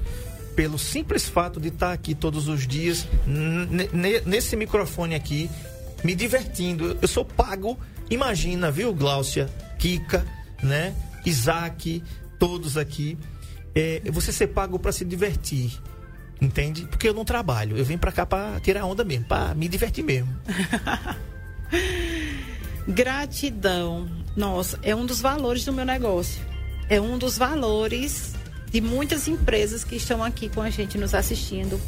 pelo 0.56 0.78
simples 0.78 1.28
fato 1.28 1.60
de 1.60 1.70
estar 1.70 1.92
aqui 1.92 2.14
todos 2.14 2.48
os 2.48 2.68
dias, 2.68 3.08
nesse 4.26 4.56
microfone 4.56 5.16
aqui, 5.16 5.50
me 6.04 6.14
divertindo. 6.16 6.98
Eu 7.02 7.08
sou 7.08 7.26
pago, 7.26 7.78
imagina, 8.10 8.70
viu, 8.72 8.94
Gláucia, 8.94 9.50
Kika, 9.80 10.26
né? 10.62 10.96
Isaac, 11.26 12.04
todos 12.38 12.78
aqui. 12.78 13.18
É, 13.76 14.02
você 14.12 14.32
ser 14.32 14.48
pago 14.48 14.78
para 14.78 14.92
se 14.92 15.04
divertir. 15.04 15.80
Entende? 16.40 16.86
Porque 16.86 17.08
eu 17.08 17.14
não 17.14 17.24
trabalho. 17.24 17.78
Eu 17.78 17.86
venho 17.86 18.00
para 18.00 18.12
cá 18.12 18.26
para 18.26 18.60
tirar 18.60 18.86
onda 18.86 19.04
mesmo, 19.04 19.26
para 19.26 19.56
me 19.56 19.68
divertir 19.68 20.04
mesmo. 20.04 20.30
Gratidão. 22.88 24.10
Nossa, 24.36 24.78
é 24.84 24.96
um 24.96 25.06
dos 25.06 25.22
valores 25.22 25.64
do 25.64 25.72
meu 25.72 25.86
negócio. 25.86 26.53
É 26.90 27.00
um 27.00 27.18
dos 27.18 27.38
valores 27.38 28.34
de 28.72 28.82
muitas 28.82 29.28
empresas 29.28 29.84
que 29.84 29.96
estão 29.96 30.24
aqui 30.24 30.50
com 30.50 30.62
a 30.62 30.70
gente 30.70 30.98
nos 30.98 31.14
assistindo. 31.14 31.80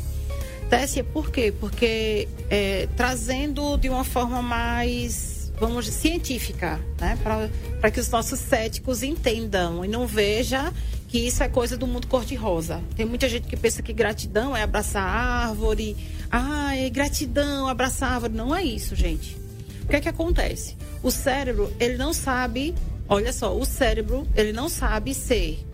Tessia, 0.70 1.04
por 1.04 1.32
quê? 1.32 1.54
Porque 1.60 2.28
é, 2.50 2.88
trazendo 2.96 3.78
de 3.78 3.90
uma 3.90 4.04
forma 4.04 4.42
mais, 4.42 5.52
vamos 5.60 5.86
dizer, 5.86 5.98
científica, 5.98 6.80
né? 7.00 7.18
Para 7.24 7.92
que 7.92 8.00
os 8.00 8.10
nossos 8.10 8.40
céticos 8.40 9.04
entendam 9.04 9.86
e 9.86 9.88
não 9.88 10.08
veja 10.08 10.74
que 11.08 11.20
isso 11.20 11.44
é 11.44 11.48
coisa 11.48 11.78
do 11.78 11.86
mundo 11.86 12.08
cor-de-rosa. 12.08 12.82
Tem 12.96 13.06
muita 13.06 13.30
gente 13.30 13.48
que 13.48 13.56
pensa 13.56 13.82
que 13.82 13.94
gratidão 13.94 14.58
é 14.58 14.64
abraçar 14.64 15.04
a 15.04 15.48
árvore. 15.48 15.96
Ah, 16.32 16.76
é 16.76 16.90
gratidão, 16.90 17.68
abraçar 17.68 18.12
a 18.12 18.14
árvore. 18.16 18.34
Não 18.34 18.56
é 18.56 18.64
isso, 18.64 18.96
gente. 18.96 19.38
O 19.84 19.88
que 19.88 19.96
é 19.96 20.02
que 20.02 20.10
acontece? 20.10 20.76
O 21.04 21.12
cérebro, 21.12 21.72
ele 21.80 21.96
não 21.96 22.12
sabe, 22.12 22.74
olha 23.08 23.32
só, 23.32 23.56
o 23.58 23.65
cérebro, 23.65 24.28
ele 24.36 24.54
não 24.54 24.70
sabe 24.70 25.13
ser 25.13 25.65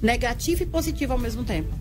negativo 0.00 0.62
e 0.64 0.66
positivo 0.66 1.12
ao 1.12 1.18
mesmo 1.18 1.44
tempo. 1.44 1.72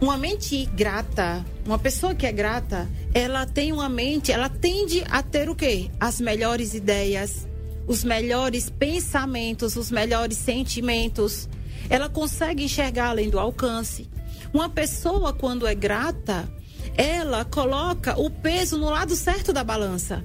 Uma 0.00 0.18
mente 0.18 0.66
grata, 0.66 1.44
uma 1.64 1.78
pessoa 1.78 2.14
que 2.14 2.26
é 2.26 2.32
grata, 2.32 2.86
ela 3.14 3.46
tem 3.46 3.72
uma 3.72 3.88
mente, 3.88 4.32
ela 4.32 4.48
tende 4.48 5.02
a 5.08 5.22
ter 5.22 5.48
o 5.48 5.54
quê? 5.54 5.90
As 5.98 6.20
melhores 6.20 6.74
ideias, 6.74 7.48
os 7.86 8.04
melhores 8.04 8.68
pensamentos, 8.68 9.76
os 9.76 9.90
melhores 9.90 10.36
sentimentos. 10.36 11.48
Ela 11.88 12.08
consegue 12.08 12.64
enxergar 12.64 13.10
além 13.10 13.30
do 13.30 13.38
alcance. 13.38 14.10
Uma 14.52 14.68
pessoa, 14.68 15.32
quando 15.32 15.66
é 15.66 15.74
grata, 15.74 16.48
ela 16.96 17.44
coloca 17.44 18.18
o 18.18 18.28
peso 18.30 18.78
no 18.78 18.90
lado 18.90 19.14
certo 19.16 19.52
da 19.52 19.64
balança. 19.64 20.24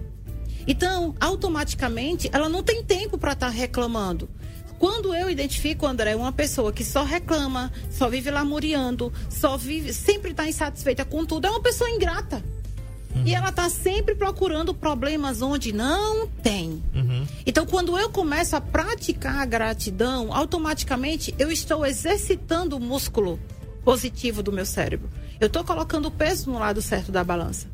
Então, 0.69 1.15
automaticamente, 1.19 2.29
ela 2.32 2.47
não 2.47 2.62
tem 2.62 2.84
tempo 2.84 3.17
para 3.17 3.32
estar 3.32 3.49
reclamando. 3.49 4.29
Quando 4.77 5.15
eu 5.15 5.27
identifico, 5.27 5.88
André, 5.88 6.15
uma 6.15 6.32
pessoa 6.32 6.71
que 6.71 6.86
só 6.86 7.03
reclama, 7.03 7.71
só 7.89 8.08
vive 8.08 8.29
lamuriando, 8.29 9.12
só 9.32 9.58
vive, 9.58 9.91
sempre 9.91 10.29
está 10.29 10.47
insatisfeita 10.47 11.03
com 11.03 11.25
tudo, 11.25 11.47
é 11.47 11.49
uma 11.49 11.60
pessoa 11.60 11.89
ingrata. 11.89 12.43
E 13.25 13.34
ela 13.34 13.49
está 13.49 13.67
sempre 13.67 14.13
procurando 14.13 14.71
problemas 14.71 15.41
onde 15.41 15.73
não 15.73 16.27
tem. 16.27 16.84
Então, 17.47 17.65
quando 17.65 17.97
eu 17.97 18.11
começo 18.11 18.55
a 18.55 18.61
praticar 18.61 19.39
a 19.39 19.45
gratidão, 19.45 20.32
automaticamente 20.32 21.34
eu 21.39 21.51
estou 21.51 21.84
exercitando 21.84 22.78
o 22.78 22.80
músculo 22.80 23.39
positivo 23.84 24.43
do 24.43 24.51
meu 24.51 24.67
cérebro. 24.67 25.09
Eu 25.39 25.47
estou 25.47 25.63
colocando 25.63 26.09
o 26.09 26.11
peso 26.11 26.51
no 26.51 26.59
lado 26.59 26.80
certo 26.80 27.11
da 27.11 27.24
balança. 27.24 27.67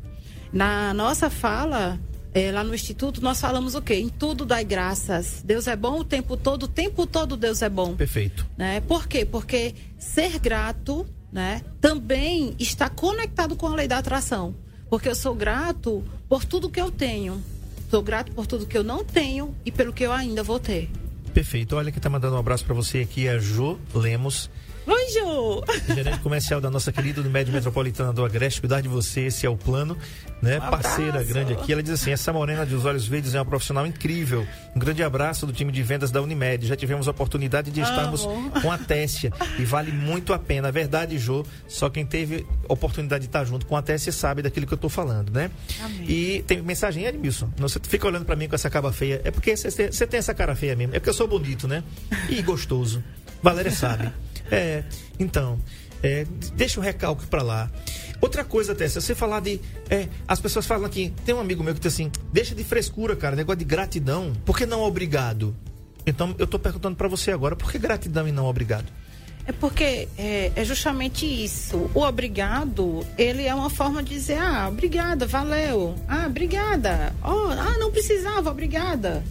Na 0.50 0.94
nossa 0.94 1.28
fala, 1.28 2.00
eh, 2.36 2.52
lá 2.52 2.62
no 2.62 2.74
Instituto, 2.74 3.22
nós 3.22 3.40
falamos 3.40 3.74
o 3.74 3.80
quê? 3.80 3.94
Em 3.94 4.10
tudo 4.10 4.44
dai 4.44 4.62
graças. 4.62 5.42
Deus 5.42 5.66
é 5.66 5.74
bom 5.74 6.00
o 6.00 6.04
tempo 6.04 6.36
todo, 6.36 6.64
o 6.64 6.68
tempo 6.68 7.06
todo 7.06 7.34
Deus 7.34 7.62
é 7.62 7.68
bom 7.70 7.96
Perfeito. 7.96 8.46
né? 8.58 8.82
Por 8.82 9.08
quê? 9.08 9.24
Porque 9.24 9.74
ser 9.98 10.38
grato, 10.38 11.06
né, 11.32 11.62
também 11.80 12.54
está 12.58 12.90
conectado 12.90 13.56
com 13.56 13.66
a 13.66 13.74
lei 13.74 13.88
da 13.88 13.96
atração. 13.98 14.54
Porque 14.90 15.08
eu 15.08 15.14
sou 15.14 15.34
grato 15.34 16.04
por 16.28 16.44
tudo 16.44 16.68
que 16.68 16.80
eu 16.80 16.90
tenho. 16.90 17.42
Sou 17.90 18.02
grato 18.02 18.32
por 18.32 18.46
tudo 18.46 18.66
que 18.66 18.76
eu 18.76 18.84
não 18.84 19.02
tenho 19.02 19.54
e 19.64 19.72
pelo 19.72 19.92
que 19.92 20.04
eu 20.04 20.12
ainda 20.12 20.42
vou 20.42 20.60
ter. 20.60 20.90
Perfeito. 21.32 21.74
Olha 21.76 21.90
quem 21.90 22.00
tá 22.00 22.10
mandando 22.10 22.36
um 22.36 22.38
abraço 22.38 22.64
para 22.64 22.74
você 22.74 22.98
aqui 23.00 23.26
é 23.26 23.32
a 23.32 23.38
Jo 23.38 23.78
Lemos. 23.94 24.50
Ju! 24.86 25.62
Gerente 25.94 26.18
comercial 26.20 26.60
da 26.60 26.70
nossa 26.70 26.92
querida 26.92 27.20
Unimed 27.20 27.50
Metropolitana 27.50 28.12
do 28.12 28.24
Agreste, 28.24 28.60
cuidar 28.60 28.80
de 28.80 28.88
você, 28.88 29.22
esse 29.22 29.46
é 29.46 29.48
o 29.50 29.56
plano, 29.56 29.96
né? 30.42 30.58
Um 30.58 30.70
Parceira 30.70 31.22
grande 31.22 31.52
aqui. 31.52 31.72
Ela 31.72 31.82
diz 31.82 31.92
assim: 31.92 32.10
essa 32.10 32.32
morena 32.32 32.66
de 32.66 32.74
os 32.74 32.84
olhos 32.84 33.06
verdes 33.06 33.34
é 33.34 33.38
uma 33.38 33.44
profissional 33.44 33.86
incrível. 33.86 34.46
Um 34.74 34.78
grande 34.78 35.02
abraço 35.02 35.46
do 35.46 35.52
time 35.52 35.70
de 35.72 35.82
vendas 35.82 36.10
da 36.10 36.20
Unimed. 36.20 36.66
Já 36.66 36.76
tivemos 36.76 37.06
a 37.08 37.12
oportunidade 37.12 37.70
de 37.70 37.80
estarmos 37.80 38.24
Amo. 38.24 38.50
com 38.60 38.70
a 38.70 38.78
Tessia 38.78 39.32
e 39.58 39.64
vale 39.64 39.92
muito 39.92 40.32
a 40.32 40.38
pena. 40.38 40.70
Verdade, 40.72 41.18
Jô. 41.18 41.44
Só 41.68 41.88
quem 41.88 42.04
teve 42.04 42.46
oportunidade 42.68 43.22
de 43.22 43.28
estar 43.28 43.44
junto 43.44 43.66
com 43.66 43.76
a 43.76 43.82
Tessia 43.82 44.12
sabe 44.12 44.42
daquilo 44.42 44.66
que 44.66 44.74
eu 44.74 44.78
tô 44.78 44.88
falando, 44.88 45.30
né? 45.30 45.50
Amém. 45.80 46.04
E 46.10 46.42
tem 46.42 46.60
mensagem, 46.62 47.04
Edmilson. 47.04 47.48
Não, 47.58 47.68
Você 47.68 47.78
fica 47.82 48.06
olhando 48.06 48.24
para 48.24 48.36
mim 48.36 48.48
com 48.48 48.54
essa 48.54 48.68
cara 48.68 48.90
feia. 48.92 49.20
É 49.24 49.30
porque 49.30 49.56
você 49.56 50.06
tem 50.06 50.18
essa 50.18 50.34
cara 50.34 50.54
feia 50.54 50.74
mesmo. 50.74 50.94
É 50.94 50.98
porque 50.98 51.10
eu 51.10 51.14
sou 51.14 51.28
bonito, 51.28 51.68
né? 51.68 51.82
E 52.28 52.42
gostoso. 52.42 53.02
Valéria 53.42 53.70
sabe. 53.70 54.10
É, 54.50 54.84
então, 55.18 55.58
é, 56.02 56.26
deixa 56.54 56.80
o 56.80 56.82
recalque 56.82 57.26
pra 57.26 57.42
lá. 57.42 57.70
Outra 58.20 58.44
coisa, 58.44 58.74
Tessa, 58.74 59.00
você 59.00 59.14
falar 59.14 59.40
de. 59.40 59.60
é, 59.90 60.08
as 60.26 60.40
pessoas 60.40 60.66
falam 60.66 60.86
aqui, 60.86 61.12
tem 61.24 61.34
um 61.34 61.40
amigo 61.40 61.62
meu 61.62 61.74
que 61.74 61.80
diz 61.80 61.92
assim: 61.92 62.10
deixa 62.32 62.54
de 62.54 62.64
frescura, 62.64 63.14
cara, 63.14 63.36
negócio 63.36 63.58
de 63.58 63.64
gratidão. 63.64 64.32
Por 64.44 64.56
que 64.56 64.64
não 64.66 64.82
obrigado? 64.82 65.54
Então, 66.06 66.34
eu 66.38 66.46
tô 66.46 66.58
perguntando 66.58 66.96
pra 66.96 67.08
você 67.08 67.32
agora, 67.32 67.56
por 67.56 67.70
que 67.70 67.78
gratidão 67.78 68.26
e 68.28 68.32
não 68.32 68.46
obrigado? 68.46 68.86
É 69.46 69.52
porque 69.52 70.08
é, 70.18 70.50
é 70.56 70.64
justamente 70.64 71.24
isso. 71.24 71.88
O 71.94 72.00
obrigado, 72.00 73.06
ele 73.16 73.44
é 73.44 73.54
uma 73.54 73.70
forma 73.70 74.02
de 74.02 74.10
dizer, 74.10 74.38
ah, 74.38 74.68
obrigada, 74.68 75.26
valeu. 75.26 75.94
Ah, 76.08 76.26
obrigada. 76.26 77.14
Oh, 77.22 77.48
ah, 77.50 77.76
não 77.78 77.92
precisava, 77.92 78.50
obrigada. 78.50 79.22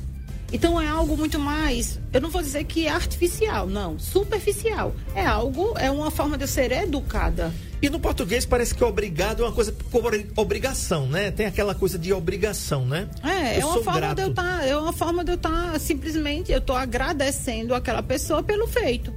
Então 0.54 0.80
é 0.80 0.88
algo 0.88 1.18
muito 1.18 1.38
mais, 1.39 2.00
eu 2.14 2.22
não 2.22 2.30
vou 2.30 2.41
dizer 2.41 2.64
que 2.66 2.86
é 2.86 2.89
artificial, 2.89 3.68
não, 3.68 3.98
superficial. 4.00 4.96
É 5.16 5.26
algo, 5.26 5.74
é 5.78 5.89
uma 5.91 6.10
forma 6.12 6.38
de 6.38 6.43
eu 6.43 6.48
ser 6.48 6.72
educada. 6.72 7.52
E 7.82 7.89
no 7.89 8.00
português 8.00 8.46
parece 8.46 8.74
que 8.74 8.84
obrigado 8.84 9.43
é 9.43 9.46
uma 9.46 9.52
coisa 9.52 9.72
por 9.91 10.04
obrigação, 10.38 11.08
né? 11.08 11.30
Tem 11.30 11.46
aquela 11.46 11.76
coisa 11.76 12.00
de 12.00 12.14
obrigação, 12.14 12.86
né? 12.86 13.10
É, 13.24 13.58
Eu 13.58 13.62
é 13.62 13.66
uma 13.66 13.84
forma 13.84 14.00
grato. 14.00 14.16
de 14.16 14.22
eu 14.22 14.30
estar, 14.30 14.68
é 14.68 14.78
uma 14.78 14.93
forma 14.93 15.26
de 15.26 15.32
eu 15.32 15.36
estar 15.36 15.80
simplesmente, 15.80 16.52
eu 16.52 16.60
estou 16.60 16.76
agradecendo 16.76 17.74
aquela 17.76 18.02
pessoa 18.02 18.41
pelo 18.41 18.66
feito. 18.68 19.14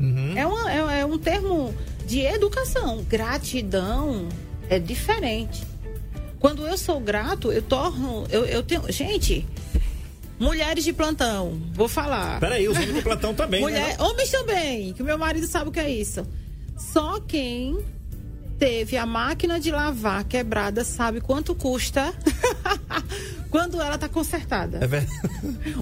Uhum. 0.00 0.36
É, 0.36 0.46
uma- 0.46 0.72
é- 0.72 1.00
é 1.00 1.06
um 1.06 1.18
termo 1.18 1.74
de 2.06 2.20
educação. 2.20 3.04
Gratidão 3.08 4.28
é 4.68 4.78
diferente. 4.78 5.62
Quando 6.38 6.66
eu 6.66 6.76
sou 6.76 6.98
grato, 7.00 7.52
eu 7.52 7.62
torno. 7.62 8.24
Eu, 8.30 8.44
eu 8.46 8.62
tenho. 8.62 8.90
Gente, 8.90 9.46
mulheres 10.40 10.82
de 10.82 10.92
plantão, 10.92 11.60
vou 11.72 11.86
falar. 11.86 12.40
Peraí, 12.40 12.66
os 12.66 12.76
homens 12.76 12.94
de 12.94 13.02
plantão 13.02 13.32
também, 13.34 13.60
Mulher, 13.60 13.96
né? 13.96 13.96
homens 14.00 14.30
também, 14.30 14.92
que 14.94 15.02
o 15.02 15.04
meu 15.04 15.16
marido 15.18 15.46
sabe 15.46 15.68
o 15.68 15.72
que 15.72 15.78
é 15.78 15.88
isso. 15.90 16.26
Só 16.76 17.20
quem 17.20 17.78
teve 18.58 18.96
a 18.96 19.06
máquina 19.06 19.60
de 19.60 19.70
lavar 19.70 20.24
quebrada 20.24 20.82
sabe 20.84 21.20
quanto 21.20 21.54
custa 21.54 22.12
quando 23.50 23.80
ela 23.80 23.96
tá 23.98 24.08
consertada. 24.08 24.78
É 24.82 24.86
verdade. 24.86 25.20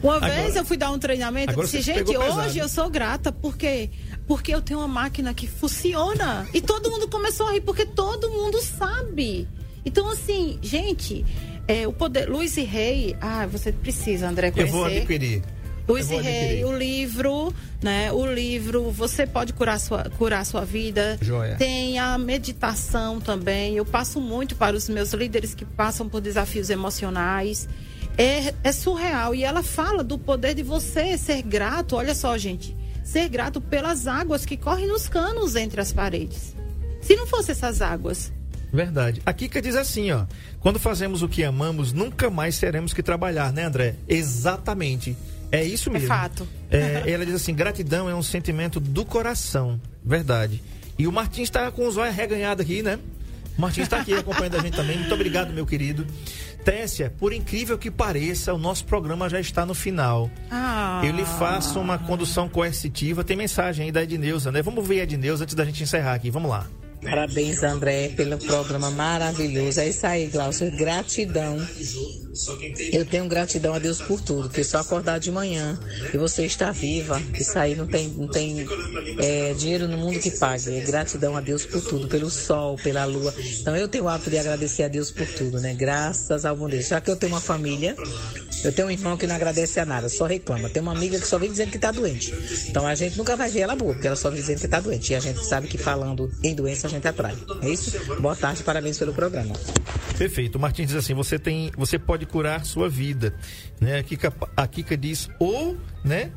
Uma 0.03 0.17
Agora- 0.17 0.33
vez 0.35 0.57
eu 0.57 0.65
fui 0.65 0.77
dar 0.77 0.91
um 0.91 0.99
treinamento, 0.99 1.53
eu 1.53 1.63
disse, 1.65 1.81
gente, 1.81 2.05
pegou 2.05 2.19
pesado. 2.23 2.41
hoje 2.41 2.59
eu 2.59 2.69
sou 2.69 2.89
grata 2.91 3.31
porque 3.33 3.91
porque 4.27 4.55
eu 4.55 4.61
tenho 4.61 4.81
uma 4.81 4.89
máquina 4.89 5.33
que 5.33 5.47
funciona. 5.47 6.47
E 6.53 6.61
todo 6.61 6.91
mundo 6.91 7.09
começou 7.09 7.47
a 7.49 7.53
rir 7.53 7.63
porque 7.63 7.87
todo 7.87 8.31
mundo 8.31 8.61
sabe. 8.63 9.49
Então 9.85 10.09
assim, 10.11 10.59
gente, 10.63 11.25
é, 11.69 11.87
o 11.87 11.93
poder 11.93 12.29
Luiz 12.29 12.57
e 12.57 12.63
Rei, 12.63 13.15
ah, 13.21 13.47
você 13.47 13.71
precisa, 13.71 14.27
André, 14.27 14.49
Eu 14.49 14.53
conhecer. 14.53 14.73
vou 14.73 14.85
adquirir. 14.87 15.43
Luiz 15.87 16.11
Eu 16.11 16.19
e 16.19 16.23
Rei, 16.23 16.65
o 16.65 16.77
livro, 16.77 17.53
né? 17.83 18.11
O 18.13 18.27
livro, 18.27 18.91
você 18.91 19.27
pode 19.27 19.53
curar 19.53 19.79
sua, 19.79 20.05
curar 20.19 20.45
sua 20.45 20.65
vida. 20.65 21.19
Joia. 21.21 21.57
Tem 21.57 21.99
a 21.99 22.19
meditação 22.19 23.21
também. 23.21 23.77
Eu 23.77 23.85
passo 23.85 24.21
muito 24.21 24.57
para 24.57 24.77
os 24.77 24.89
meus 24.89 25.13
líderes 25.13 25.55
que 25.55 25.65
passam 25.65 26.09
por 26.09 26.21
desafios 26.21 26.69
emocionais. 26.69 27.69
É, 28.19 28.53
é 28.65 28.73
surreal. 28.73 29.35
E 29.35 29.45
ela 29.45 29.63
fala 29.63 30.03
do 30.03 30.19
poder 30.19 30.55
de 30.55 30.63
você 30.63 31.17
ser 31.17 31.41
grato. 31.43 31.97
Olha 31.97 32.15
só, 32.15 32.37
gente. 32.37 32.77
Ser 33.03 33.29
grato 33.31 33.59
pelas 33.59 34.07
águas 34.07 34.45
que 34.45 34.57
correm 34.57 34.87
nos 34.87 35.09
canos 35.09 35.57
entre 35.57 35.81
as 35.81 35.93
paredes. 35.93 36.55
Se 37.01 37.17
não 37.17 37.27
fosse 37.27 37.53
essas 37.53 37.81
águas, 37.81 38.31
Verdade. 38.73 39.23
A 39.25 39.33
Kika 39.33 39.61
diz 39.63 39.77
assim, 39.77 40.11
ó. 40.11 40.25
Quando 40.61 40.79
fazemos 40.79 41.23
o 41.23 41.29
que 41.29 41.43
amamos, 41.45 41.93
nunca 41.93 42.31
mais 42.31 42.59
teremos 42.59 42.93
que 42.93 43.03
trabalhar, 43.03 43.53
né, 43.53 43.65
André? 43.65 43.97
Exatamente. 44.09 45.17
É 45.51 45.65
isso 45.65 45.91
mesmo. 45.91 46.09
fato. 46.09 46.47
É, 46.71 47.11
ela 47.11 47.25
diz 47.25 47.35
assim: 47.35 47.55
gratidão 47.55 48.09
é 48.09 48.15
um 48.15 48.23
sentimento 48.23 48.79
do 48.79 49.05
coração. 49.05 49.81
Verdade. 50.05 50.63
E 50.99 51.07
o 51.07 51.13
Martins 51.13 51.45
está 51.45 51.71
com 51.71 51.87
os 51.87 51.97
olhos 51.97 52.15
reganhados 52.15 52.65
aqui, 52.65 52.83
né? 52.83 52.99
O 53.57 53.61
Martins 53.61 53.85
está 53.85 54.01
aqui 54.01 54.15
acompanhando 54.15 54.57
a 54.57 54.61
gente 54.61 54.77
também. 54.77 54.99
Muito 54.99 55.15
obrigado, 55.15 55.53
meu 55.53 55.67
querido. 55.67 56.07
Tessia, 56.65 57.13
por 57.19 57.33
incrível 57.33 57.79
que 57.79 57.91
pareça, 57.91 58.53
o 58.53 58.59
nosso 58.59 58.85
programa 58.85 59.29
já 59.29 59.41
está 59.41 59.65
no 59.65 59.75
final. 59.75 60.31
Ah. 60.51 61.01
Eu 61.03 61.13
lhe 61.13 61.25
faço 61.25 61.81
uma 61.81 61.99
condução 61.99 62.49
coercitiva. 62.49 63.25
Tem 63.25 63.37
mensagem 63.37 63.87
aí 63.87 63.93
da 63.93 64.03
Edneuza, 64.03 64.53
né? 64.53 64.61
Vamos 64.61 64.87
ver 64.87 65.01
a 65.01 65.03
Edneuza 65.05 65.45
antes 65.45 65.55
da 65.55 65.65
gente 65.65 65.83
encerrar 65.83 66.15
aqui. 66.15 66.31
Vamos 66.31 66.51
lá. 66.51 66.67
Parabéns, 67.03 67.63
André, 67.63 68.09
pelo 68.11 68.39
programa 68.39 68.91
maravilhoso. 68.91 69.81
É 69.81 69.89
isso 69.89 70.07
aí, 70.07 70.27
Glaucio. 70.27 70.71
Gratidão. 70.77 71.57
Eu 72.93 73.05
tenho 73.05 73.27
gratidão 73.27 73.75
a 73.75 73.79
Deus 73.79 74.01
por 74.01 74.21
tudo, 74.21 74.49
porque 74.49 74.65
só 74.65 74.79
acordar 74.79 75.19
de 75.19 75.31
manhã 75.31 75.79
e 76.13 76.17
você 76.17 76.45
estar 76.47 76.73
viva, 76.73 77.21
isso 77.39 77.59
aí 77.59 77.75
não 77.75 77.87
tem, 77.87 78.09
não 78.09 78.29
tem 78.29 78.67
é, 79.19 79.55
dinheiro 79.55 79.89
no 79.89 79.97
mundo 79.97 80.19
que 80.21 80.31
pague. 80.31 80.75
É 80.75 80.81
gratidão 80.81 81.37
a 81.37 81.41
Deus 81.41 81.65
por 81.65 81.83
tudo, 81.83 82.09
pelo 82.09 82.31
sol, 82.31 82.77
pela 82.77 83.05
lua. 83.05 83.35
Então 83.61 83.77
eu 83.77 83.89
tenho 83.89 84.05
o 84.05 84.09
hábito 84.09 84.31
de 84.31 84.39
agradecer 84.39 84.85
a 84.85 84.89
Deus 84.89 85.11
por 85.11 85.27
tudo, 85.27 85.61
né? 85.61 85.75
Graças 85.75 86.45
ao 86.45 86.57
bom 86.57 86.69
Deus. 86.69 86.89
Já 86.89 87.01
que 87.01 87.11
eu 87.11 87.17
tenho 87.17 87.33
uma 87.33 87.41
família, 87.41 87.97
eu 88.65 88.73
tenho 88.73 88.89
um 88.89 88.91
irmão 88.91 89.17
que 89.17 89.27
não 89.27 89.35
agradece 89.35 89.79
a 89.81 89.85
nada, 89.85 90.09
só 90.09 90.27
reclama. 90.27 90.69
Tem 90.69 90.83
uma 90.83 90.93
amiga 90.93 91.19
que 91.19 91.27
só 91.27 91.39
vem 91.39 91.51
dizendo 91.51 91.71
que 91.71 91.79
tá 91.79 91.91
doente. 91.91 92.35
Então 92.69 92.87
a 92.87 92.95
gente 92.95 93.17
nunca 93.17 93.37
vai 93.37 93.51
ver 93.51 93.61
ela 93.61 93.77
boa, 93.77 93.93
porque 93.93 94.07
ela 94.07 94.17
só 94.17 94.31
vem 94.31 94.41
dizendo 94.41 94.61
que 94.61 94.69
tá 94.69 94.81
doente. 94.81 95.13
E 95.13 95.17
a 95.17 95.21
gente 95.21 95.45
sabe 95.45 95.69
que 95.69 95.79
falando 95.79 96.31
em 96.43 96.55
doença 96.55 96.87
a 96.87 96.91
gente 96.91 97.07
atrai. 97.07 97.37
É 97.63 97.69
isso? 97.69 97.93
Boa 98.21 98.35
tarde, 98.35 98.63
parabéns 98.63 98.99
pelo 98.99 99.13
programa. 99.13 99.55
Perfeito. 100.17 100.57
O 100.57 100.61
Martins 100.61 100.89
diz 100.89 100.97
assim: 100.97 101.15
você 101.15 101.39
tem, 101.39 101.71
você 101.77 101.99
pode 101.99 102.27
curar 102.29 102.65
sua 102.65 102.89
vida, 102.89 103.35
né? 103.81 103.99
A 103.99 104.03
Kika, 104.03 104.33
a 104.57 104.67
Kika 104.67 104.97
diz 104.97 105.29
ou, 105.39 105.77
né? 106.05 106.31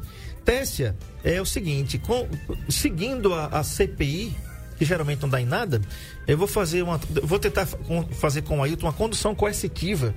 Tessia, 0.43 0.95
é 1.23 1.39
o 1.39 1.45
seguinte, 1.45 1.97
com- 1.99 2.27
seguindo 2.67 3.33
a, 3.33 3.45
a 3.47 3.63
CPI, 3.63 4.35
que 4.75 4.83
geralmente 4.85 5.21
não 5.21 5.29
dá 5.29 5.39
em 5.39 5.45
nada, 5.45 5.79
eu 6.27 6.35
vou 6.35 6.47
fazer 6.47 6.81
uma, 6.81 6.99
vou 7.21 7.37
tentar 7.37 7.67
fazer 8.13 8.41
com 8.41 8.57
o 8.57 8.63
Ailton 8.63 8.87
uma 8.87 8.93
condução 8.93 9.35
coercitiva 9.35 10.15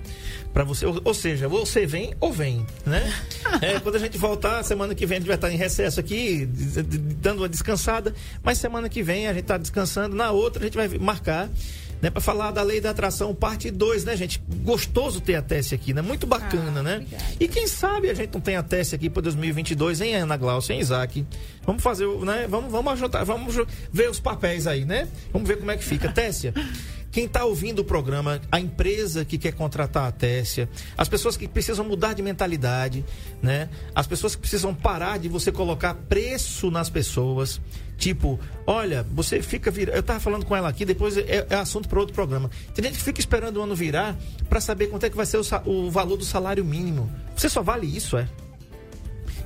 para 0.54 0.64
você, 0.64 0.86
ou, 0.86 0.98
ou 1.04 1.12
seja, 1.12 1.46
você 1.46 1.84
vem 1.84 2.14
ou 2.18 2.32
vem, 2.32 2.64
né? 2.86 3.12
É, 3.60 3.78
quando 3.78 3.96
a 3.96 3.98
gente 3.98 4.16
voltar, 4.16 4.62
semana 4.62 4.94
que 4.94 5.04
vem 5.04 5.18
a 5.18 5.20
gente 5.20 5.26
vai 5.28 5.36
estar 5.36 5.50
em 5.50 5.56
recesso 5.56 6.00
aqui, 6.00 6.46
dando 6.46 7.42
uma 7.42 7.48
descansada, 7.48 8.14
mas 8.42 8.56
semana 8.56 8.88
que 8.88 9.02
vem 9.02 9.26
a 9.26 9.32
gente 9.34 9.42
está 9.42 9.58
descansando, 9.58 10.16
na 10.16 10.30
outra 10.30 10.62
a 10.62 10.64
gente 10.64 10.76
vai 10.76 10.88
marcar 10.98 11.50
né, 12.02 12.10
para 12.10 12.20
falar 12.20 12.50
da 12.50 12.62
lei 12.62 12.80
da 12.80 12.90
atração, 12.90 13.34
parte 13.34 13.70
2, 13.70 14.04
né, 14.04 14.16
gente? 14.16 14.42
Gostoso 14.62 15.20
ter 15.20 15.34
a 15.36 15.42
Tessia 15.42 15.76
aqui, 15.76 15.92
né? 15.94 16.02
Muito 16.02 16.26
bacana, 16.26 16.80
Ah, 16.80 16.82
né? 16.82 16.94
obrigada. 16.96 17.24
E 17.40 17.48
quem 17.48 17.66
sabe 17.66 18.10
a 18.10 18.14
gente 18.14 18.32
não 18.34 18.40
tem 18.40 18.56
a 18.56 18.62
Tessia 18.62 18.96
aqui 18.96 19.08
para 19.08 19.22
2022, 19.22 20.00
hein, 20.00 20.14
Ana 20.16 20.36
Glaucia, 20.36 20.74
hein, 20.74 20.80
Isaac? 20.80 21.26
Vamos 21.66 21.82
fazer, 21.82 22.04
o- 22.06 22.24
né? 22.24 22.46
Vamos, 22.48 22.70
vamos 22.70 22.92
ajudar, 22.94 23.24
vamos 23.24 23.54
ver 23.92 24.10
os 24.10 24.20
papéis 24.20 24.66
aí, 24.66 24.84
né? 24.84 25.08
Vamos 25.32 25.48
ver 25.48 25.56
como 25.58 25.70
é 25.70 25.76
que 25.76 25.84
fica. 25.84 26.08
Tessia, 26.12 26.52
quem 27.14 27.26
está 27.26 27.44
ouvindo 27.44 27.78
o 27.78 27.84
programa, 27.84 28.40
a 28.50 28.58
empresa 28.58 29.24
que 29.24 29.38
quer 29.38 29.52
contratar 29.52 30.08
a 30.08 30.10
Tessia, 30.10 30.68
as 30.98 31.08
pessoas 31.08 31.36
que 31.36 31.46
precisam 31.46 31.84
mudar 31.84 32.12
de 32.12 32.22
mentalidade, 32.22 33.04
né? 33.40 33.68
As 33.94 34.04
pessoas 34.04 34.34
que 34.34 34.40
precisam 34.40 34.74
parar 34.74 35.20
de 35.20 35.28
você 35.28 35.52
colocar 35.52 35.94
preço 35.94 36.72
nas 36.72 36.90
pessoas. 36.90 37.60
Tipo, 37.96 38.40
olha, 38.66 39.06
você 39.12 39.40
fica 39.40 39.70
vir... 39.70 39.90
Eu 39.90 40.02
tava 40.02 40.18
falando 40.18 40.44
com 40.44 40.56
ela 40.56 40.68
aqui, 40.68 40.84
depois 40.84 41.16
é, 41.16 41.46
é 41.48 41.54
assunto 41.54 41.88
para 41.88 42.00
outro 42.00 42.12
programa. 42.12 42.50
Tem 42.74 42.84
gente 42.84 42.98
que 42.98 43.04
fica 43.04 43.20
esperando 43.20 43.58
o 43.58 43.62
ano 43.62 43.76
virar 43.76 44.16
para 44.48 44.60
saber 44.60 44.88
quanto 44.88 45.06
é 45.06 45.10
que 45.10 45.16
vai 45.16 45.24
ser 45.24 45.38
o, 45.38 45.70
o 45.70 45.90
valor 45.92 46.16
do 46.16 46.24
salário 46.24 46.64
mínimo. 46.64 47.08
Você 47.36 47.48
só 47.48 47.62
vale 47.62 47.86
isso, 47.86 48.16
é? 48.16 48.26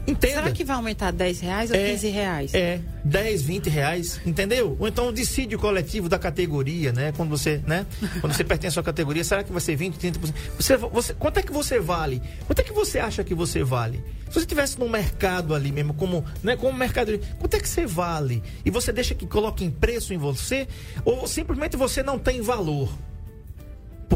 Entenda. 0.08 0.34
Será 0.36 0.50
que 0.52 0.64
vai 0.64 0.76
aumentar 0.76 1.10
10 1.10 1.40
reais 1.40 1.70
ou 1.70 1.76
É, 1.76 1.90
15 1.90 2.08
reais? 2.08 2.54
É, 2.54 2.80
10, 3.04 3.42
20 3.42 3.68
reais, 3.68 4.20
entendeu? 4.24 4.74
Ou 4.80 4.88
então 4.88 5.08
o 5.08 5.12
dissídio 5.12 5.58
coletivo 5.58 6.08
da 6.08 6.18
categoria, 6.18 6.92
né? 6.92 7.12
Quando 7.14 7.28
você, 7.28 7.60
né? 7.66 7.84
Quando 8.20 8.32
você 8.32 8.42
pertence 8.44 8.78
à 8.78 8.82
categoria, 8.82 9.22
será 9.22 9.44
que 9.44 9.52
vai 9.52 9.60
ser 9.60 9.76
20, 9.76 9.96
30%? 9.98 10.34
Você, 10.58 10.76
você, 10.78 11.12
quanto 11.12 11.38
é 11.38 11.42
que 11.42 11.52
você 11.52 11.78
vale? 11.78 12.22
Quanto 12.46 12.58
é 12.58 12.62
que 12.62 12.72
você 12.72 12.98
acha 12.98 13.22
que 13.22 13.34
você 13.34 13.62
vale? 13.62 14.02
Se 14.28 14.34
você 14.34 14.40
estivesse 14.40 14.78
no 14.78 14.88
mercado 14.88 15.54
ali 15.54 15.70
mesmo, 15.70 15.92
como, 15.92 16.24
né, 16.42 16.56
como 16.56 16.76
mercado, 16.76 17.18
quanto 17.38 17.54
é 17.54 17.60
que 17.60 17.68
você 17.68 17.86
vale? 17.86 18.42
E 18.64 18.70
você 18.70 18.90
deixa 18.92 19.14
que 19.14 19.26
coloquem 19.26 19.70
preço 19.70 20.14
em 20.14 20.18
você? 20.18 20.66
Ou 21.04 21.26
simplesmente 21.26 21.76
você 21.76 22.02
não 22.02 22.18
tem 22.18 22.40
valor? 22.40 22.90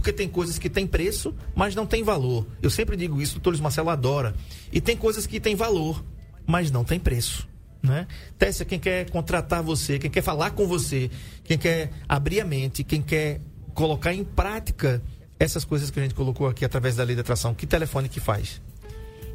Porque 0.03 0.13
tem 0.13 0.29
coisas 0.29 0.59
que 0.59 0.69
têm 0.69 0.85
preço, 0.85 1.33
mas 1.55 1.77
não 1.77 1.87
tem 1.87 2.03
valor. 2.03 2.45
Eu 2.61 2.71
sempre 2.71 2.97
digo 2.97 3.23
isso, 3.23 3.39
o 3.39 3.41
Torres 3.41 3.61
Marcelo 3.61 3.89
adora. 3.89 4.35
E 4.73 4.81
tem 4.81 4.97
coisas 4.97 5.29
que 5.29 5.39
têm 5.39 5.55
valor, 5.55 6.05
mas 6.45 6.73
não 6.73 6.83
tem 6.83 6.99
preço. 6.99 7.49
Né? 7.81 8.09
Tessia, 8.37 8.67
quem 8.67 8.81
quer 8.81 9.09
contratar 9.11 9.63
você, 9.63 10.01
quem 10.01 10.11
quer 10.11 10.23
falar 10.23 10.51
com 10.51 10.67
você, 10.67 11.09
quem 11.45 11.57
quer 11.57 11.93
abrir 12.09 12.41
a 12.41 12.45
mente, 12.45 12.83
quem 12.83 13.01
quer 13.01 13.41
colocar 13.75 14.13
em 14.13 14.25
prática 14.25 15.01
essas 15.39 15.65
coisas 15.65 15.89
que 15.89 16.01
a 16.01 16.03
gente 16.03 16.17
colocou 16.17 16.49
aqui 16.49 16.65
através 16.65 16.97
da 16.97 17.05
lei 17.05 17.15
da 17.15 17.23
atração, 17.23 17.55
que 17.55 17.65
telefone 17.65 18.09
que 18.09 18.19
faz? 18.19 18.61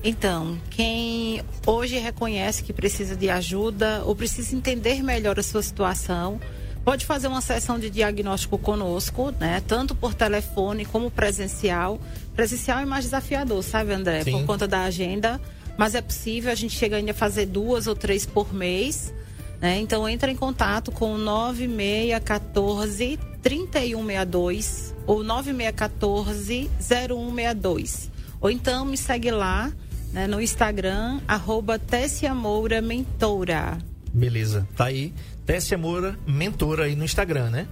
Então, 0.03 0.59
quem 0.69 1.41
hoje 1.65 1.97
reconhece 1.97 2.61
que 2.61 2.73
precisa 2.73 3.15
de 3.15 3.29
ajuda 3.29 4.03
ou 4.03 4.13
precisa 4.13 4.53
entender 4.53 5.01
melhor 5.01 5.39
a 5.39 5.43
sua 5.43 5.63
situação, 5.63 6.41
pode 6.87 7.05
fazer 7.05 7.27
uma 7.27 7.41
sessão 7.41 7.77
de 7.77 7.89
diagnóstico 7.89 8.57
conosco, 8.57 9.33
né? 9.37 9.61
Tanto 9.67 9.93
por 9.93 10.13
telefone 10.13 10.85
como 10.85 11.11
presencial. 11.11 11.99
Presencial 12.33 12.79
é 12.79 12.85
mais 12.85 13.03
desafiador, 13.03 13.61
sabe, 13.61 13.91
André? 13.91 14.23
Sim. 14.23 14.31
Por 14.31 14.45
conta 14.45 14.65
da 14.65 14.83
agenda. 14.83 15.37
Mas 15.77 15.95
é 15.95 16.01
possível, 16.01 16.49
a 16.49 16.55
gente 16.55 16.77
chega 16.77 16.95
ainda 16.95 17.11
a 17.11 17.13
fazer 17.13 17.47
duas 17.47 17.87
ou 17.87 17.95
três 17.95 18.25
por 18.25 18.53
mês. 18.53 19.13
Né? 19.59 19.81
Então 19.81 20.07
entra 20.07 20.31
em 20.31 20.35
contato 20.37 20.89
com 20.89 21.15
o 21.15 21.17
9614 21.17 23.19
3162 23.41 24.95
ou 25.05 25.25
9614 25.25 26.69
0162. 26.79 28.09
Ou 28.39 28.49
então 28.49 28.85
me 28.85 28.95
segue 28.95 29.29
lá 29.29 29.73
né, 30.13 30.25
no 30.25 30.39
Instagram, 30.39 31.19
arroba 31.27 31.77
Tessia 31.77 32.33
Moura 32.33 32.81
Mentora. 32.81 33.77
Beleza, 34.13 34.65
tá 34.73 34.85
aí. 34.85 35.13
Tessia 35.47 35.77
Moura, 35.77 36.15
mentora 36.27 36.83
aí 36.83 36.95
no 36.95 37.03
Instagram, 37.03 37.49
né? 37.49 37.67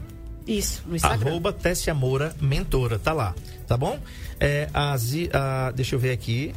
Isso, 0.47 0.83
no 0.87 0.95
Instagram. 0.95 1.29
Arroba 1.29 1.53
Tessia 1.53 1.93
Moura, 1.93 2.35
mentora, 2.41 2.97
tá 2.97 3.13
lá, 3.13 3.35
tá 3.67 3.77
bom? 3.77 3.99
É, 4.39 4.67
a, 4.73 4.95
Zi- 4.97 5.29
a- 5.33 5.71
deixa 5.75 5.93
eu 5.95 5.99
ver 5.99 6.11
aqui. 6.11 6.53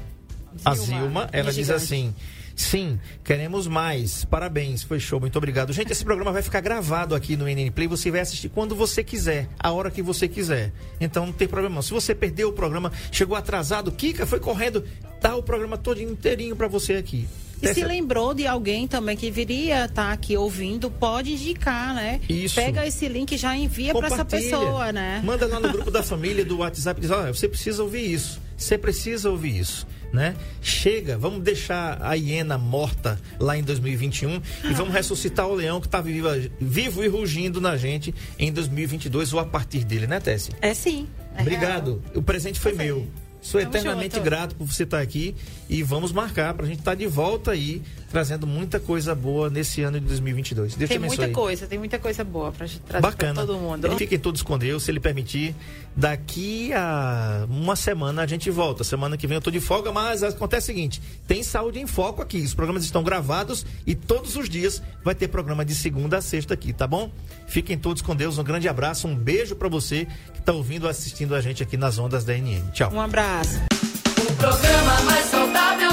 A 0.65 0.75
Zilma, 0.75 1.01
Zilma, 1.01 1.29
ela 1.33 1.53
diz 1.53 1.67
gigante. 1.67 1.85
assim: 1.85 2.15
Sim, 2.57 2.99
queremos 3.25 3.67
mais. 3.67 4.25
Parabéns, 4.25 4.83
foi 4.83 4.99
show, 4.99 5.21
muito 5.21 5.37
obrigado. 5.37 5.73
Gente, 5.73 5.93
esse 5.93 6.05
programa 6.05 6.33
vai 6.33 6.43
ficar 6.43 6.61
gravado 6.61 7.15
aqui 7.15 7.37
no 7.37 7.47
NN 7.47 7.71
Play. 7.71 7.87
Você 7.87 8.11
vai 8.11 8.21
assistir 8.21 8.49
quando 8.49 8.75
você 8.75 9.05
quiser, 9.05 9.49
a 9.59 9.71
hora 9.73 9.91
que 9.91 10.03
você 10.03 10.27
quiser. 10.27 10.73
Então 11.01 11.27
não 11.27 11.33
tem 11.33 11.47
problema. 11.47 11.81
Se 11.83 11.93
você 11.93 12.15
perdeu 12.15 12.49
o 12.49 12.53
programa, 12.53 12.91
chegou 13.13 13.37
atrasado, 13.37 13.93
Kika 13.93 14.27
foi 14.27 14.41
correndo, 14.41 14.85
tá 15.21 15.37
o 15.37 15.43
programa 15.43 15.77
todo 15.79 16.01
inteirinho 16.03 16.57
pra 16.57 16.67
você 16.69 16.95
aqui. 16.95 17.29
E 17.61 17.67
se 17.69 17.75
Tessia- 17.75 17.87
lembrou 17.87 18.33
de 18.35 18.47
alguém 18.47 18.87
também 18.87 19.17
que 19.17 19.31
viria 19.31 19.85
estar 19.87 20.13
aqui 20.13 20.37
ouvindo, 20.37 20.91
pode 20.91 21.33
indicar, 21.33 21.95
né? 21.95 22.21
Isso. 22.29 22.55
Pega 22.55 22.87
esse 22.87 23.09
link 23.09 23.33
e 23.33 23.37
já 23.37 23.57
envia 23.57 23.93
para 23.95 24.07
essa 24.07 24.25
pessoa, 24.25 24.93
né? 24.93 25.21
Manda 25.25 25.47
lá 25.47 25.59
no 25.59 25.71
grupo 25.73 25.91
da 25.91 26.03
família 26.03 26.45
do 26.45 26.59
WhatsApp 26.59 26.99
e 26.99 27.03
diz: 27.03 27.11
olha, 27.11 27.33
você 27.35 27.49
precisa 27.49 27.83
ouvir 27.83 28.13
isso. 28.13 28.41
Você 28.57 28.77
precisa 28.79 29.31
ouvir 29.31 29.59
isso. 29.59 29.87
Né? 30.11 30.35
Chega, 30.63 31.19
vamos 31.19 31.43
deixar 31.43 31.99
a 32.01 32.15
hiena 32.15 32.57
morta 32.57 33.21
lá 33.39 33.59
em 33.59 33.63
2021 33.63 34.41
e 34.65 34.73
vamos 34.73 34.95
ressuscitar 34.95 35.47
o 35.47 35.55
leão 35.55 35.83
que 35.83 35.87
está 35.87 36.01
vivo, 36.01 36.29
vivo 36.59 37.05
e 37.05 37.09
rugindo 37.09 37.61
na 37.61 37.77
gente 37.77 38.15
em 38.39 38.51
2022 38.51 39.35
ou 39.35 39.41
a 39.41 39.45
partir 39.45 39.85
dele, 39.85 40.07
né, 40.07 40.19
Tessie? 40.19 40.55
É 40.63 40.73
sim. 40.73 41.07
é 41.37 41.43
Obrigado. 41.43 42.03
O 42.15 42.23
presente 42.23 42.59
foi 42.59 42.73
Tá 42.73 42.79
bem. 42.79 42.87
meu. 42.87 43.07
Sou 43.49 43.59
eternamente 43.59 44.21
grato 44.21 44.55
por 44.55 44.67
você 44.67 44.83
estar 44.83 45.01
aqui 45.01 45.35
e 45.71 45.83
vamos 45.83 46.13
marcar 46.13 46.53
para 46.53 46.67
a 46.67 46.69
gente 46.69 46.81
estar 46.81 46.95
de 46.95 47.07
volta 47.07 47.53
aí, 47.53 47.83
trazendo 48.11 48.47
muita 48.47 48.81
coisa 48.81 49.15
boa 49.15 49.51
nesse 49.51 49.83
ano 49.83 50.01
de 50.01 50.07
2022. 50.07 50.75
Deus 50.75 50.89
Tem 50.89 50.99
te 50.99 51.01
abençoe. 51.05 51.19
muita 51.19 51.33
coisa, 51.35 51.67
tem 51.67 51.79
muita 51.79 51.99
coisa 51.99 52.25
boa 52.25 52.51
pra 52.53 52.67
gente 52.67 52.81
trazer 52.81 53.01
pra 53.03 53.11
Bacana. 53.11 53.41
todo 53.47 53.59
mundo. 53.59 53.91
Fiquem 53.97 54.19
todos 54.19 54.43
com 54.43 54.59
Deus, 54.59 54.83
se 54.83 54.91
ele 54.91 55.01
permitir. 55.01 55.55
Daqui 55.97 56.73
a 56.73 57.45
uma 57.51 57.75
semana 57.75 58.23
a 58.23 58.27
gente 58.27 58.51
volta. 58.51 58.85
Semana 58.85 59.17
que 59.17 59.27
vem 59.27 59.35
eu 59.37 59.41
tô 59.41 59.51
de 59.51 59.61
folga, 59.61 59.91
mas 59.93 60.23
acontece 60.23 60.71
o 60.71 60.75
seguinte: 60.75 61.03
tem 61.27 61.43
saúde 61.43 61.81
em 61.81 61.87
foco 61.87 62.23
aqui. 62.23 62.39
Os 62.39 62.55
programas 62.55 62.85
estão 62.85 63.03
gravados 63.03 63.67
e 63.87 63.95
todos 63.95 64.37
os 64.37 64.49
dias 64.49 64.81
vai 65.05 65.15
ter 65.15 65.29
programa 65.29 65.65
de 65.65 65.75
segunda 65.75 66.19
a 66.19 66.23
sexta 66.23 66.55
aqui, 66.55 66.73
tá 66.73 66.87
bom? 66.87 67.11
Fiquem 67.47 67.77
todos 67.77 68.01
com 68.03 68.15
Deus. 68.15 68.39
Um 68.39 68.45
grande 68.45 68.69
abraço, 68.69 69.09
um 69.09 69.15
beijo 69.17 69.57
para 69.57 69.69
você 69.69 70.07
que 70.35 70.41
tá 70.41 70.53
ouvindo 70.53 70.85
ou 70.85 70.89
assistindo 70.91 71.35
a 71.35 71.41
gente 71.41 71.63
aqui 71.63 71.77
nas 71.77 71.99
ondas 71.99 72.25
da 72.25 72.33
NN. 72.35 72.63
Tchau. 72.73 72.93
Um 72.93 73.01
abraço. 73.01 73.59
O 74.29 74.33
programa 74.37 75.01
mais 75.03 75.25
saudável 75.27 75.88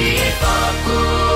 Bate 0.00 0.32
Papo. 0.40 1.29